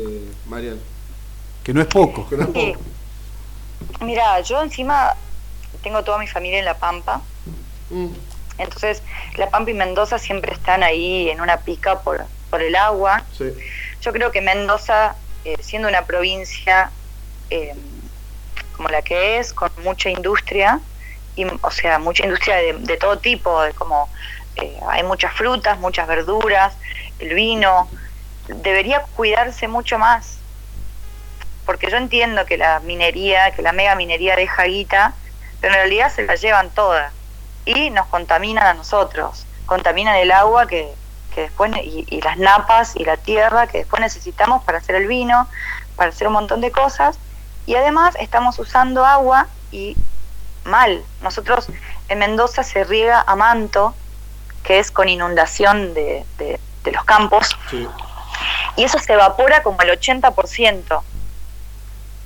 Marian. 0.47 0.79
Que 1.65 1.75
no 1.75 1.81
es 1.81 1.87
poco. 1.87 2.29
Que 2.29 2.37
no 2.37 2.45
es 2.45 2.49
poco. 2.49 2.85
Mira, 4.01 4.41
yo 4.41 4.63
encima 4.63 5.15
tengo 5.83 6.03
toda 6.05 6.19
mi 6.19 6.27
familia 6.27 6.59
en 6.59 6.65
La 6.65 6.79
Pampa. 6.79 7.23
Mm. 7.91 8.09
Entonces, 8.59 9.03
La 9.37 9.51
Pampa 9.51 9.71
y 9.71 9.75
Mendoza 9.75 10.19
siempre 10.19 10.53
están 10.53 10.83
ahí 10.83 11.29
en 11.29 11.41
una 11.41 11.59
pica 11.59 12.01
por, 12.01 12.25
por 12.51 12.63
el 12.63 12.77
agua. 12.77 13.25
Sí. 13.37 13.53
Yo 14.01 14.13
creo 14.13 14.31
que 14.31 14.41
Mendoza, 14.41 15.17
eh, 15.45 15.57
siendo 15.61 15.89
una 15.89 16.05
provincia 16.05 16.91
eh, 17.51 17.75
como 18.77 18.89
la 18.89 19.03
que 19.03 19.39
es, 19.39 19.53
con 19.53 19.71
mucha 19.83 20.09
industria, 20.09 20.81
y, 21.37 21.45
o 21.45 21.71
sea, 21.71 21.99
mucha 21.99 22.25
industria 22.25 22.57
de, 22.57 22.73
de 22.75 22.97
todo 22.97 23.19
tipo, 23.19 23.63
de 23.63 23.73
como 23.73 24.09
eh, 24.57 24.79
hay 24.89 25.03
muchas 25.03 25.33
frutas, 25.35 25.79
muchas 25.79 26.07
verduras, 26.07 26.75
el 27.19 27.35
vino, 27.35 27.89
debería 28.49 29.03
cuidarse 29.17 29.69
mucho 29.69 29.99
más. 29.99 30.39
Porque 31.67 31.91
yo 31.91 31.97
entiendo 31.97 32.45
que 32.47 32.57
la 32.57 32.81
minería, 32.81 33.53
que 33.53 33.63
la 33.63 33.73
mega 33.73 33.95
minería 33.95 34.37
deja 34.37 34.65
guita, 34.65 35.15
pero 35.61 35.75
en 35.75 35.81
realidad 35.81 36.13
se 36.13 36.25
la 36.25 36.35
llevan 36.35 36.71
toda 36.71 37.13
y 37.65 37.91
nos 37.91 38.07
contaminan 38.07 38.67
a 38.67 38.75
nosotros, 38.75 39.47
contaminan 39.67 40.17
el 40.17 40.33
agua 40.33 40.67
que, 40.67 40.93
que 41.35 41.43
después 41.43 41.71
y, 41.83 42.07
y, 42.09 42.21
las 42.23 42.39
napas 42.39 42.97
y 42.97 43.05
la 43.05 43.17
tierra 43.17 43.67
que 43.67 43.79
después 43.79 44.01
necesitamos 44.01 44.65
para 44.65 44.79
hacer 44.79 44.97
el 44.97 45.07
vino, 45.07 45.47
para 45.97 46.11
hacer 46.11 46.27
un 46.27 46.33
montón 46.33 46.61
de 46.61 46.73
cosas 46.73 47.19
y 47.67 47.75
además 47.75 48.17
estamos 48.19 48.59
usando 48.59 49.05
agua 49.05 49.47
y 49.71 49.97
mal. 50.65 51.05
Nosotros 51.23 51.69
en 52.09 52.19
Mendoza 52.19 52.63
se 52.63 52.85
riega 52.85 53.23
a 53.27 53.37
manto, 53.37 53.95
que 54.65 54.79
es 54.79 54.91
con 54.91 55.09
inundación 55.09 55.95
de, 55.95 56.25
de 56.85 56.93
los 56.93 57.05
campos. 57.05 57.49
Y 58.77 58.85
eso 58.85 58.99
se 58.99 59.13
evapora 59.13 59.63
como 59.63 59.81
el 59.83 59.91
80%. 59.91 61.03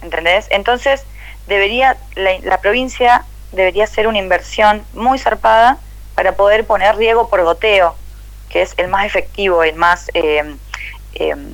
¿Entendés? 0.03 0.47
Entonces, 0.51 1.05
debería 1.47 1.97
la, 2.15 2.59
provincia 2.59 3.25
debería 3.53 3.85
hacer 3.85 4.07
una 4.07 4.19
inversión 4.19 4.85
muy 4.93 5.19
zarpada 5.19 5.79
para 6.15 6.33
poder 6.33 6.67
poner 6.67 6.97
riego 6.97 7.29
por 7.29 7.43
goteo, 7.43 7.95
que 8.49 8.63
es 8.63 8.75
el 8.77 8.89
más 8.89 9.07
efectivo, 9.07 9.63
el 9.63 9.75
más 9.77 10.11
em, 10.15 10.59
em, 11.15 11.53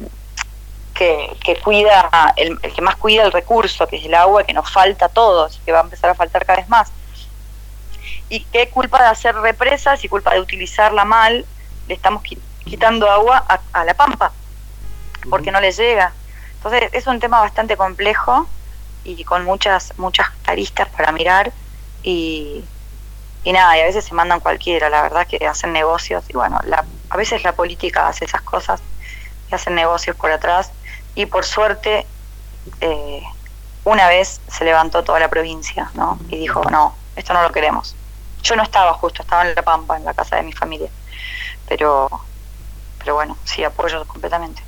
que, 0.95 1.37
que, 1.45 1.57
cuida, 1.61 2.11
el, 2.37 2.59
el, 2.63 2.73
que 2.73 2.83
más 2.83 2.97
cuida 2.97 3.23
el 3.23 3.33
recurso, 3.33 3.87
que 3.87 3.97
es 3.97 4.05
el 4.05 4.15
agua, 4.15 4.45
que 4.45 4.53
nos 4.53 4.71
falta 4.71 5.07
a 5.07 5.09
todos, 5.09 5.61
que 5.65 5.73
va 5.73 5.81
a 5.81 5.83
empezar 5.83 6.11
a 6.11 6.15
faltar 6.15 6.45
cada 6.45 6.59
vez 6.59 6.69
más. 6.69 6.93
Y 8.31 8.45
qué 8.45 8.71
culpa 8.71 9.03
de 9.03 9.09
hacer 9.09 9.35
represas 9.35 10.03
y 10.05 10.09
culpa 10.09 10.33
de 10.33 10.41
utilizarla 10.41 11.05
mal, 11.05 11.45
le 11.87 11.95
estamos 11.95 12.23
quitando 12.65 13.11
agua 13.11 13.45
a, 13.73 13.85
la 13.85 13.95
pampa, 13.95 14.33
porque 15.29 15.51
no 15.51 15.61
le 15.61 15.73
llega. 15.73 16.13
Entonces 16.55 16.89
es 16.93 17.07
un 17.07 17.21
tema 17.21 17.41
bastante 17.41 17.77
complejo 17.77 18.49
y 19.05 19.25
con 19.25 19.45
muchas 19.45 19.99
muchas 19.99 20.29
aristas 20.47 20.89
para 20.91 21.11
mirar 21.11 21.53
y, 22.03 22.65
y 23.45 23.53
nada, 23.53 23.77
y 23.77 23.81
a 23.81 23.85
veces 23.85 24.05
se 24.05 24.15
mandan 24.15 24.41
cualquiera, 24.41 24.89
la 24.91 25.03
verdad 25.03 25.27
que 25.27 25.45
hacen 25.47 25.73
negocios 25.73 26.25
y 26.29 26.35
bueno, 26.35 26.61
la, 26.65 26.85
a 27.09 27.17
veces 27.17 27.43
la 27.43 27.53
política 27.53 28.09
hace 28.09 28.25
esas 28.27 28.43
cosas 28.43 28.81
y 29.51 29.55
hacen 29.55 29.75
negocios 29.75 30.17
por 30.17 30.31
atrás 30.31 30.71
y 31.15 31.27
por 31.27 31.45
suerte 31.45 32.07
eh, 32.81 33.23
una 33.85 34.09
vez 34.09 34.41
se 34.49 34.65
levantó 34.65 35.03
toda 35.03 35.19
la 35.19 35.29
provincia 35.29 35.91
¿no? 35.95 36.19
y 36.29 36.37
dijo, 36.37 36.63
no, 36.71 36.95
esto 37.17 37.33
no 37.33 37.43
lo 37.43 37.51
queremos. 37.51 37.97
Yo 38.43 38.57
no 38.57 38.63
estaba 38.63 38.93
justo, 38.95 39.23
estaba 39.23 39.49
en 39.49 39.55
La 39.55 39.63
Pampa, 39.63 39.97
en 39.97 40.05
la 40.05 40.15
casa 40.15 40.37
de 40.37 40.43
mi 40.43 40.53
familia, 40.53 40.89
pero 41.69 42.09
pero 42.99 43.15
bueno, 43.15 43.37
sí, 43.45 43.65
apoyo 43.65 44.05
completamente. 44.07 44.63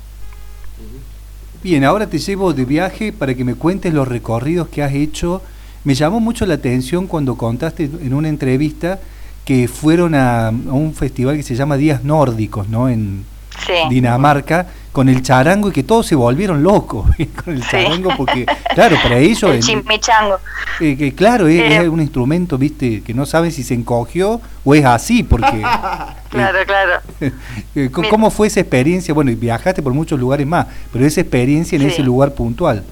Bien, 1.61 1.83
ahora 1.85 2.07
te 2.07 2.17
llevo 2.19 2.51
de 2.53 2.65
viaje 2.65 3.13
para 3.13 3.33
que 3.35 3.43
me 3.43 3.55
cuentes 3.55 3.93
los 3.93 4.07
recorridos 4.07 4.67
que 4.67 4.83
has 4.83 4.93
hecho. 4.93 5.41
Me 5.83 5.95
llamó 5.95 6.19
mucho 6.19 6.45
la 6.45 6.55
atención 6.55 7.07
cuando 7.07 7.37
contaste 7.37 7.85
en 7.85 8.13
una 8.13 8.27
entrevista 8.29 8.99
que 9.45 9.67
fueron 9.67 10.15
a, 10.15 10.47
a 10.47 10.51
un 10.51 10.93
festival 10.93 11.35
que 11.37 11.43
se 11.43 11.55
llama 11.55 11.77
Días 11.77 12.03
Nórdicos, 12.03 12.67
¿no? 12.69 12.89
En 12.89 13.25
Sí. 13.65 13.73
Dinamarca, 13.89 14.67
con 14.93 15.09
el 15.09 15.21
charango 15.21 15.67
y 15.69 15.71
que 15.73 15.83
todos 15.83 16.05
se 16.07 16.15
volvieron 16.15 16.63
locos 16.63 17.07
con 17.43 17.55
el 17.55 17.63
Sí. 17.63 17.69
charango, 17.71 18.15
porque, 18.15 18.45
claro, 18.73 18.95
para 19.03 19.17
ellos, 19.17 19.43
El 19.43 19.59
chimichango. 19.61 20.37
eh, 20.79 20.95
que 20.95 21.13
claro, 21.13 21.47
es, 21.47 21.59
Eh. 21.59 21.77
es 21.81 21.89
un 21.89 21.99
instrumento, 21.99 22.57
viste, 22.57 23.01
que 23.03 23.13
no 23.13 23.25
saben 23.25 23.51
si 23.51 23.63
se 23.63 23.73
encogió 23.73 24.39
o 24.63 24.73
es 24.75 24.85
así, 24.85 25.23
porque... 25.23 25.61
Claro, 26.29 26.57
claro. 26.65 27.01
eh, 27.21 27.31
Mira. 27.75 28.09
¿Cómo 28.09 28.31
fue 28.31 28.47
esa 28.47 28.59
experiencia? 28.61 29.13
Bueno, 29.13 29.29
y 29.29 29.35
viajaste 29.35 29.83
por 29.83 29.93
muchos 29.93 30.19
lugares 30.19 30.47
más, 30.47 30.65
pero 30.91 31.05
esa 31.05 31.21
experiencia 31.21 31.75
en 31.75 31.81
Sí. 31.83 31.87
ese 31.89 32.01
lugar 32.01 32.33
puntual. 32.33 32.83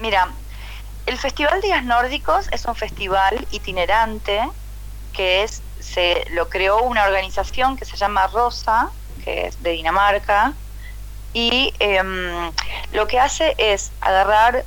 Mira, 0.00 0.28
el 1.06 1.18
Festival 1.18 1.60
Días 1.60 1.84
Nórdicos 1.84 2.46
es 2.52 2.64
un 2.64 2.74
festival 2.74 3.46
itinerante 3.50 4.40
que 5.12 5.42
es 5.42 5.60
se 5.80 6.24
lo 6.32 6.48
creó 6.48 6.82
una 6.84 7.04
organización 7.04 7.76
que 7.76 7.84
se 7.84 7.96
llama 7.98 8.26
Rosa, 8.28 8.88
que 9.24 9.46
es 9.48 9.62
de 9.62 9.72
Dinamarca, 9.72 10.54
y 11.34 11.74
em, 11.80 12.52
lo 12.92 13.06
que 13.08 13.18
hace 13.18 13.54
es 13.58 13.90
agarrar 14.00 14.64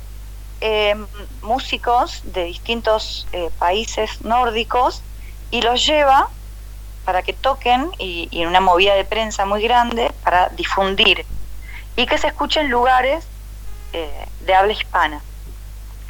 em, 0.60 1.06
músicos 1.40 2.20
de 2.24 2.44
distintos 2.44 3.26
eh, 3.32 3.50
países 3.58 4.22
nórdicos 4.22 5.02
y 5.50 5.62
los 5.62 5.84
lleva 5.84 6.28
para 7.06 7.22
que 7.22 7.32
toquen 7.32 7.90
y, 7.98 8.28
en 8.32 8.48
una 8.48 8.60
movida 8.60 8.94
de 8.94 9.04
prensa 9.06 9.46
muy 9.46 9.62
grande 9.62 10.12
para 10.22 10.50
difundir 10.50 11.24
y 11.96 12.06
que 12.06 12.18
se 12.18 12.26
escuchen 12.28 12.66
en 12.66 12.70
lugares 12.70 13.26
eh, 13.94 14.26
de 14.40 14.54
habla 14.54 14.74
hispana. 14.74 15.22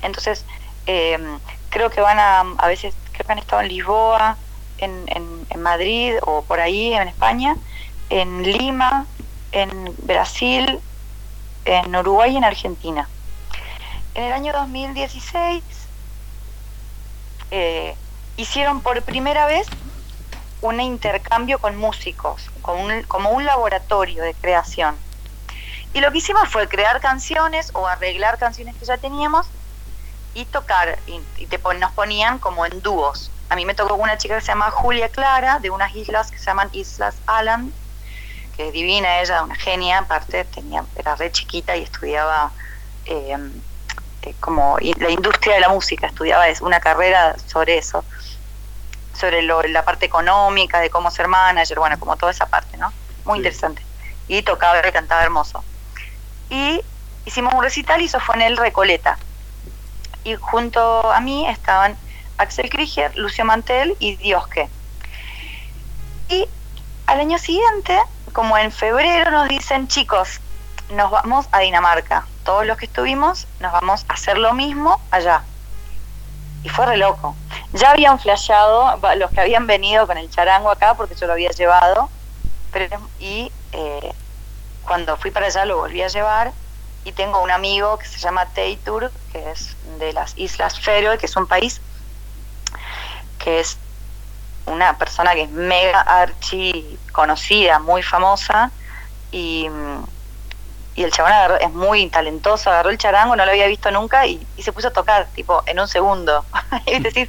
Entonces, 0.02 0.44
eh, 0.86 1.18
creo 1.70 1.90
que 1.90 2.00
van 2.00 2.18
a, 2.18 2.40
a 2.40 2.66
veces, 2.66 2.94
creo 3.12 3.26
que 3.26 3.32
han 3.32 3.38
estado 3.38 3.62
en 3.62 3.68
Lisboa, 3.68 4.36
en 4.78 5.62
Madrid 5.62 6.14
o 6.22 6.42
por 6.42 6.60
ahí 6.60 6.94
en 6.94 7.08
España, 7.08 7.56
en 8.10 8.42
Lima, 8.42 9.06
en 9.52 9.94
Brasil, 9.98 10.80
en 11.64 11.94
Uruguay 11.96 12.34
y 12.34 12.36
en 12.36 12.44
Argentina. 12.44 13.08
En 14.14 14.24
el 14.24 14.32
año 14.32 14.52
2016 14.52 15.62
eh, 17.50 17.94
hicieron 18.36 18.80
por 18.80 19.02
primera 19.02 19.46
vez 19.46 19.66
un 20.60 20.80
intercambio 20.80 21.58
con 21.58 21.76
músicos, 21.76 22.50
como 22.62 23.30
un 23.30 23.44
laboratorio 23.44 24.22
de 24.22 24.34
creación. 24.34 24.96
Y 25.94 26.00
lo 26.00 26.12
que 26.12 26.18
hicimos 26.18 26.48
fue 26.48 26.68
crear 26.68 27.00
canciones 27.00 27.70
o 27.74 27.86
arreglar 27.86 28.38
canciones 28.38 28.76
que 28.76 28.84
ya 28.84 28.98
teníamos 28.98 29.46
y 30.34 30.44
tocar. 30.44 30.98
Y, 31.06 31.46
te 31.46 31.58
nos 31.78 31.92
ponían 31.92 32.38
como 32.38 32.66
en 32.66 32.82
dúos. 32.82 33.30
A 33.48 33.56
mí 33.56 33.64
me 33.64 33.74
tocó 33.74 33.94
una 33.94 34.18
chica 34.18 34.36
que 34.36 34.42
se 34.42 34.48
llama 34.48 34.70
Julia 34.70 35.08
Clara, 35.08 35.58
de 35.58 35.70
unas 35.70 35.94
islas 35.94 36.30
que 36.30 36.38
se 36.38 36.44
llaman 36.44 36.68
Islas 36.72 37.16
Alan, 37.26 37.72
que 38.58 38.66
es 38.66 38.72
divina 38.72 39.20
ella, 39.20 39.44
una 39.44 39.54
genia, 39.54 39.98
aparte 39.98 40.44
tenía, 40.46 40.84
era 40.96 41.14
re 41.14 41.30
chiquita 41.30 41.76
y 41.76 41.84
estudiaba 41.84 42.52
eh, 43.04 43.36
eh, 44.22 44.34
como 44.40 44.76
la 44.80 45.10
industria 45.10 45.54
de 45.54 45.60
la 45.60 45.68
música, 45.68 46.08
estudiaba 46.08 46.48
es- 46.48 46.60
una 46.60 46.80
carrera 46.80 47.36
sobre 47.38 47.78
eso, 47.78 48.04
sobre 49.14 49.42
lo- 49.42 49.62
la 49.62 49.84
parte 49.84 50.06
económica, 50.06 50.80
de 50.80 50.90
cómo 50.90 51.08
ser 51.12 51.28
manager, 51.28 51.78
bueno, 51.78 51.98
como 52.00 52.16
toda 52.16 52.32
esa 52.32 52.46
parte, 52.46 52.76
¿no? 52.76 52.92
Muy 53.24 53.34
Sí. 53.36 53.38
interesante. 53.38 53.86
Y 54.26 54.42
tocaba 54.42 54.80
y 54.86 54.92
cantaba 54.92 55.22
hermoso. 55.22 55.64
Y 56.50 56.82
hicimos 57.24 57.54
un 57.54 57.62
recital 57.62 58.02
y 58.02 58.06
eso 58.06 58.18
fue 58.18 58.34
en 58.34 58.42
el 58.42 58.56
Recoleta. 58.56 59.18
Y 60.24 60.34
junto 60.34 61.12
a 61.12 61.20
mí 61.20 61.46
estaban 61.48 61.96
Axel 62.38 62.68
Krieger, 62.70 63.16
Lucio 63.16 63.44
Mantel 63.44 63.96
y 64.00 64.16
Diosque. 64.16 64.68
Y 66.28 66.48
al 67.08 67.20
año 67.20 67.38
siguiente, 67.38 67.98
como 68.34 68.58
en 68.58 68.70
febrero, 68.70 69.30
nos 69.30 69.48
dicen, 69.48 69.88
chicos, 69.88 70.40
nos 70.90 71.10
vamos 71.10 71.46
a 71.52 71.60
Dinamarca. 71.60 72.26
Todos 72.44 72.66
los 72.66 72.76
que 72.76 72.84
estuvimos 72.84 73.46
nos 73.60 73.72
vamos 73.72 74.04
a 74.08 74.12
hacer 74.12 74.36
lo 74.36 74.52
mismo 74.52 75.00
allá. 75.10 75.42
Y 76.62 76.68
fue 76.68 76.84
re 76.84 76.98
loco. 76.98 77.34
Ya 77.72 77.92
habían 77.92 78.18
flasheado 78.20 78.98
los 79.16 79.30
que 79.30 79.40
habían 79.40 79.66
venido 79.66 80.06
con 80.06 80.18
el 80.18 80.28
charango 80.28 80.70
acá, 80.70 80.94
porque 80.94 81.14
yo 81.14 81.26
lo 81.26 81.32
había 81.32 81.48
llevado. 81.50 82.10
Pero, 82.72 83.00
y 83.18 83.50
eh, 83.72 84.12
cuando 84.84 85.16
fui 85.16 85.30
para 85.30 85.46
allá 85.46 85.64
lo 85.64 85.78
volví 85.78 86.02
a 86.02 86.08
llevar. 86.08 86.52
Y 87.06 87.12
tengo 87.12 87.42
un 87.42 87.50
amigo 87.50 87.96
que 87.96 88.04
se 88.06 88.18
llama 88.18 88.44
Teitur, 88.44 89.10
que 89.32 89.50
es 89.50 89.76
de 89.98 90.12
las 90.12 90.36
Islas 90.36 90.78
Feroe, 90.78 91.16
que 91.16 91.24
es 91.24 91.36
un 91.36 91.46
país 91.46 91.80
que 93.38 93.60
es 93.60 93.78
una 94.68 94.96
persona 94.98 95.34
que 95.34 95.42
es 95.42 95.50
mega 95.50 96.00
archi 96.00 96.98
conocida, 97.12 97.78
muy 97.78 98.02
famosa, 98.02 98.70
y, 99.32 99.68
y 100.94 101.04
el 101.04 101.12
chabón 101.12 101.32
agarró- 101.32 101.58
es 101.60 101.72
muy 101.72 102.08
talentoso, 102.10 102.70
agarró 102.70 102.90
el 102.90 102.98
charango, 102.98 103.36
no 103.36 103.44
lo 103.44 103.50
había 103.52 103.66
visto 103.66 103.90
nunca, 103.90 104.26
y, 104.26 104.44
y 104.56 104.62
se 104.62 104.72
puso 104.72 104.88
a 104.88 104.92
tocar, 104.92 105.28
tipo, 105.34 105.62
en 105.66 105.78
un 105.80 105.88
segundo. 105.88 106.44
y 106.86 106.98
decís, 107.00 107.28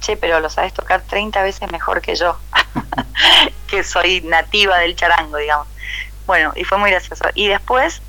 che, 0.00 0.16
pero 0.16 0.40
lo 0.40 0.50
sabes 0.50 0.74
tocar 0.74 1.02
30 1.02 1.42
veces 1.42 1.70
mejor 1.72 2.00
que 2.02 2.14
yo, 2.14 2.36
que 3.68 3.82
soy 3.84 4.20
nativa 4.22 4.78
del 4.78 4.96
charango, 4.96 5.38
digamos. 5.38 5.66
Bueno, 6.26 6.52
y 6.56 6.64
fue 6.64 6.78
muy 6.78 6.90
gracioso. 6.90 7.24
Y 7.34 7.48
después, 7.48 8.02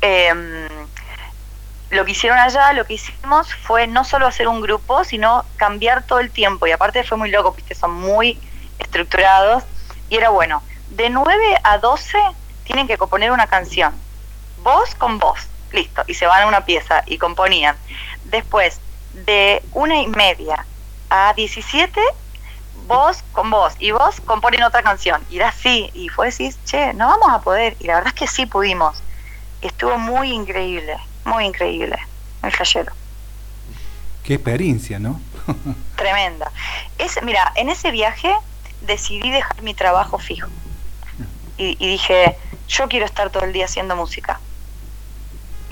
em, 0.00 0.79
lo 1.90 2.04
que 2.04 2.12
hicieron 2.12 2.38
allá, 2.38 2.72
lo 2.72 2.84
que 2.86 2.94
hicimos 2.94 3.52
fue 3.54 3.86
no 3.86 4.04
solo 4.04 4.26
hacer 4.26 4.46
un 4.46 4.60
grupo, 4.60 5.04
sino 5.04 5.44
cambiar 5.56 6.04
todo 6.04 6.20
el 6.20 6.30
tiempo. 6.30 6.66
Y 6.66 6.72
aparte 6.72 7.02
fue 7.02 7.18
muy 7.18 7.30
loco, 7.30 7.52
viste, 7.52 7.74
son 7.74 7.92
muy 7.92 8.38
estructurados. 8.78 9.64
Y 10.08 10.16
era 10.16 10.30
bueno, 10.30 10.62
de 10.90 11.10
9 11.10 11.58
a 11.64 11.78
12 11.78 12.18
tienen 12.64 12.86
que 12.86 12.96
componer 12.96 13.32
una 13.32 13.48
canción. 13.48 13.92
Voz 14.62 14.94
con 14.94 15.18
voz, 15.18 15.48
listo. 15.72 16.02
Y 16.06 16.14
se 16.14 16.26
van 16.26 16.42
a 16.42 16.46
una 16.46 16.64
pieza 16.64 17.02
y 17.06 17.18
componían. 17.18 17.76
Después, 18.24 18.80
de 19.12 19.62
una 19.72 20.00
y 20.00 20.06
media 20.06 20.64
a 21.08 21.32
17, 21.34 22.00
voz 22.86 23.24
con 23.32 23.50
voz. 23.50 23.74
Y 23.80 23.90
vos 23.90 24.20
componen 24.20 24.62
otra 24.62 24.82
canción. 24.82 25.24
Y 25.28 25.36
era 25.36 25.48
así. 25.48 25.90
Y 25.92 26.08
fue 26.08 26.26
decir, 26.26 26.54
che, 26.64 26.94
no 26.94 27.08
vamos 27.08 27.30
a 27.32 27.40
poder. 27.40 27.76
Y 27.80 27.88
la 27.88 27.96
verdad 27.96 28.12
es 28.14 28.20
que 28.20 28.28
sí 28.28 28.46
pudimos. 28.46 29.02
Estuvo 29.60 29.98
muy 29.98 30.30
increíble, 30.30 30.96
muy 31.30 31.46
increíble. 31.46 31.96
Muy 32.42 32.50
flashero. 32.50 32.92
Qué 34.24 34.34
experiencia, 34.34 34.98
¿no? 34.98 35.20
Tremenda. 35.96 36.50
Es, 36.98 37.22
mira, 37.22 37.52
en 37.56 37.70
ese 37.70 37.90
viaje 37.90 38.32
decidí 38.82 39.30
dejar 39.30 39.62
mi 39.62 39.74
trabajo 39.74 40.18
fijo. 40.18 40.48
Y, 41.56 41.76
y 41.78 41.88
dije, 41.88 42.36
yo 42.68 42.88
quiero 42.88 43.06
estar 43.06 43.30
todo 43.30 43.44
el 43.44 43.52
día 43.52 43.66
haciendo 43.66 43.96
música. 43.96 44.40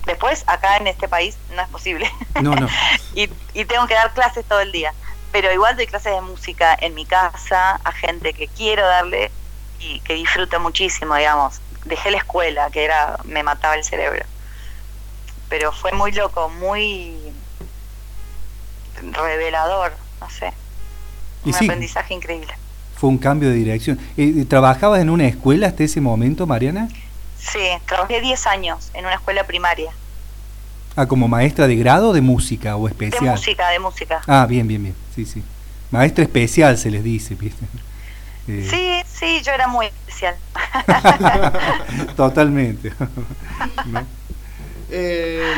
Después, 0.07 0.45
acá 0.47 0.77
en 0.77 0.87
este 0.87 1.09
país 1.09 1.37
no 1.55 1.63
es 1.63 1.69
posible. 1.69 2.11
No, 2.41 2.55
no. 2.55 2.69
y, 3.15 3.29
y 3.53 3.65
tengo 3.65 3.87
que 3.87 3.95
dar 3.95 4.15
clases 4.15 4.45
todo 4.45 4.61
el 4.61 4.71
día. 4.71 4.95
Pero 5.33 5.53
igual 5.53 5.77
doy 5.77 5.87
clases 5.87 6.13
de 6.15 6.21
música 6.21 6.77
en 6.81 6.95
mi 6.95 7.05
casa 7.05 7.81
a 7.83 7.93
gente 7.93 8.33
que 8.33 8.49
quiero 8.49 8.87
darle 8.87 9.31
y 9.81 10.01
que 10.01 10.15
disfruta 10.15 10.59
muchísimo, 10.59 11.17
digamos. 11.17 11.61
Dejé 11.85 12.11
la 12.11 12.19
escuela, 12.19 12.71
que 12.71 12.85
era 12.85 13.19
me 13.25 13.43
mataba 13.43 13.75
el 13.75 13.85
cerebro. 13.85 14.25
Pero 15.49 15.73
fue 15.73 15.93
muy 15.93 16.13
loco, 16.13 16.49
muy 16.61 17.17
revelador, 19.13 19.93
no 20.21 20.29
sé. 20.31 20.53
Y 21.45 21.49
Un 21.49 21.55
sí. 21.55 21.65
aprendizaje 21.65 22.15
increíble. 22.15 22.53
Fue 22.97 23.09
un 23.09 23.19
cambio 23.19 23.49
de 23.49 23.55
dirección. 23.55 23.99
Eh, 24.17 24.45
¿Trabajabas 24.49 25.01
en 25.01 25.09
una 25.11 25.27
escuela 25.27 25.69
hasta 25.69 25.85
ese 25.85 26.01
momento, 26.01 26.47
Mariana? 26.47 26.89
Sí, 27.39 27.61
trabajé 27.87 28.21
10 28.21 28.47
años 28.49 28.91
en 28.95 29.07
una 29.07 29.15
escuela 29.15 29.45
primaria. 29.45 29.93
Ah, 30.97 31.07
como 31.07 31.29
maestra 31.29 31.69
de 31.69 31.77
grado 31.77 32.13
de 32.13 32.21
música 32.21 32.77
o 32.77 32.87
De 32.87 32.91
especial. 32.91 33.25
música, 33.31 33.69
de 33.71 33.79
música. 33.79 34.21
Ah, 34.27 34.47
bien, 34.49 34.67
bien, 34.67 34.83
bien. 34.83 34.95
Sí, 35.15 35.25
sí. 35.25 35.45
Maestra 35.93 36.25
especial 36.25 36.77
se 36.77 36.91
les 36.91 37.03
dice, 37.05 37.35
¿viste? 37.35 37.65
Eh, 38.51 38.67
Sí, 38.71 39.03
sí, 39.07 39.43
yo 39.45 39.53
era 39.53 39.69
muy 39.69 39.85
especial. 39.85 40.35
Totalmente. 42.17 42.93
¿No? 43.87 44.01
Eh, 44.91 45.55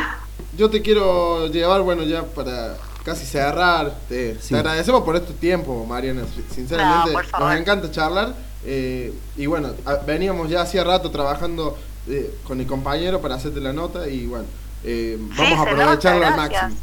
yo 0.57 0.69
te 0.69 0.81
quiero 0.81 1.47
llevar, 1.47 1.81
bueno, 1.81 2.03
ya 2.03 2.23
para 2.23 2.77
casi 3.03 3.25
cerrar. 3.25 3.95
Te, 4.09 4.39
Sí. 4.39 4.49
te 4.49 4.57
agradecemos 4.57 5.03
por 5.03 5.15
este 5.15 5.33
tiempo, 5.33 5.85
Mariana. 5.85 6.23
Sinceramente, 6.53 7.11
No, 7.33 7.39
nos 7.39 7.55
encanta 7.55 7.91
charlar. 7.91 8.33
eh, 8.63 9.11
y 9.37 9.47
bueno, 9.47 9.73
a- 9.85 9.95
veníamos 9.95 10.47
ya 10.49 10.61
hacía 10.61 10.83
rato 10.83 11.09
trabajando 11.09 11.77
eh, 12.07 12.31
con 12.45 12.59
el 12.59 12.67
compañero 12.67 13.21
para 13.21 13.35
hacerte 13.35 13.59
la 13.59 13.73
nota. 13.73 14.07
Y 14.07 14.25
bueno, 14.27 14.45
eh, 14.83 15.17
Sí, 15.19 15.35
vamos 15.37 15.59
a 15.67 15.71
aprovecharlo 15.71 16.19
nota, 16.29 16.43
al 16.43 16.49
máximo. 16.51 16.81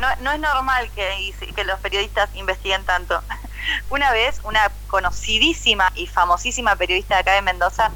No, 0.00 0.06
no 0.22 0.32
es 0.32 0.40
normal 0.40 0.90
que, 0.94 1.34
que 1.54 1.64
los 1.64 1.78
periodistas 1.80 2.30
investiguen 2.34 2.82
tanto. 2.84 3.20
Una 3.90 4.10
vez, 4.12 4.40
una 4.44 4.70
conocidísima 4.88 5.92
y 5.94 6.06
famosísima 6.06 6.74
periodista 6.76 7.14
de 7.16 7.20
acá 7.20 7.34
de 7.34 7.42
Mendoza 7.42 7.90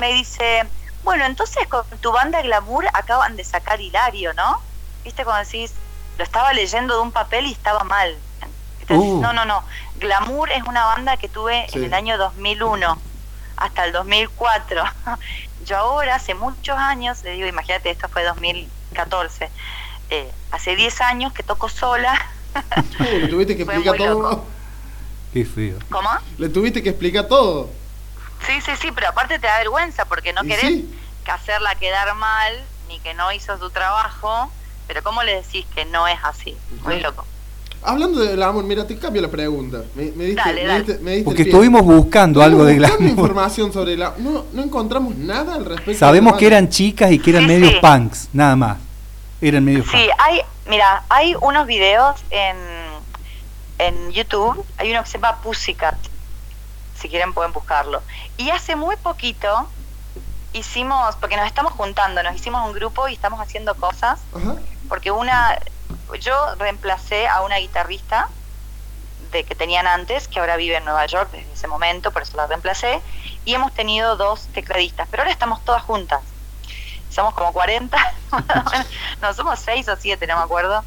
me 0.00 0.12
dice, 0.12 0.64
bueno, 1.06 1.24
entonces 1.24 1.66
con 1.68 1.84
tu 2.02 2.12
banda 2.12 2.42
Glamour 2.42 2.84
acaban 2.92 3.36
de 3.36 3.44
sacar 3.44 3.80
Hilario, 3.80 4.34
¿no? 4.34 4.60
¿Viste 5.04 5.24
cuando 5.24 5.44
decís, 5.48 5.72
lo 6.18 6.24
estaba 6.24 6.52
leyendo 6.52 6.96
de 6.96 7.00
un 7.00 7.12
papel 7.12 7.46
y 7.46 7.52
estaba 7.52 7.84
mal? 7.84 8.14
Entonces, 8.80 9.08
Uh. 9.12 9.20
No, 9.22 9.32
no, 9.32 9.44
no. 9.44 9.62
Glamour 9.98 10.50
es 10.52 10.62
una 10.64 10.84
banda 10.84 11.16
que 11.16 11.28
tuve 11.28 11.66
Sí. 11.72 11.78
en 11.78 11.84
el 11.84 11.94
año 11.94 12.18
2001 12.18 12.98
hasta 13.56 13.84
el 13.84 13.92
2004. 13.92 14.82
Yo 15.64 15.76
ahora, 15.78 16.16
hace 16.16 16.34
muchos 16.34 16.76
años, 16.76 17.22
le 17.24 17.30
digo, 17.32 17.46
imagínate, 17.46 17.90
esto 17.90 18.08
fue 18.08 18.22
2014, 18.24 19.48
eh, 20.10 20.30
hace 20.50 20.76
10 20.76 21.00
años 21.00 21.32
que 21.32 21.42
toco 21.42 21.68
sola. 21.68 22.12
Uh, 22.98 23.18
le 23.20 23.28
tuviste 23.28 23.54
que 23.56 23.62
explicar 23.64 23.96
todo. 23.96 24.08
loco. 24.22 24.44
Qué 25.32 25.44
feo. 25.44 25.78
¿Cómo? 25.90 26.08
Le 26.38 26.48
tuviste 26.48 26.82
que 26.82 26.88
explicar 26.90 27.26
todo. 27.28 27.68
Sí, 28.46 28.60
sí, 28.60 28.72
sí, 28.80 28.88
pero 28.94 29.08
aparte 29.08 29.38
te 29.38 29.46
da 29.46 29.58
vergüenza 29.58 30.04
porque 30.04 30.32
no 30.32 30.42
querés 30.42 30.60
sí. 30.60 30.98
que 31.24 31.30
hacerla 31.30 31.74
quedar 31.76 32.14
mal 32.16 32.52
ni 32.88 32.98
que 33.00 33.14
no 33.14 33.32
hizo 33.32 33.58
su 33.58 33.70
trabajo, 33.70 34.50
pero 34.86 35.02
¿cómo 35.02 35.22
le 35.22 35.36
decís 35.36 35.64
que 35.74 35.84
no 35.86 36.06
es 36.06 36.18
así? 36.24 36.56
Muy 36.84 37.00
loco. 37.00 37.24
Hablando 37.82 38.20
del 38.20 38.42
amor, 38.42 38.64
mira, 38.64 38.86
te 38.86 38.98
cambio 38.98 39.22
la 39.22 39.28
pregunta. 39.28 39.82
Me, 39.94 40.10
me 40.12 40.24
diste, 40.24 40.42
Dale, 40.44 40.62
me 40.62 40.68
dale. 40.68 40.84
diste- 40.84 40.98
me 41.02 41.10
diste 41.12 41.24
Porque 41.24 41.42
estuvimos 41.42 41.82
buscando 41.82 42.42
algo 42.42 42.64
de 42.64 42.72
Estuvimos 42.72 42.90
buscando 42.90 43.08
glamour. 43.14 43.28
información 43.30 43.72
sobre 43.72 43.96
la... 43.96 44.14
No, 44.18 44.44
no 44.52 44.62
encontramos 44.62 45.14
nada 45.16 45.54
al 45.54 45.64
respecto. 45.64 45.98
Sabemos 45.98 46.36
que 46.36 46.46
eran 46.46 46.68
chicas 46.68 47.12
y 47.12 47.18
que 47.20 47.30
eran 47.30 47.42
Sí, 47.42 47.48
medios 47.48 47.72
sí. 47.72 47.78
punks, 47.80 48.28
nada 48.32 48.56
más. 48.56 48.78
Eran 49.40 49.64
medios 49.64 49.86
Sí, 49.86 49.92
punks. 49.92 50.14
hay, 50.18 50.40
mira, 50.68 51.04
hay 51.08 51.34
unos 51.40 51.66
videos 51.66 52.16
en, 52.30 52.56
en 53.78 54.10
YouTube, 54.12 54.64
hay 54.78 54.90
uno 54.90 55.02
que 55.04 55.08
se 55.10 55.18
llama 55.18 55.36
Pussycat, 55.42 55.94
si 56.96 57.08
quieren 57.08 57.32
pueden 57.34 57.52
buscarlo. 57.52 58.02
Y 58.36 58.50
hace 58.50 58.76
muy 58.76 58.96
poquito 58.96 59.68
hicimos, 60.52 61.16
porque 61.16 61.36
nos 61.36 61.46
estamos 61.46 61.72
juntando, 61.72 62.22
nos 62.22 62.34
hicimos 62.34 62.66
un 62.66 62.72
grupo 62.72 63.08
y 63.08 63.14
estamos 63.14 63.40
haciendo 63.40 63.74
cosas, 63.74 64.20
Ajá. 64.34 64.56
porque 64.88 65.10
una, 65.10 65.58
yo 66.20 66.54
reemplacé 66.56 67.28
a 67.28 67.42
una 67.42 67.56
guitarrista 67.58 68.28
de 69.32 69.44
que 69.44 69.54
tenían 69.54 69.86
antes, 69.86 70.28
que 70.28 70.40
ahora 70.40 70.56
vive 70.56 70.76
en 70.76 70.84
Nueva 70.84 71.04
York 71.06 71.30
desde 71.32 71.52
ese 71.52 71.66
momento, 71.66 72.10
por 72.10 72.22
eso 72.22 72.36
la 72.36 72.46
reemplacé, 72.46 73.02
y 73.44 73.54
hemos 73.54 73.72
tenido 73.72 74.16
dos 74.16 74.46
tecladistas, 74.54 75.08
pero 75.10 75.22
ahora 75.22 75.32
estamos 75.32 75.64
todas 75.64 75.82
juntas. 75.82 76.20
Somos 77.10 77.34
como 77.34 77.52
40, 77.52 78.14
no, 79.22 79.34
somos 79.34 79.58
6 79.60 79.88
o 79.88 79.96
7, 79.96 80.26
no 80.26 80.36
me 80.36 80.42
acuerdo. 80.42 80.84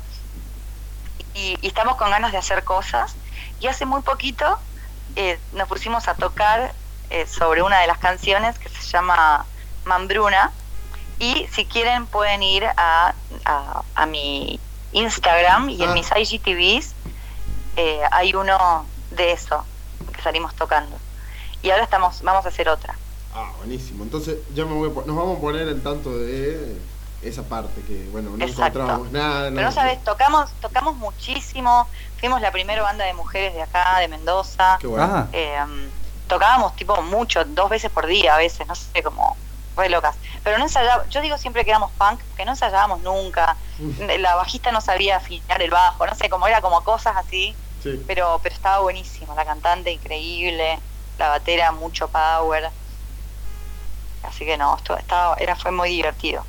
Y, 1.34 1.58
y 1.62 1.68
estamos 1.68 1.96
con 1.96 2.12
ganas 2.12 2.32
de 2.32 2.38
hacer 2.38 2.64
cosas. 2.64 3.16
Y 3.60 3.68
hace 3.68 3.86
muy 3.86 4.02
poquito 4.02 4.60
eh, 5.16 5.40
nos 5.54 5.68
pusimos 5.68 6.08
a 6.08 6.16
tocar 6.16 6.74
eh, 7.10 7.26
sobre 7.28 7.62
una 7.62 7.80
de 7.80 7.88
las 7.88 7.98
canciones 7.98 8.58
que 8.60 8.70
se 8.70 8.82
llama 8.88 9.46
Mambruna. 9.86 10.52
Y 11.20 11.48
si 11.54 11.66
quieren 11.66 12.06
pueden 12.06 12.42
ir 12.44 12.66
a, 12.66 13.14
a, 13.46 13.84
a 13.96 14.06
mi 14.06 14.60
Instagram 14.94 15.70
y 15.70 15.84
en 15.84 15.90
Ah. 15.90 15.94
mis 15.94 16.10
IGTVs 16.16 16.94
eh, 17.76 18.02
hay 18.12 18.34
uno 18.34 18.86
de 19.12 19.32
eso 19.34 19.66
que 20.16 20.22
salimos 20.22 20.54
tocando. 20.56 20.98
Y 21.62 21.72
ahora 21.72 21.84
estamos, 21.84 22.22
vamos 22.22 22.46
a 22.46 22.50
hacer 22.50 22.70
otra. 22.70 22.96
Ah, 23.34 23.52
buenísimo. 23.58 24.04
Entonces 24.04 24.38
ya 24.56 24.66
me 24.66 24.74
voy 24.74 24.90
a 24.90 24.94
nos 25.06 25.16
vamos 25.16 25.38
a 25.38 25.42
poner 25.42 25.68
al 25.68 25.82
tanto 25.82 26.18
de 26.18 26.78
esa 27.22 27.44
parte 27.44 27.82
que, 27.84 28.08
bueno, 28.10 28.32
no 28.32 28.46
Exacto. 28.46 28.80
encontrábamos 28.80 29.12
nada. 29.12 29.50
Pero 29.50 29.62
no 29.62 29.72
sabes, 29.72 30.04
tocamos, 30.04 30.52
tocamos 30.62 30.96
muchísimo. 30.96 31.88
Fuimos 32.18 32.42
la 32.42 32.52
primera 32.52 32.82
banda 32.82 33.06
de 33.06 33.14
mujeres 33.14 33.54
de 33.54 33.62
acá, 33.62 34.00
de 34.00 34.08
Mendoza. 34.08 34.78
Qué 34.80 34.88
bueno. 34.88 35.06
Ah, 35.06 35.28
Eh, 35.34 35.60
tocábamos 36.28 36.76
tipo 36.76 37.02
mucho, 37.02 37.44
dos 37.44 37.70
veces 37.70 37.92
por 37.92 38.06
día 38.06 38.36
a 38.36 38.38
veces, 38.38 38.66
no 38.68 38.76
sé, 38.76 39.04
como 39.04 39.36
re 39.76 39.90
locas. 39.90 40.16
Pero 40.44 40.58
no 40.58 40.66
ensayábamos, 40.66 41.10
yo 41.10 41.22
digo 41.22 41.38
siempre 41.38 41.64
que 41.66 41.72
éramos 41.72 41.92
punk, 41.92 42.22
que 42.38 42.46
no 42.46 42.52
ensayábamos 42.52 43.02
nunca. 43.02 43.58
Mm. 43.80 44.20
La 44.20 44.36
bajista 44.36 44.72
no 44.72 44.80
sabía 44.82 45.18
afinar 45.18 45.62
el 45.62 45.72
bajo, 45.72 46.06
no 46.06 46.16
sé, 46.16 46.30
como 46.30 46.48
era 46.48 46.62
como 46.62 46.84
cosas 46.84 47.16
así. 47.18 47.56
Sí. 47.84 48.04
Pero, 48.08 48.40
pero 48.44 48.54
estaba 48.56 48.80
buenísimo, 48.80 49.34
la 49.36 49.46
cantante 49.46 49.92
increíble, 49.92 50.80
la 51.18 51.30
batera 51.30 51.72
mucho 51.72 52.10
power. 52.10 52.70
Así 54.24 54.46
que 54.46 54.58
no, 54.58 54.76
esto 54.78 54.98
estaba, 54.98 55.36
era, 55.38 55.56
fue 55.56 55.72
muy 55.72 55.90
divertido. 55.90 56.46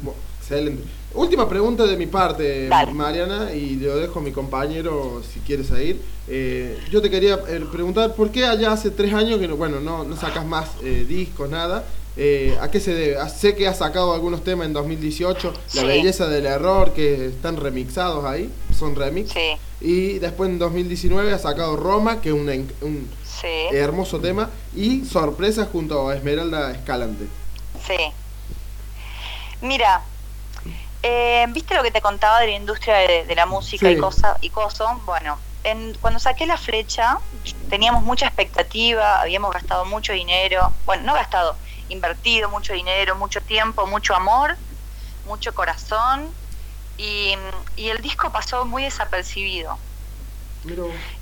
Bueno, 0.00 0.18
excelente. 0.40 0.82
Última 1.14 1.48
pregunta 1.48 1.86
de 1.86 1.96
mi 1.96 2.06
parte, 2.06 2.68
Dale. 2.68 2.92
Mariana, 2.92 3.52
y 3.54 3.76
lo 3.76 3.96
dejo 3.96 4.18
a 4.18 4.22
mi 4.22 4.32
compañero 4.32 5.22
si 5.32 5.38
quieres 5.40 5.70
ir. 5.70 6.00
Eh, 6.26 6.76
yo 6.90 7.00
te 7.00 7.08
quería 7.08 7.38
eh, 7.48 7.64
preguntar, 7.70 8.14
¿por 8.14 8.30
qué 8.30 8.44
allá 8.44 8.72
hace 8.72 8.90
tres 8.90 9.14
años 9.14 9.38
que 9.38 9.46
no, 9.46 9.56
bueno, 9.56 9.78
no, 9.80 10.02
no 10.04 10.16
sacas 10.16 10.44
más 10.44 10.70
eh, 10.82 11.04
discos, 11.08 11.48
nada? 11.48 11.84
Eh, 12.16 12.56
¿A 12.60 12.70
qué 12.70 12.80
se 12.80 12.94
debe? 12.94 13.16
Ah, 13.18 13.28
Sé 13.28 13.54
que 13.54 13.66
has 13.68 13.78
sacado 13.78 14.12
algunos 14.12 14.42
temas 14.44 14.66
en 14.66 14.72
2018, 14.72 15.52
La 15.74 15.80
Sí. 15.82 15.86
Belleza 15.86 16.28
del 16.28 16.46
Error, 16.46 16.92
que 16.92 17.26
están 17.26 17.56
remixados 17.56 18.24
ahí, 18.24 18.50
son 18.76 18.94
remix. 18.96 19.32
Sí, 19.32 19.50
Y 19.80 20.18
después 20.18 20.50
en 20.50 20.58
2019 20.58 21.32
has 21.32 21.42
sacado 21.42 21.76
Roma, 21.76 22.20
que 22.20 22.28
es 22.30 22.34
un, 22.34 22.48
un 22.82 23.08
sí, 23.24 23.48
hermoso 23.72 24.18
tema, 24.20 24.50
y 24.76 25.04
Sorpresa 25.04 25.68
junto 25.70 26.08
a 26.08 26.16
Esmeralda 26.16 26.72
Escalante. 26.72 27.26
sí. 27.86 27.94
Mira, 29.64 30.02
eh, 31.02 31.46
¿viste 31.48 31.74
lo 31.74 31.82
que 31.82 31.90
te 31.90 32.00
contaba 32.02 32.40
de 32.40 32.46
la 32.48 32.52
industria 32.52 32.96
de, 32.98 33.24
de 33.24 33.34
la 33.34 33.46
música 33.46 33.88
Sí. 33.88 33.94
y 33.94 33.96
cosa 33.96 34.36
y 34.42 34.50
coso? 34.50 34.86
Bueno, 35.04 35.38
en, 35.62 35.94
cuando 36.00 36.18
saqué 36.20 36.46
la 36.46 36.56
flecha 36.58 37.18
teníamos 37.68 38.02
mucha 38.02 38.26
expectativa, 38.26 39.20
habíamos 39.22 39.52
gastado 39.52 39.84
mucho 39.86 40.12
dinero, 40.12 40.70
bueno, 40.84 41.02
no 41.04 41.14
gastado, 41.14 41.56
invertido 41.88 42.48
mucho 42.50 42.72
dinero, 42.74 43.16
mucho 43.16 43.40
tiempo, 43.40 43.86
mucho 43.86 44.14
amor, 44.14 44.56
mucho 45.24 45.54
corazón 45.54 46.30
y, 46.96 47.34
y 47.76 47.88
el 47.88 48.02
disco 48.02 48.30
pasó 48.30 48.64
muy 48.66 48.82
desapercibido. 48.84 49.78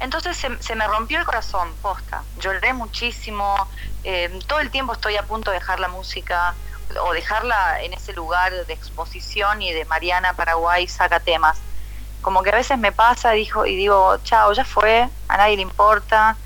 Entonces 0.01 0.36
se, 0.36 0.49
se 0.62 0.74
me 0.74 0.86
rompió 0.86 1.18
el 1.18 1.24
corazón, 1.24 1.76
posta. 1.80 2.24
Lloré 2.36 2.72
muchísimo. 2.74 3.55
eh, 4.05 4.30
todo 4.47 4.61
el 4.61 4.70
tiempo 4.70 4.93
estoy 4.93 5.16
a 5.16 5.26
punto 5.26 5.51
de 5.51 5.59
dejar 5.59 5.80
la 5.80 5.88
música 5.88 6.55
o 7.03 7.12
dejarla 7.12 7.83
en 7.83 7.93
ese 7.95 8.12
lugar 8.12 8.53
de 8.66 8.72
exposición 8.72 9.62
y 9.62 9.72
de 9.72 9.85
Mariana 9.87 10.35
Paraguay 10.35 10.87
saca 10.87 11.20
temas. 11.20 11.61
Como 12.20 12.43
que 12.43 12.51
a 12.51 12.57
veces 12.57 12.78
me 12.78 12.93
pasa 12.93 13.33
dijo, 13.33 13.66
y 13.66 13.76
digo, 13.76 14.18
chao, 14.22 14.53
ya 14.53 14.64
fue, 14.64 15.09
a 15.28 15.37
nadie 15.37 15.57
le 15.57 15.62
importa. 15.62 16.37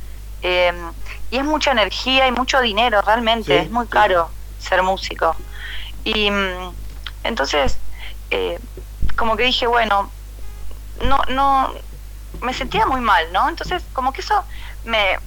eh, 0.42 0.72
y 1.30 1.38
es 1.38 1.44
mucha 1.44 1.72
energía 1.72 2.26
y 2.28 2.32
mucho 2.32 2.60
dinero, 2.60 3.02
realmente. 3.02 3.58
Sí, 3.60 3.66
es 3.66 3.70
muy 3.70 3.86
sí. 3.86 3.90
caro 3.92 4.30
ser 4.58 4.82
músico. 4.82 5.36
Y 6.04 6.30
mm, 6.30 6.74
entonces, 7.24 7.78
eh, 8.30 8.58
como 9.16 9.36
que 9.36 9.44
dije, 9.44 9.66
bueno, 9.66 10.12
no, 11.02 11.18
no, 11.28 11.74
me 12.40 12.52
sentía 12.54 12.86
muy 12.86 13.00
mal, 13.00 13.32
¿no? 13.32 13.48
Entonces, 13.48 13.82
como 13.92 14.12
que 14.12 14.20
eso 14.20 14.44
me, 14.84 15.18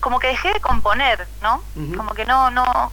como 0.00 0.18
que 0.18 0.28
dejé 0.28 0.52
de 0.52 0.60
componer, 0.60 1.28
¿no? 1.40 1.62
Como 1.96 2.14
que 2.14 2.24
no, 2.24 2.50
no, 2.50 2.92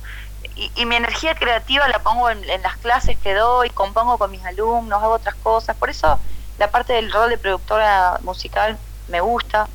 y, 0.56 0.72
y 0.76 0.86
mi 0.86 0.95
energía 0.95 1.36
creativa 1.36 1.88
la 1.88 1.99
pongo 1.99 2.30
en, 2.30 2.47
en 2.49 2.62
las 2.62 2.78
clases 2.78 3.18
que 3.18 3.34
doy, 3.34 3.70
compongo 3.70 4.18
con 4.18 4.32
mis 4.32 4.43
alumnos, 4.45 5.02
hago 5.02 5.14
otras 5.14 5.36
cosas, 5.36 5.76
por 5.76 5.89
eso 5.89 6.20
la 6.58 6.70
parte 6.70 6.93
del 6.93 7.12
rol 7.12 7.30
de 7.30 7.38
productora 7.38 8.20
musical 8.22 8.78
me 9.08 9.22
gusta, 9.22 9.68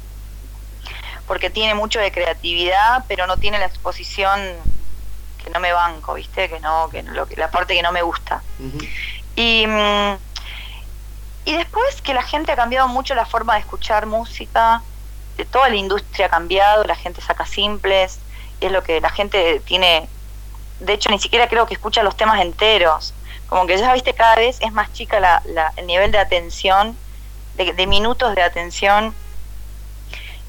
porque 1.26 1.50
tiene 1.50 1.74
mucho 1.74 1.98
de 1.98 2.12
creatividad, 2.12 3.04
pero 3.08 3.26
no 3.26 3.36
tiene 3.36 3.58
la 3.58 3.66
exposición 3.66 4.40
que 5.42 5.50
no 5.50 5.60
me 5.60 5.72
banco, 5.72 6.14
¿viste? 6.14 6.48
Que 6.48 6.60
no, 6.60 6.88
que 6.90 7.02
lo 7.02 7.26
que 7.26 7.36
la 7.36 7.50
parte 7.50 7.74
que 7.74 7.82
no 7.82 7.92
me 7.92 8.02
gusta. 8.02 8.42
Y, 9.34 9.66
mm, 9.66 10.16
y 11.44 11.52
después 11.56 12.02
que 12.02 12.14
la 12.14 12.22
gente 12.22 12.52
ha 12.52 12.56
cambiado 12.56 12.88
mucho 12.88 13.14
la 13.14 13.26
forma 13.26 13.54
de 13.54 13.60
escuchar 13.60 14.06
música, 14.06 14.82
de 15.36 15.44
toda 15.44 15.68
la 15.68 15.76
industria 15.76 16.26
ha 16.26 16.30
cambiado, 16.30 16.84
la 16.84 16.96
gente 16.96 17.20
saca 17.20 17.46
simples, 17.46 18.18
y 18.60 18.66
es 18.66 18.72
lo 18.72 18.82
que 18.82 19.00
la 19.00 19.10
gente 19.10 19.60
tiene, 19.60 20.08
de 20.78 20.92
hecho 20.94 21.10
ni 21.10 21.18
siquiera 21.18 21.48
creo 21.48 21.66
que 21.66 21.74
escucha 21.74 22.02
los 22.02 22.16
temas 22.16 22.40
enteros, 22.40 23.14
como 23.46 23.66
que 23.66 23.76
ya 23.78 23.92
viste 23.94 24.14
cada 24.14 24.36
vez 24.36 24.58
es 24.60 24.72
más 24.72 24.92
chica 24.92 25.20
la, 25.20 25.42
la- 25.46 25.72
el 25.76 25.86
nivel 25.86 26.10
de 26.12 26.18
atención, 26.18 26.98
de, 27.54 27.72
de 27.72 27.86
minutos 27.86 28.34
de 28.34 28.42
atención. 28.42 29.16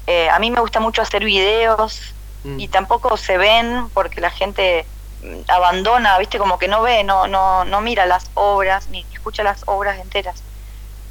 Eh, 0.06 0.28
a 0.30 0.38
mí 0.38 0.50
me 0.50 0.60
gusta 0.60 0.80
mucho 0.80 1.02
hacer 1.02 1.24
videos, 1.24 2.14
Mm. 2.44 2.60
y 2.60 2.68
tampoco 2.68 3.16
se 3.16 3.36
ven 3.36 3.90
porque 3.90 4.20
la 4.20 4.30
gente 4.30 4.86
mm, 5.20 5.40
abandona, 5.48 6.16
viste, 6.18 6.38
como 6.38 6.56
que 6.56 6.68
no 6.68 6.82
ve, 6.82 7.02
no, 7.02 7.26
no, 7.26 7.64
no 7.64 7.80
mira 7.80 8.06
las 8.06 8.30
obras, 8.34 8.88
ni 8.88 9.04
escucha 9.12 9.42
las 9.42 9.62
obras 9.66 9.98
enteras. 9.98 10.44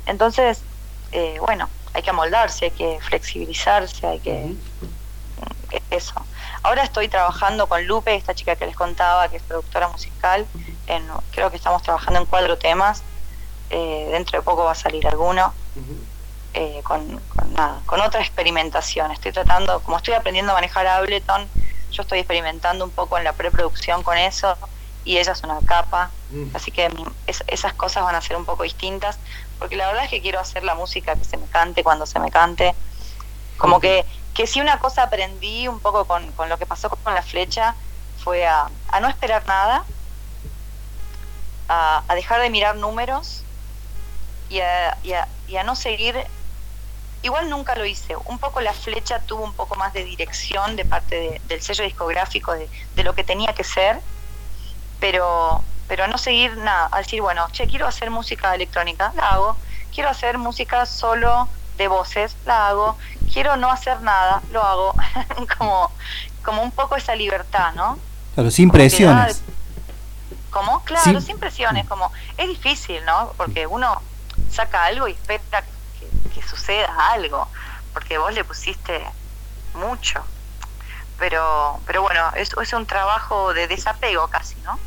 Entonces, 0.05 0.63
eh, 1.11 1.37
bueno, 1.45 1.69
hay 1.93 2.01
que 2.01 2.09
amoldarse, 2.11 2.65
hay 2.65 2.71
que 2.71 2.97
flexibilizarse, 3.01 4.07
hay 4.07 4.21
que 4.21 4.31
Ujú. 4.31 4.57
eso. 5.89 6.13
Ahora 6.63 6.83
estoy 6.83 7.07
trabajando 7.09 7.67
con 7.67 7.85
Lupe, 7.85 8.15
esta 8.15 8.33
chica 8.33 8.55
que 8.55 8.65
les 8.65 8.75
contaba, 8.75 9.29
que 9.29 9.37
es 9.37 9.43
productora 9.43 9.87
musical. 9.89 10.49
En, 10.85 11.07
creo 11.31 11.49
que 11.49 11.57
estamos 11.57 11.81
trabajando 11.83 12.19
en 12.19 12.25
cuatro 12.25 12.57
temas. 12.57 13.05
Eh, 13.69 14.07
dentro 14.11 14.39
de 14.39 14.43
poco 14.43 14.63
va 14.65 14.71
a 14.71 14.75
salir 14.75 15.07
alguno. 15.07 15.55
Eh, 16.53 16.81
con, 16.83 17.19
con 17.27 17.53
nada, 17.53 17.83
con 17.85 18.01
otra 18.01 18.21
experimentación. 18.21 19.11
Estoy 19.11 19.31
tratando, 19.31 19.83
como 19.83 19.97
estoy 19.97 20.15
aprendiendo 20.15 20.53
a 20.53 20.55
manejar 20.55 20.87
Ableton, 20.87 21.51
yo 21.91 22.01
estoy 22.01 22.19
experimentando 22.19 22.83
un 22.83 22.91
poco 22.91 23.17
en 23.17 23.23
la 23.25 23.33
preproducción 23.35 24.01
con 24.01 24.17
eso 24.17 24.57
y 25.03 25.17
ella 25.19 25.33
es 25.33 25.43
una 25.43 25.61
capa, 25.63 26.15
Mm. 26.29 26.49
así 26.55 26.71
que 26.71 26.89
es- 27.27 27.43
esas 27.47 27.73
cosas 27.75 28.03
van 28.03 28.15
a 28.15 28.21
ser 28.21 28.37
un 28.37 28.45
poco 28.45 28.63
distintas, 28.63 29.19
porque 29.59 29.75
la 29.75 29.87
verdad 29.87 30.05
es 30.05 30.09
que 30.09 30.21
quiero 30.21 30.39
hacer 30.39 30.63
la 30.63 30.73
música 30.75 31.15
que 31.17 31.25
se 31.25 31.37
me 31.37 31.47
cante 31.47 31.83
cuando 31.83 32.05
se 32.05 32.19
me 32.19 32.31
cante 32.31 32.75
Como 33.57 33.79
que, 33.79 34.05
que 34.37 34.45
si 34.45 34.61
una 34.61 34.77
cosa 34.77 35.01
aprendí 35.01 35.67
un 35.67 35.79
poco 35.79 36.05
con, 36.05 36.31
con 36.33 36.47
lo 36.47 36.59
que 36.59 36.67
pasó 36.67 36.91
con 36.91 37.15
la 37.15 37.23
flecha 37.23 37.75
fue 38.23 38.45
a, 38.45 38.69
no 39.01 39.07
esperar 39.07 39.43
nada, 39.47 39.83
a, 41.67 42.03
dejar 42.13 42.41
de 42.41 42.51
mirar 42.51 42.75
números 42.75 43.43
y 44.47 44.59
a, 44.59 45.63
no 45.65 45.75
seguir. 45.75 46.23
Igual 47.23 47.49
nunca 47.49 47.75
lo 47.75 47.83
hice. 47.87 48.15
Un 48.25 48.37
poco 48.37 48.61
la 48.61 48.73
flecha 48.73 49.19
tuvo 49.25 49.43
un 49.43 49.55
poco 49.55 49.73
más 49.73 49.91
de 49.93 50.03
dirección 50.03 50.75
de 50.75 50.85
parte 50.85 51.15
de- 51.15 51.41
del 51.45 51.61
sello 51.63 51.83
discográfico, 51.83 52.53
de, 52.53 52.69
lo 53.03 53.15
que 53.15 53.23
tenía 53.23 53.53
que 53.55 53.63
ser, 53.63 53.99
pero, 54.99 55.63
pero 55.87 56.05
no 56.07 56.19
seguir 56.19 56.55
nada. 56.57 56.89
A 56.91 56.99
decir, 56.99 57.23
bueno, 57.23 57.47
che, 57.51 57.65
quiero 57.65 57.87
hacer 57.87 58.11
música 58.11 58.53
electrónica, 58.53 59.11
la 59.15 59.29
hago. 59.29 59.57
Quiero 59.91 60.09
hacer 60.11 60.37
música 60.37 60.85
solo 60.85 61.49
de 61.77 61.87
voces, 61.87 62.37
la 62.45 62.67
hago. 62.67 62.97
Quiero 63.31 63.55
no 63.57 63.71
hacer 63.71 64.01
nada, 64.01 64.41
lo 64.51 64.63
hago. 64.63 64.95
como, 65.57 65.91
como 66.43 66.61
un 66.61 66.71
poco 66.71 66.95
esa 66.95 67.15
libertad, 67.15 67.73
¿no? 67.73 67.97
Claro, 68.33 68.51
sin 68.51 68.69
presiones. 68.69 69.41
¿Cómo? 70.49 70.83
Claro, 70.85 71.21
sin 71.21 71.37
presiones, 71.37 71.85
como 71.87 72.11
es 72.37 72.47
difícil, 72.47 73.03
¿no? 73.05 73.33
Porque 73.37 73.67
uno 73.67 74.01
saca 74.49 74.85
algo 74.85 75.07
y 75.07 75.11
espera 75.11 75.63
que, 75.99 76.09
que 76.33 76.47
suceda 76.47 77.11
algo, 77.11 77.47
porque 77.93 78.17
vos 78.17 78.33
le 78.33 78.43
pusiste 78.43 79.03
mucho. 79.75 80.23
Pero, 81.19 81.79
pero 81.85 82.01
bueno, 82.01 82.31
es, 82.35 82.51
es 82.61 82.73
un 82.73 82.85
trabajo 82.85 83.53
de 83.53 83.67
desapego 83.67 84.27
casi, 84.27 84.55
¿no? 84.63 84.79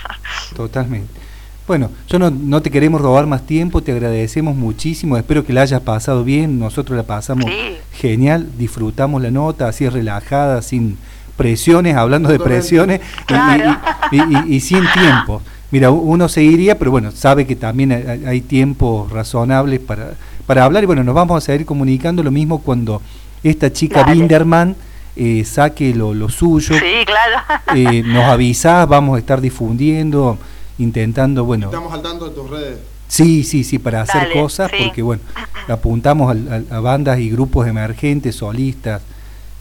Totalmente. 0.56 1.20
Bueno, 1.66 1.90
yo 2.08 2.18
no, 2.18 2.30
no 2.30 2.60
te 2.60 2.70
queremos 2.70 3.00
robar 3.00 3.26
más 3.26 3.46
tiempo, 3.46 3.82
te 3.82 3.92
agradecemos 3.92 4.54
muchísimo, 4.54 5.16
espero 5.16 5.46
que 5.46 5.54
la 5.54 5.62
hayas 5.62 5.80
pasado 5.80 6.22
bien, 6.22 6.58
nosotros 6.58 6.94
la 6.96 7.04
pasamos 7.04 7.46
Sí. 7.46 7.76
genial, 7.92 8.48
disfrutamos 8.58 9.22
la 9.22 9.30
nota 9.30 9.68
así 9.68 9.88
relajada, 9.88 10.60
sin 10.60 10.98
presiones, 11.38 11.96
hablando 11.96 12.28
de 12.28 12.38
presiones 12.38 13.00
y- 13.00 13.22
y- 13.22 13.24
Claro. 13.26 13.76
y, 14.12 14.16
y- 14.16 14.56
y 14.56 14.60
sin 14.60 14.84
tiempo. 14.92 15.40
Mira, 15.70 15.90
uno 15.90 16.28
seguiría, 16.28 16.78
pero 16.78 16.90
bueno, 16.90 17.10
sabe 17.10 17.46
que 17.46 17.56
también 17.56 17.92
hay, 17.92 18.24
hay 18.26 18.40
tiempos 18.42 19.10
razonables 19.10 19.80
para, 19.80 20.12
para 20.46 20.64
hablar 20.64 20.82
y 20.82 20.86
bueno, 20.86 21.02
nos 21.02 21.14
vamos 21.14 21.42
a 21.42 21.44
seguir 21.46 21.64
comunicando 21.66 22.22
lo 22.22 22.30
mismo 22.30 22.58
cuando 22.60 23.00
esta 23.42 23.72
chica. 23.72 24.04
Binderman 24.04 24.76
eh, 25.16 25.42
saque 25.46 25.94
lo, 25.94 26.12
lo 26.12 26.28
suyo, 26.28 26.74
Sí, 26.76 27.04
claro. 27.06 27.62
eh, 27.74 28.02
nos 28.04 28.24
avisás, 28.30 28.86
vamos 28.86 29.16
a 29.16 29.18
estar 29.18 29.40
difundiendo, 29.40 30.36
intentando, 30.78 31.44
bueno, 31.44 31.66
Estamos 31.66 31.92
al 31.92 32.02
tanto 32.02 32.28
de 32.28 32.34
tus 32.34 32.50
redes. 32.50 32.78
sí, 33.08 33.44
sí, 33.44 33.64
sí, 33.64 33.78
para 33.78 34.02
hacer 34.02 34.22
Dale, 34.28 34.34
cosas, 34.34 34.70
sí. 34.76 34.84
porque 34.84 35.02
bueno, 35.02 35.22
apuntamos 35.68 36.30
al- 36.30 36.52
al- 36.52 36.66
a, 36.70 36.80
bandas 36.80 37.18
y 37.18 37.30
grupos 37.30 37.66
emergentes, 37.66 38.36
solistas, 38.36 39.02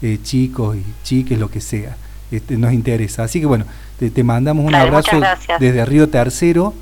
eh, 0.02 0.20
chicos 0.24 0.76
y 0.78 0.84
chiques, 1.04 1.38
lo 1.40 1.50
que 1.50 1.62
sea, 1.62 1.96
este, 2.32 2.58
nos 2.58 2.74
interesa. 2.74 3.24
Así 3.24 3.40
que 3.40 3.46
bueno, 3.46 3.66
te, 4.00 4.10
te 4.10 4.24
mandamos 4.24 4.66
un 4.66 4.72
Dale, 4.72 4.88
abrazo 4.90 5.20
desde 5.60 5.86
Río 5.86 6.10
Tercero, 6.10 6.74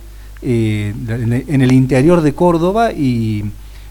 eh, 0.41 0.93
en, 1.07 1.34
el- 1.34 1.45
en 1.47 1.61
el 1.61 1.71
interior 1.71 2.21
de 2.21 2.34
Córdoba 2.34 2.91
y 2.93 3.43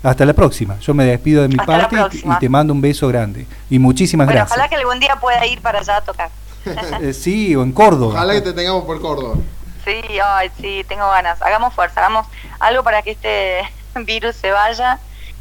hasta 0.03 0.25
la 0.25 0.33
próxima. 0.33 0.79
Yo 0.81 0.95
me 0.95 1.05
despido 1.05 1.43
de 1.43 1.49
mi 1.49 1.57
Hasta 1.59 1.67
parte 1.89 2.17
y- 2.17 2.39
te 2.41 2.49
mando 2.49 2.73
un 2.73 2.81
beso 2.81 3.07
grande. 3.09 3.47
Y 3.69 3.79
muchísimas 3.79 4.27
Bueno, 4.27 4.39
gracias. 4.39 4.57
ojalá 4.57 4.69
que 4.71 4.77
algún 4.77 4.99
día 4.99 5.17
pueda 5.21 5.47
ir 5.47 5.61
para 5.61 5.81
allá 5.81 5.99
a 5.99 6.01
tocar. 6.01 6.31
Eh, 7.03 7.13
sí, 7.15 7.55
o 7.57 7.63
en 7.63 7.73
Córdoba. 7.73 8.15
Ojalá 8.15 8.35
que 8.35 8.41
te 8.43 8.53
tengamos 8.53 8.85
por 8.85 9.01
Córdoba. 9.01 9.37
Sí, 9.85 10.03
ay, 10.23 10.51
sí, 10.61 10.85
tengo 10.89 11.09
ganas. 11.09 11.41
Hagamos 11.43 11.75
fuerza, 11.75 12.01
hagamos 12.01 12.27
algo 12.59 12.83
para 12.83 13.03
que 13.03 13.13
este 13.13 13.69
virus 14.05 14.37
se 14.37 14.51
vaya 14.51 14.99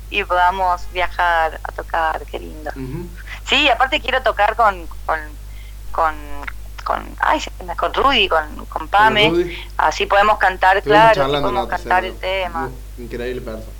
y 0.09 0.23
podamos 0.23 0.81
viajar 0.91 1.59
a 1.63 1.71
tocar, 1.71 2.21
qué 2.25 2.39
lindo. 2.39 2.71
Sí, 3.47 3.69
aparte 3.69 3.99
quiero 4.01 4.21
tocar 4.21 4.55
con 4.55 4.87
con 5.05 5.19
con, 5.91 6.15
con 6.83 7.15
ay, 7.19 7.41
con 7.77 7.93
Rudy, 7.93 8.27
con, 8.27 8.65
con 8.65 8.87
Pame, 8.87 9.29
Rudy. 9.29 9.57
así 9.77 10.05
podemos 10.05 10.37
cantar, 10.37 10.77
Estuvimos 10.77 11.11
claro, 11.13 11.23
así 11.23 11.41
podemos 11.41 11.67
cantar 11.67 12.05
el 12.05 12.15
tema. 12.17 12.67
Uh, 12.67 13.01
Increíble 13.01 13.41
persona. 13.41 13.73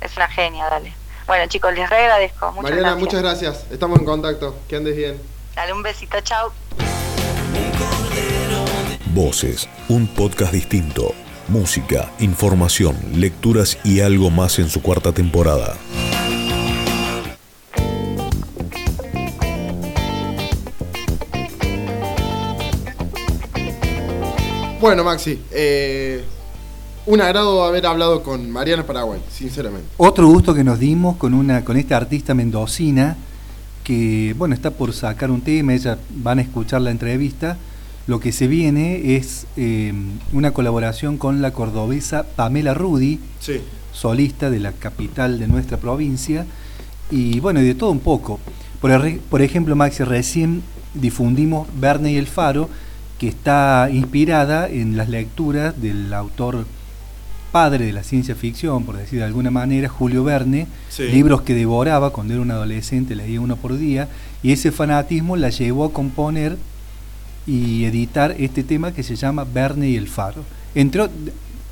Es 0.00 0.16
una 0.16 0.28
genia, 0.28 0.68
dale. 0.68 0.94
Bueno, 1.26 1.46
chicos, 1.46 1.72
les 1.74 1.88
re 1.88 1.98
agradezco. 1.98 2.46
Muchas 2.52 2.62
Mariana, 2.62 2.80
gracias. 2.90 3.00
muchas 3.00 3.22
gracias. 3.22 3.66
Estamos 3.70 3.98
en 3.98 4.04
contacto. 4.04 4.56
Que 4.68 4.76
andes 4.76 4.96
bien. 4.96 5.20
Dale 5.54 5.72
un 5.72 5.82
besito, 5.82 6.20
chao. 6.22 6.52
Voces, 9.14 9.68
un 9.88 10.06
podcast 10.06 10.52
distinto. 10.52 11.12
Música, 11.48 12.12
información, 12.20 12.94
lecturas 13.16 13.76
y 13.82 13.98
algo 13.98 14.30
más 14.30 14.60
en 14.60 14.68
su 14.68 14.82
cuarta 14.82 15.10
temporada. 15.10 15.76
Bueno, 24.80 25.02
Maxi, 25.02 25.40
eh, 25.50 26.22
un 27.06 27.20
agrado 27.20 27.64
haber 27.64 27.86
hablado 27.86 28.22
con 28.22 28.48
Mariana 28.48 28.86
Paraguay, 28.86 29.20
sinceramente. 29.28 29.88
Otro 29.96 30.28
gusto 30.28 30.54
que 30.54 30.62
nos 30.62 30.78
dimos 30.78 31.16
con 31.16 31.34
una 31.34 31.64
con 31.64 31.76
esta 31.76 31.96
artista 31.96 32.32
mendocina 32.32 33.16
que 33.82 34.36
bueno 34.38 34.54
está 34.54 34.70
por 34.70 34.92
sacar 34.92 35.32
un 35.32 35.40
tema, 35.40 35.74
ella 35.74 35.98
van 36.10 36.38
a 36.38 36.42
escuchar 36.42 36.80
la 36.82 36.92
entrevista. 36.92 37.58
Lo 38.10 38.18
que 38.18 38.32
se 38.32 38.48
viene 38.48 39.14
es 39.14 39.46
eh, 39.56 39.92
una 40.32 40.50
colaboración 40.50 41.16
con 41.16 41.40
la 41.42 41.52
cordobesa 41.52 42.24
Pamela 42.34 42.74
Rudi, 42.74 43.20
Sí. 43.38 43.60
solista 43.92 44.50
de 44.50 44.58
la 44.58 44.72
capital 44.72 45.38
de 45.38 45.46
nuestra 45.46 45.76
provincia, 45.76 46.44
y 47.12 47.38
bueno, 47.38 47.60
y 47.62 47.66
de 47.66 47.76
todo 47.76 47.92
un 47.92 48.00
poco. 48.00 48.40
Por, 48.80 49.42
ejemplo, 49.42 49.76
Maxi, 49.76 50.02
recién 50.02 50.64
difundimos 50.92 51.68
Verne 51.78 52.10
y 52.10 52.16
el 52.16 52.26
Faro, 52.26 52.68
que 53.20 53.28
está 53.28 53.88
inspirada 53.92 54.68
en 54.68 54.96
las 54.96 55.08
lecturas 55.08 55.80
del 55.80 56.12
autor 56.12 56.66
padre 57.52 57.86
de 57.86 57.92
la 57.92 58.02
ciencia 58.02 58.34
ficción, 58.34 58.82
por 58.82 58.96
decir 58.96 59.20
de 59.20 59.24
alguna 59.24 59.52
manera, 59.52 59.88
Julio 59.88 60.24
Verne, 60.24 60.66
Sí. 60.88 61.04
libros 61.04 61.42
que 61.42 61.54
devoraba 61.54 62.10
cuando 62.10 62.32
era 62.34 62.42
un 62.42 62.50
adolescente, 62.50 63.14
leía 63.14 63.40
uno 63.40 63.54
por 63.54 63.78
día, 63.78 64.08
y 64.42 64.50
ese 64.50 64.72
fanatismo 64.72 65.36
la 65.36 65.50
llevó 65.50 65.84
a 65.84 65.92
componer 65.92 66.56
y 67.46 67.84
editar 67.84 68.34
este 68.38 68.62
tema 68.62 68.92
que 68.92 69.02
se 69.02 69.16
llama 69.16 69.44
Verne 69.44 69.88
y 69.88 69.96
el 69.96 70.08
Faro. 70.08 70.44
Entre, 70.74 71.08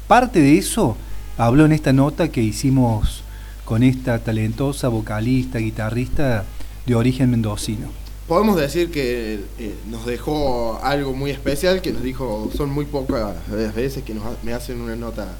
parte 0.06 0.40
de 0.40 0.58
eso 0.58 0.96
habló 1.36 1.64
en 1.66 1.72
esta 1.72 1.92
nota 1.92 2.28
que 2.28 2.42
hicimos 2.42 3.22
con 3.64 3.82
esta 3.82 4.18
talentosa 4.18 4.88
vocalista, 4.88 5.58
guitarrista 5.58 6.44
de 6.86 6.94
origen 6.94 7.30
mendocino. 7.30 7.88
Podemos 8.26 8.56
decir 8.58 8.90
que 8.90 9.40
eh, 9.58 9.74
nos 9.90 10.04
dejó 10.06 10.80
algo 10.82 11.12
muy 11.14 11.30
especial, 11.30 11.80
que 11.80 11.92
nos 11.92 12.02
dijo, 12.02 12.50
son 12.56 12.70
muy 12.70 12.84
pocas 12.84 13.34
las 13.50 13.74
veces 13.74 14.02
que 14.04 14.14
nos 14.14 14.24
me 14.42 14.52
hacen 14.52 14.80
una 14.80 14.96
nota 14.96 15.36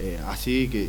eh, 0.00 0.18
así 0.28 0.68
que 0.68 0.88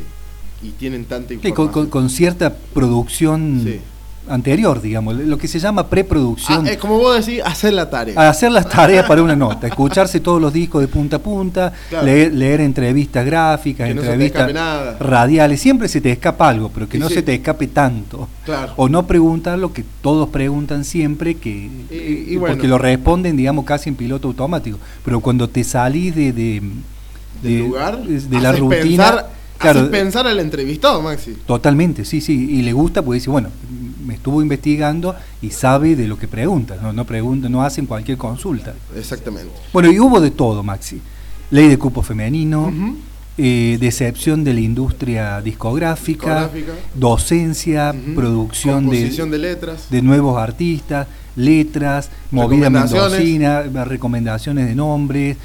y 0.62 0.70
tienen 0.72 1.06
tanta 1.06 1.28
Sí, 1.30 1.34
información. 1.34 1.68
con, 1.68 1.82
con- 1.84 1.90
con 1.90 2.10
cierta 2.10 2.54
producción 2.54 3.62
Sí. 3.64 3.80
Anterior, 4.28 4.80
digamos, 4.80 5.16
lo 5.16 5.38
que 5.38 5.48
se 5.48 5.58
llama 5.58 5.88
preproducción. 5.88 6.66
Ah, 6.66 6.70
es 6.70 6.76
como 6.76 6.98
vos 6.98 7.24
decís, 7.26 7.42
hacer 7.44 7.72
la 7.72 7.90
tarea. 7.90 8.28
hacer 8.28 8.52
las 8.52 8.68
tareas 8.68 9.06
para 9.06 9.22
una 9.22 9.34
nota, 9.34 9.66
escucharse 9.66 10.20
todos 10.20 10.40
los 10.40 10.52
discos 10.52 10.82
de 10.82 10.88
punta 10.88 11.16
a 11.16 11.18
punta, 11.18 11.72
Claro. 11.88 12.06
leer, 12.06 12.32
leer 12.34 12.60
entrevistas 12.60 13.24
gráficas, 13.26 13.86
Que 13.86 13.92
entrevistas 13.92 14.98
radiales, 15.00 15.60
siempre 15.60 15.88
se 15.88 16.00
te 16.00 16.12
escapa 16.12 16.48
algo, 16.48 16.70
pero 16.72 16.88
que 16.88 16.98
no 16.98 17.08
sí. 17.08 17.14
se 17.14 17.22
te 17.22 17.34
escape 17.34 17.66
tanto. 17.68 18.28
Claro. 18.44 18.72
O 18.76 18.88
no 18.88 19.06
preguntar 19.06 19.58
lo 19.58 19.72
que 19.72 19.84
todos 20.00 20.28
preguntan 20.28 20.84
siempre, 20.84 21.34
que 21.36 21.50
Y- 21.50 22.26
y 22.30 22.34
eh, 22.34 22.38
bueno. 22.38 22.54
porque 22.54 22.68
lo 22.68 22.78
responden, 22.78 23.36
digamos, 23.36 23.64
casi 23.64 23.88
en 23.88 23.96
piloto 23.96 24.28
automático. 24.28 24.78
Pero 25.04 25.20
cuando 25.20 25.48
te 25.48 25.64
salís 25.64 26.14
de, 26.14 26.32
de, 26.32 27.58
lugar, 27.58 28.00
de 28.04 28.40
la 28.40 28.52
rutina, 28.52 28.80
pensar, 28.82 29.30
claro, 29.58 29.90
pensar 29.90 30.26
al 30.28 30.38
entrevistado, 30.38 31.02
Maxi. 31.02 31.36
Totalmente, 31.46 32.04
sí, 32.04 32.20
sí, 32.20 32.50
y 32.50 32.62
le 32.62 32.72
gusta 32.72 33.02
porque 33.02 33.16
dice, 33.16 33.30
bueno, 33.30 33.48
me 34.06 34.14
estuvo 34.14 34.42
investigando 34.42 35.14
y 35.42 35.50
sabe 35.50 35.96
de 35.96 36.08
lo 36.08 36.18
que 36.18 36.28
pregunta, 36.28 36.76
no, 36.80 36.92
no 36.92 37.04
pregunta, 37.04 37.48
no 37.48 37.62
hacen 37.62 37.86
cualquier 37.86 38.18
consulta. 38.18 38.74
Exactamente. 38.96 39.52
Bueno, 39.72 39.90
y 39.90 39.98
hubo 39.98 40.20
de 40.20 40.30
todo, 40.30 40.62
Maxi. 40.62 41.00
Ley 41.50 41.68
de 41.68 41.78
cupo 41.78 42.02
femenino, 42.02 42.72
eh, 43.36 43.78
decepción 43.80 44.44
de 44.44 44.54
la 44.54 44.60
industria 44.60 45.40
discográfica, 45.40 46.48
Discográfica. 46.48 46.72
docencia, 46.94 47.94
producción 48.14 48.84
de, 48.88 48.96
Composición 48.98 49.30
de 49.30 49.38
letras. 49.38 49.90
de 49.90 50.02
nuevos 50.02 50.38
artistas, 50.38 51.06
letras, 51.36 52.10
movida 52.30 52.70
mendocina, 52.70 53.62
recomendaciones 53.84 54.66
de 54.68 54.74
nombres, 54.74 55.36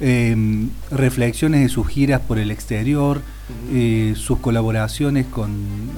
eh, 0.00 0.66
reflexiones 0.90 1.60
de 1.62 1.68
sus 1.68 1.86
giras 1.86 2.20
por 2.20 2.38
el 2.38 2.50
exterior, 2.50 3.22
eh, 3.72 4.14
sus 4.16 4.38
colaboraciones 4.38 5.26
con 5.26 5.50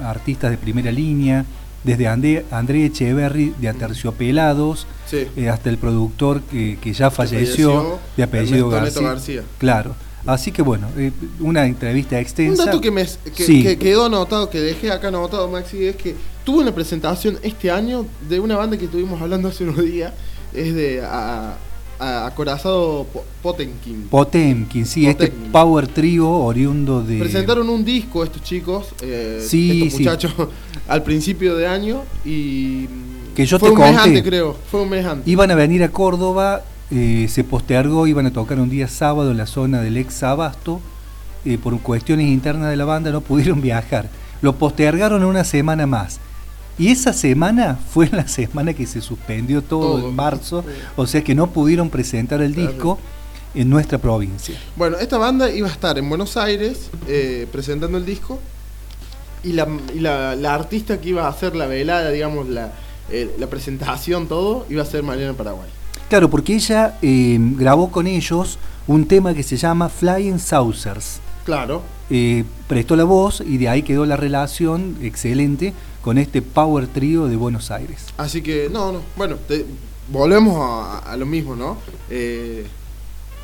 artistas 0.03 0.51
de 0.51 0.57
primera 0.57 0.91
línea, 0.91 1.45
desde 1.83 2.07
André, 2.07 2.45
André 2.51 2.85
Echeverry 2.85 3.53
de 3.59 3.69
Aterciopelados 3.69 4.87
Sí. 5.05 5.27
eh, 5.37 5.47
hasta 5.49 5.69
el 5.69 5.77
productor 5.77 6.41
que, 6.41 6.77
que 6.81 6.91
ya 6.93 7.09
falleció, 7.09 7.71
falleció, 7.71 7.99
de 8.17 8.23
apellido 8.23 8.69
García. 8.69 9.01
García. 9.07 9.43
Claro, 9.57 9.95
Así 10.25 10.51
que 10.51 10.61
bueno, 10.61 10.89
eh, 10.97 11.13
una 11.39 11.65
entrevista 11.65 12.19
extensa. 12.19 12.63
Un 12.63 12.65
dato 12.65 12.81
que, 12.81 12.91
me, 12.91 13.05
que, 13.33 13.43
Sí. 13.45 13.63
que 13.63 13.77
quedó 13.77 14.07
anotado, 14.07 14.49
que 14.49 14.59
dejé 14.59 14.91
acá 14.91 15.07
anotado, 15.07 15.47
Maxi, 15.47 15.85
es 15.85 15.95
que 15.95 16.15
tuvo 16.43 16.59
una 16.59 16.75
presentación 16.75 17.39
este 17.43 17.71
año 17.71 18.05
de 18.27 18.41
una 18.41 18.57
banda 18.57 18.75
que 18.77 18.85
estuvimos 18.85 19.21
hablando 19.21 19.47
hace 19.47 19.63
unos 19.63 19.81
días. 19.85 20.11
Es 20.53 20.73
de 20.75 21.01
a- 21.01 21.55
Acorazado 21.99 23.05
Po- 23.11 23.25
Potenkin. 23.41 24.03
Potemkin, 24.09 24.85
sí, 24.85 25.07
este 25.07 25.27
Potemkin. 25.27 25.51
power 25.51 25.87
trio 25.87 26.29
oriundo 26.29 27.01
de... 27.01 27.17
Presentaron 27.19 27.69
un 27.69 27.83
disco 27.83 28.23
estos 28.23 28.43
chicos, 28.43 28.87
eh, 29.01 29.43
Sí, 29.45 29.83
estos 29.83 29.97
sí. 29.97 30.03
muchachos, 30.03 30.33
al 30.87 31.03
principio 31.03 31.55
de 31.55 31.67
año 31.67 32.03
y 32.23 32.85
Que 33.35 33.45
yo 33.45 33.57
fue 33.59 33.69
te 33.69 33.73
un 33.75 33.79
mes 33.81 33.91
conté. 33.95 34.09
antes, 34.09 34.23
creo, 34.23 34.55
fue 34.69 34.81
un 34.81 34.89
mes 34.89 35.05
antes. 35.05 35.27
Iban 35.27 35.51
a 35.51 35.55
venir 35.55 35.83
a 35.83 35.89
Córdoba, 35.89 36.61
eh, 36.91 37.27
se 37.29 37.43
postergó, 37.43 38.05
iban 38.07 38.25
a 38.27 38.31
tocar 38.31 38.59
un 38.59 38.69
día 38.69 38.87
sábado 38.87 39.31
en 39.31 39.37
la 39.37 39.45
zona 39.47 39.81
del 39.81 39.97
ex 39.97 40.21
Abasto, 40.23 40.79
eh, 41.45 41.57
por 41.57 41.79
cuestiones 41.81 42.27
internas 42.27 42.69
de 42.69 42.75
la 42.77 42.85
banda 42.85 43.11
no 43.11 43.21
pudieron 43.21 43.61
viajar. 43.61 44.09
Lo 44.41 44.53
postergaron 44.55 45.23
una 45.23 45.43
semana 45.43 45.87
más. 45.87 46.19
Y 46.79 46.89
esa 46.89 47.11
semana 47.13 47.77
fue 47.93 48.07
la 48.11 48.27
semana 48.27 48.73
que 48.73 48.85
se 48.85 49.01
suspendió 49.01 49.61
todo, 49.63 49.97
Todo. 49.99 50.09
en 50.09 50.15
marzo, 50.15 50.63
o 50.95 51.07
sea 51.07 51.23
que 51.23 51.33
no 51.33 51.47
pudieron 51.47 51.89
presentar 51.89 52.41
el 52.41 52.53
disco 52.53 52.99
en 53.55 53.69
nuestra 53.69 53.97
provincia. 53.97 54.55
Bueno, 54.75 54.97
esta 54.97 55.17
banda 55.17 55.49
iba 55.49 55.67
a 55.67 55.71
estar 55.71 55.97
en 55.97 56.07
Buenos 56.07 56.37
Aires 56.37 56.89
eh, 57.07 57.47
presentando 57.51 57.97
el 57.97 58.05
disco 58.05 58.39
y, 59.43 59.53
la, 59.53 59.67
y 59.95 59.99
la- 59.99 60.35
la 60.35 60.53
artista 60.53 60.99
que 61.01 61.09
iba 61.09 61.25
a 61.25 61.29
hacer 61.29 61.55
la 61.55 61.65
velada, 61.65 62.11
digamos, 62.11 62.47
la, 62.47 62.71
eh, 63.09 63.33
la 63.39 63.47
presentación, 63.47 64.27
todo, 64.27 64.65
iba 64.69 64.83
a 64.83 64.85
ser 64.85 65.01
Mariana 65.01 65.33
Paraguay. 65.33 65.69
Claro, 66.09 66.29
porque 66.29 66.53
ella 66.55 66.97
eh, 67.01 67.37
grabó 67.39 67.89
con 67.91 68.05
ellos 68.07 68.59
un 68.85 69.07
tema 69.07 69.33
que 69.33 69.43
se 69.43 69.57
llama 69.57 69.89
Flying 69.89 70.39
Saucers. 70.39 71.19
Claro, 71.45 71.81
Eh, 72.09 72.45
prestó 72.69 72.95
la 72.95 73.03
voz 73.03 73.41
y 73.45 73.57
de 73.57 73.67
ahí 73.67 73.81
quedó 73.83 74.05
la 74.05 74.15
relación 74.15 74.95
excelente 75.01 75.73
con 76.07 76.17
este 76.17 76.41
power 76.41 76.87
trío 76.87 77.27
de 77.27 77.35
Buenos 77.35 77.69
Aires. 77.69 78.05
así 78.15 78.41
que, 78.41 78.69
no, 78.71 78.93
no, 78.93 79.01
bueno, 79.17 79.35
te- 79.45 79.65
volvemos 80.09 80.55
a, 80.57 80.99
a 80.99 81.17
lo 81.17 81.25
mismo, 81.25 81.53
¿no? 81.53 81.75
Eh, 82.09 82.65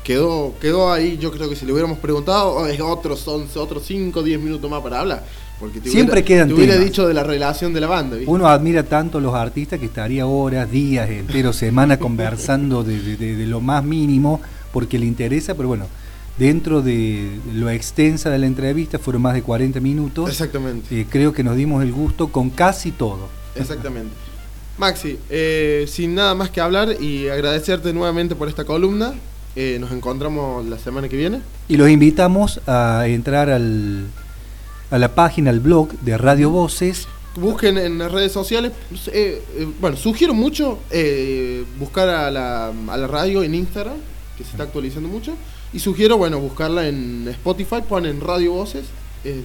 quedó, 0.02 0.54
quedó 0.62 0.90
ahí, 0.90 1.18
yo 1.18 1.30
creo 1.30 1.50
que 1.50 1.56
si 1.56 1.66
le 1.66 1.72
hubiéramos 1.72 1.98
preguntado, 1.98 2.54
oh, 2.54 2.66
es 2.66 2.80
otros 2.80 3.28
11, 3.28 3.58
otros 3.58 3.82
5, 3.84 4.22
10 4.22 4.40
minutos 4.40 4.70
más 4.70 4.80
para 4.82 5.00
hablar. 5.00 5.26
Porque 5.60 5.78
te 5.78 5.90
Siempre 5.90 6.14
hubiera, 6.22 6.26
quedan 6.26 6.48
te 6.48 6.54
hubiera 6.54 6.72
temas. 6.72 6.86
dicho 6.86 7.06
de 7.06 7.12
la 7.12 7.22
relación 7.22 7.74
de 7.74 7.80
la 7.82 7.86
banda, 7.86 8.16
¿viste? 8.16 8.32
Uno 8.32 8.48
admira 8.48 8.82
tanto 8.82 9.18
a 9.18 9.20
los 9.20 9.34
artistas 9.34 9.78
que 9.78 9.84
estaría 9.84 10.26
horas, 10.26 10.70
días, 10.70 11.10
enteros, 11.10 11.56
semanas 11.56 11.98
conversando 12.08 12.82
de, 12.82 12.98
de- 12.98 13.16
de- 13.18 13.36
de 13.36 13.46
lo 13.46 13.60
más 13.60 13.84
mínimo 13.84 14.40
porque 14.72 14.98
le 14.98 15.04
interesa, 15.04 15.54
pero 15.54 15.68
bueno, 15.68 15.84
dentro 16.38 16.82
de 16.82 17.38
lo 17.52 17.70
extensa 17.70 18.30
de 18.30 18.38
la 18.38 18.46
entrevista 18.46 18.98
fueron 18.98 19.22
más 19.22 19.34
de 19.34 19.42
40 19.42 19.80
minutos. 19.80 20.28
Exactamente. 20.30 21.00
Eh, 21.00 21.06
creo 21.08 21.32
que 21.32 21.44
nos 21.44 21.56
dimos 21.56 21.82
el 21.82 21.92
gusto 21.92 22.28
con 22.28 22.50
casi 22.50 22.90
todo. 22.90 23.28
Exactamente. 23.54 24.12
Maxi, 24.78 25.18
eh, 25.30 25.84
sin 25.88 26.16
nada 26.16 26.34
más 26.34 26.50
que 26.50 26.60
hablar 26.60 27.00
y 27.00 27.28
agradecerte 27.28 27.92
nuevamente 27.92 28.34
por 28.34 28.48
esta 28.48 28.64
columna. 28.64 29.14
eh, 29.56 29.78
nos 29.78 29.92
encontramos 29.92 30.66
la 30.66 30.78
semana 30.78 31.08
que 31.08 31.16
viene. 31.16 31.40
Y 31.68 31.76
los 31.76 31.88
invitamos 31.88 32.60
a 32.66 33.06
entrar 33.06 33.50
al, 33.50 34.06
a 34.90 34.98
la 34.98 35.14
página, 35.14 35.50
al 35.50 35.60
blog 35.60 35.92
de 36.00 36.18
Radio 36.18 36.50
Voces. 36.50 37.06
Busquen 37.36 37.78
en 37.78 37.98
las 37.98 38.10
redes 38.10 38.32
sociales. 38.32 38.72
eh, 39.12 39.40
bueno, 39.80 39.96
sugiero 39.96 40.34
mucho 40.34 40.80
buscar 41.78 42.08
a 42.08 42.30
la, 42.32 42.68
a 42.88 42.96
la 42.96 43.06
radio 43.06 43.44
en 43.44 43.54
Instagram, 43.54 43.96
que 44.36 44.42
se 44.42 44.50
está 44.50 44.64
actualizando 44.64 45.08
mucho. 45.08 45.34
Y 45.74 45.80
sugiero, 45.80 46.16
bueno, 46.16 46.38
buscarla 46.38 46.86
en 46.88 47.26
Spotify, 47.28 47.76
ponen 47.88 48.20
Radio 48.20 48.52
Voces. 48.52 48.84
el- 49.24 49.42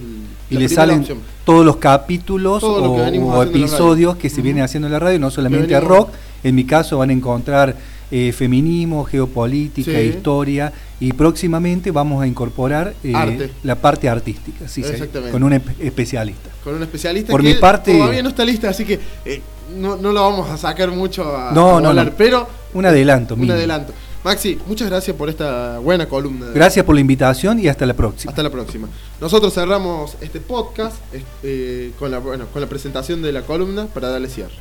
Y 0.50 0.58
le 0.58 0.68
salen 0.68 1.00
opción. 1.00 1.18
todos 1.46 1.64
los 1.64 1.76
capítulos 1.76 2.60
Todo 2.60 2.92
o, 2.92 3.42
episodios 3.42 4.14
que 4.16 4.28
se 4.28 4.42
vienen 4.42 4.62
haciendo 4.62 4.86
en 4.88 4.92
la 4.92 4.98
radio, 4.98 5.18
no 5.18 5.30
solamente 5.30 5.68
venimos- 5.74 5.88
rock. 5.88 6.10
En 6.44 6.54
mi 6.54 6.64
caso 6.64 6.98
van 6.98 7.08
a 7.10 7.12
encontrar 7.14 7.76
eh, 8.12 8.32
feminismo, 8.32 9.04
geopolítica, 9.04 9.92
Sí. 9.92 9.98
historia 10.08 10.72
y 10.98 11.12
próximamente 11.12 11.92
vamos 11.92 12.20
a 12.22 12.26
incorporar 12.26 12.92
eh, 13.04 13.50
la 13.62 13.76
parte 13.76 14.08
artística, 14.08 14.66
sí, 14.68 14.82
con 15.30 15.44
un 15.44 15.52
especialista. 15.78 16.50
Con 16.64 16.74
un 16.74 16.82
especialista 16.82 17.30
Por 17.30 17.40
que 17.40 17.54
mi 17.54 17.54
parte- 17.54 17.96
todavía 17.96 18.22
no 18.22 18.28
está 18.30 18.44
lista, 18.44 18.68
así 18.68 18.84
que 18.84 18.98
eh, 19.24 19.40
no, 19.78 19.96
no 19.96 20.12
lo 20.12 20.22
vamos 20.22 20.50
a 20.50 20.56
sacar 20.58 20.90
mucho 20.90 21.22
a, 21.36 21.52
No, 21.52 21.78
a 21.78 21.80
no, 21.80 21.88
volar, 21.88 22.06
no. 22.06 22.12
pero 22.18 22.48
Un 22.74 22.84
adelanto. 22.84 23.34
un 23.34 23.40
mínimo. 23.40 23.56
adelanto. 23.56 23.92
Maxi, 24.22 24.58
muchas 24.66 24.90
gracias 24.90 25.16
por 25.16 25.30
esta 25.30 25.78
buena 25.78 26.06
columna. 26.06 26.48
Gracias 26.52 26.84
por 26.84 26.94
la 26.94 27.00
invitación 27.00 27.58
y 27.58 27.68
hasta 27.68 27.86
la 27.86 27.94
próxima. 27.94 28.30
Hasta 28.30 28.42
la 28.42 28.50
próxima. 28.50 28.88
Nosotros 29.18 29.54
cerramos 29.54 30.16
este 30.20 30.40
podcast 30.40 30.96
este, 31.12 31.92
con, 31.98 32.10
la, 32.10 32.18
bueno, 32.18 32.46
con 32.52 32.60
la 32.60 32.68
presentación 32.68 33.22
de 33.22 33.32
la 33.32 33.42
columna 33.42 33.86
para 33.86 34.10
darle 34.10 34.28
cierre. 34.28 34.52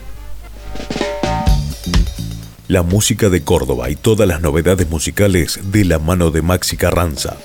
La 2.69 2.83
música 2.83 3.29
de 3.29 3.43
Córdoba 3.43 3.89
y 3.89 3.95
todas 3.95 4.27
las 4.27 4.41
novedades 4.41 4.89
musicales 4.89 5.59
de 5.61 5.83
la 5.83 5.99
mano 5.99 6.31
de 6.31 6.41
Maxi 6.41 6.77
Carranza. 6.77 7.35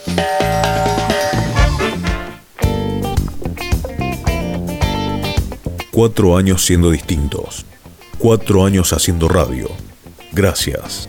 Cuatro 5.91 6.37
años 6.37 6.65
siendo 6.65 6.91
distintos. 6.91 7.65
Cuatro 8.19 8.65
años 8.65 8.93
haciendo 8.93 9.29
radio. 9.29 9.69
Gracias. 10.33 11.09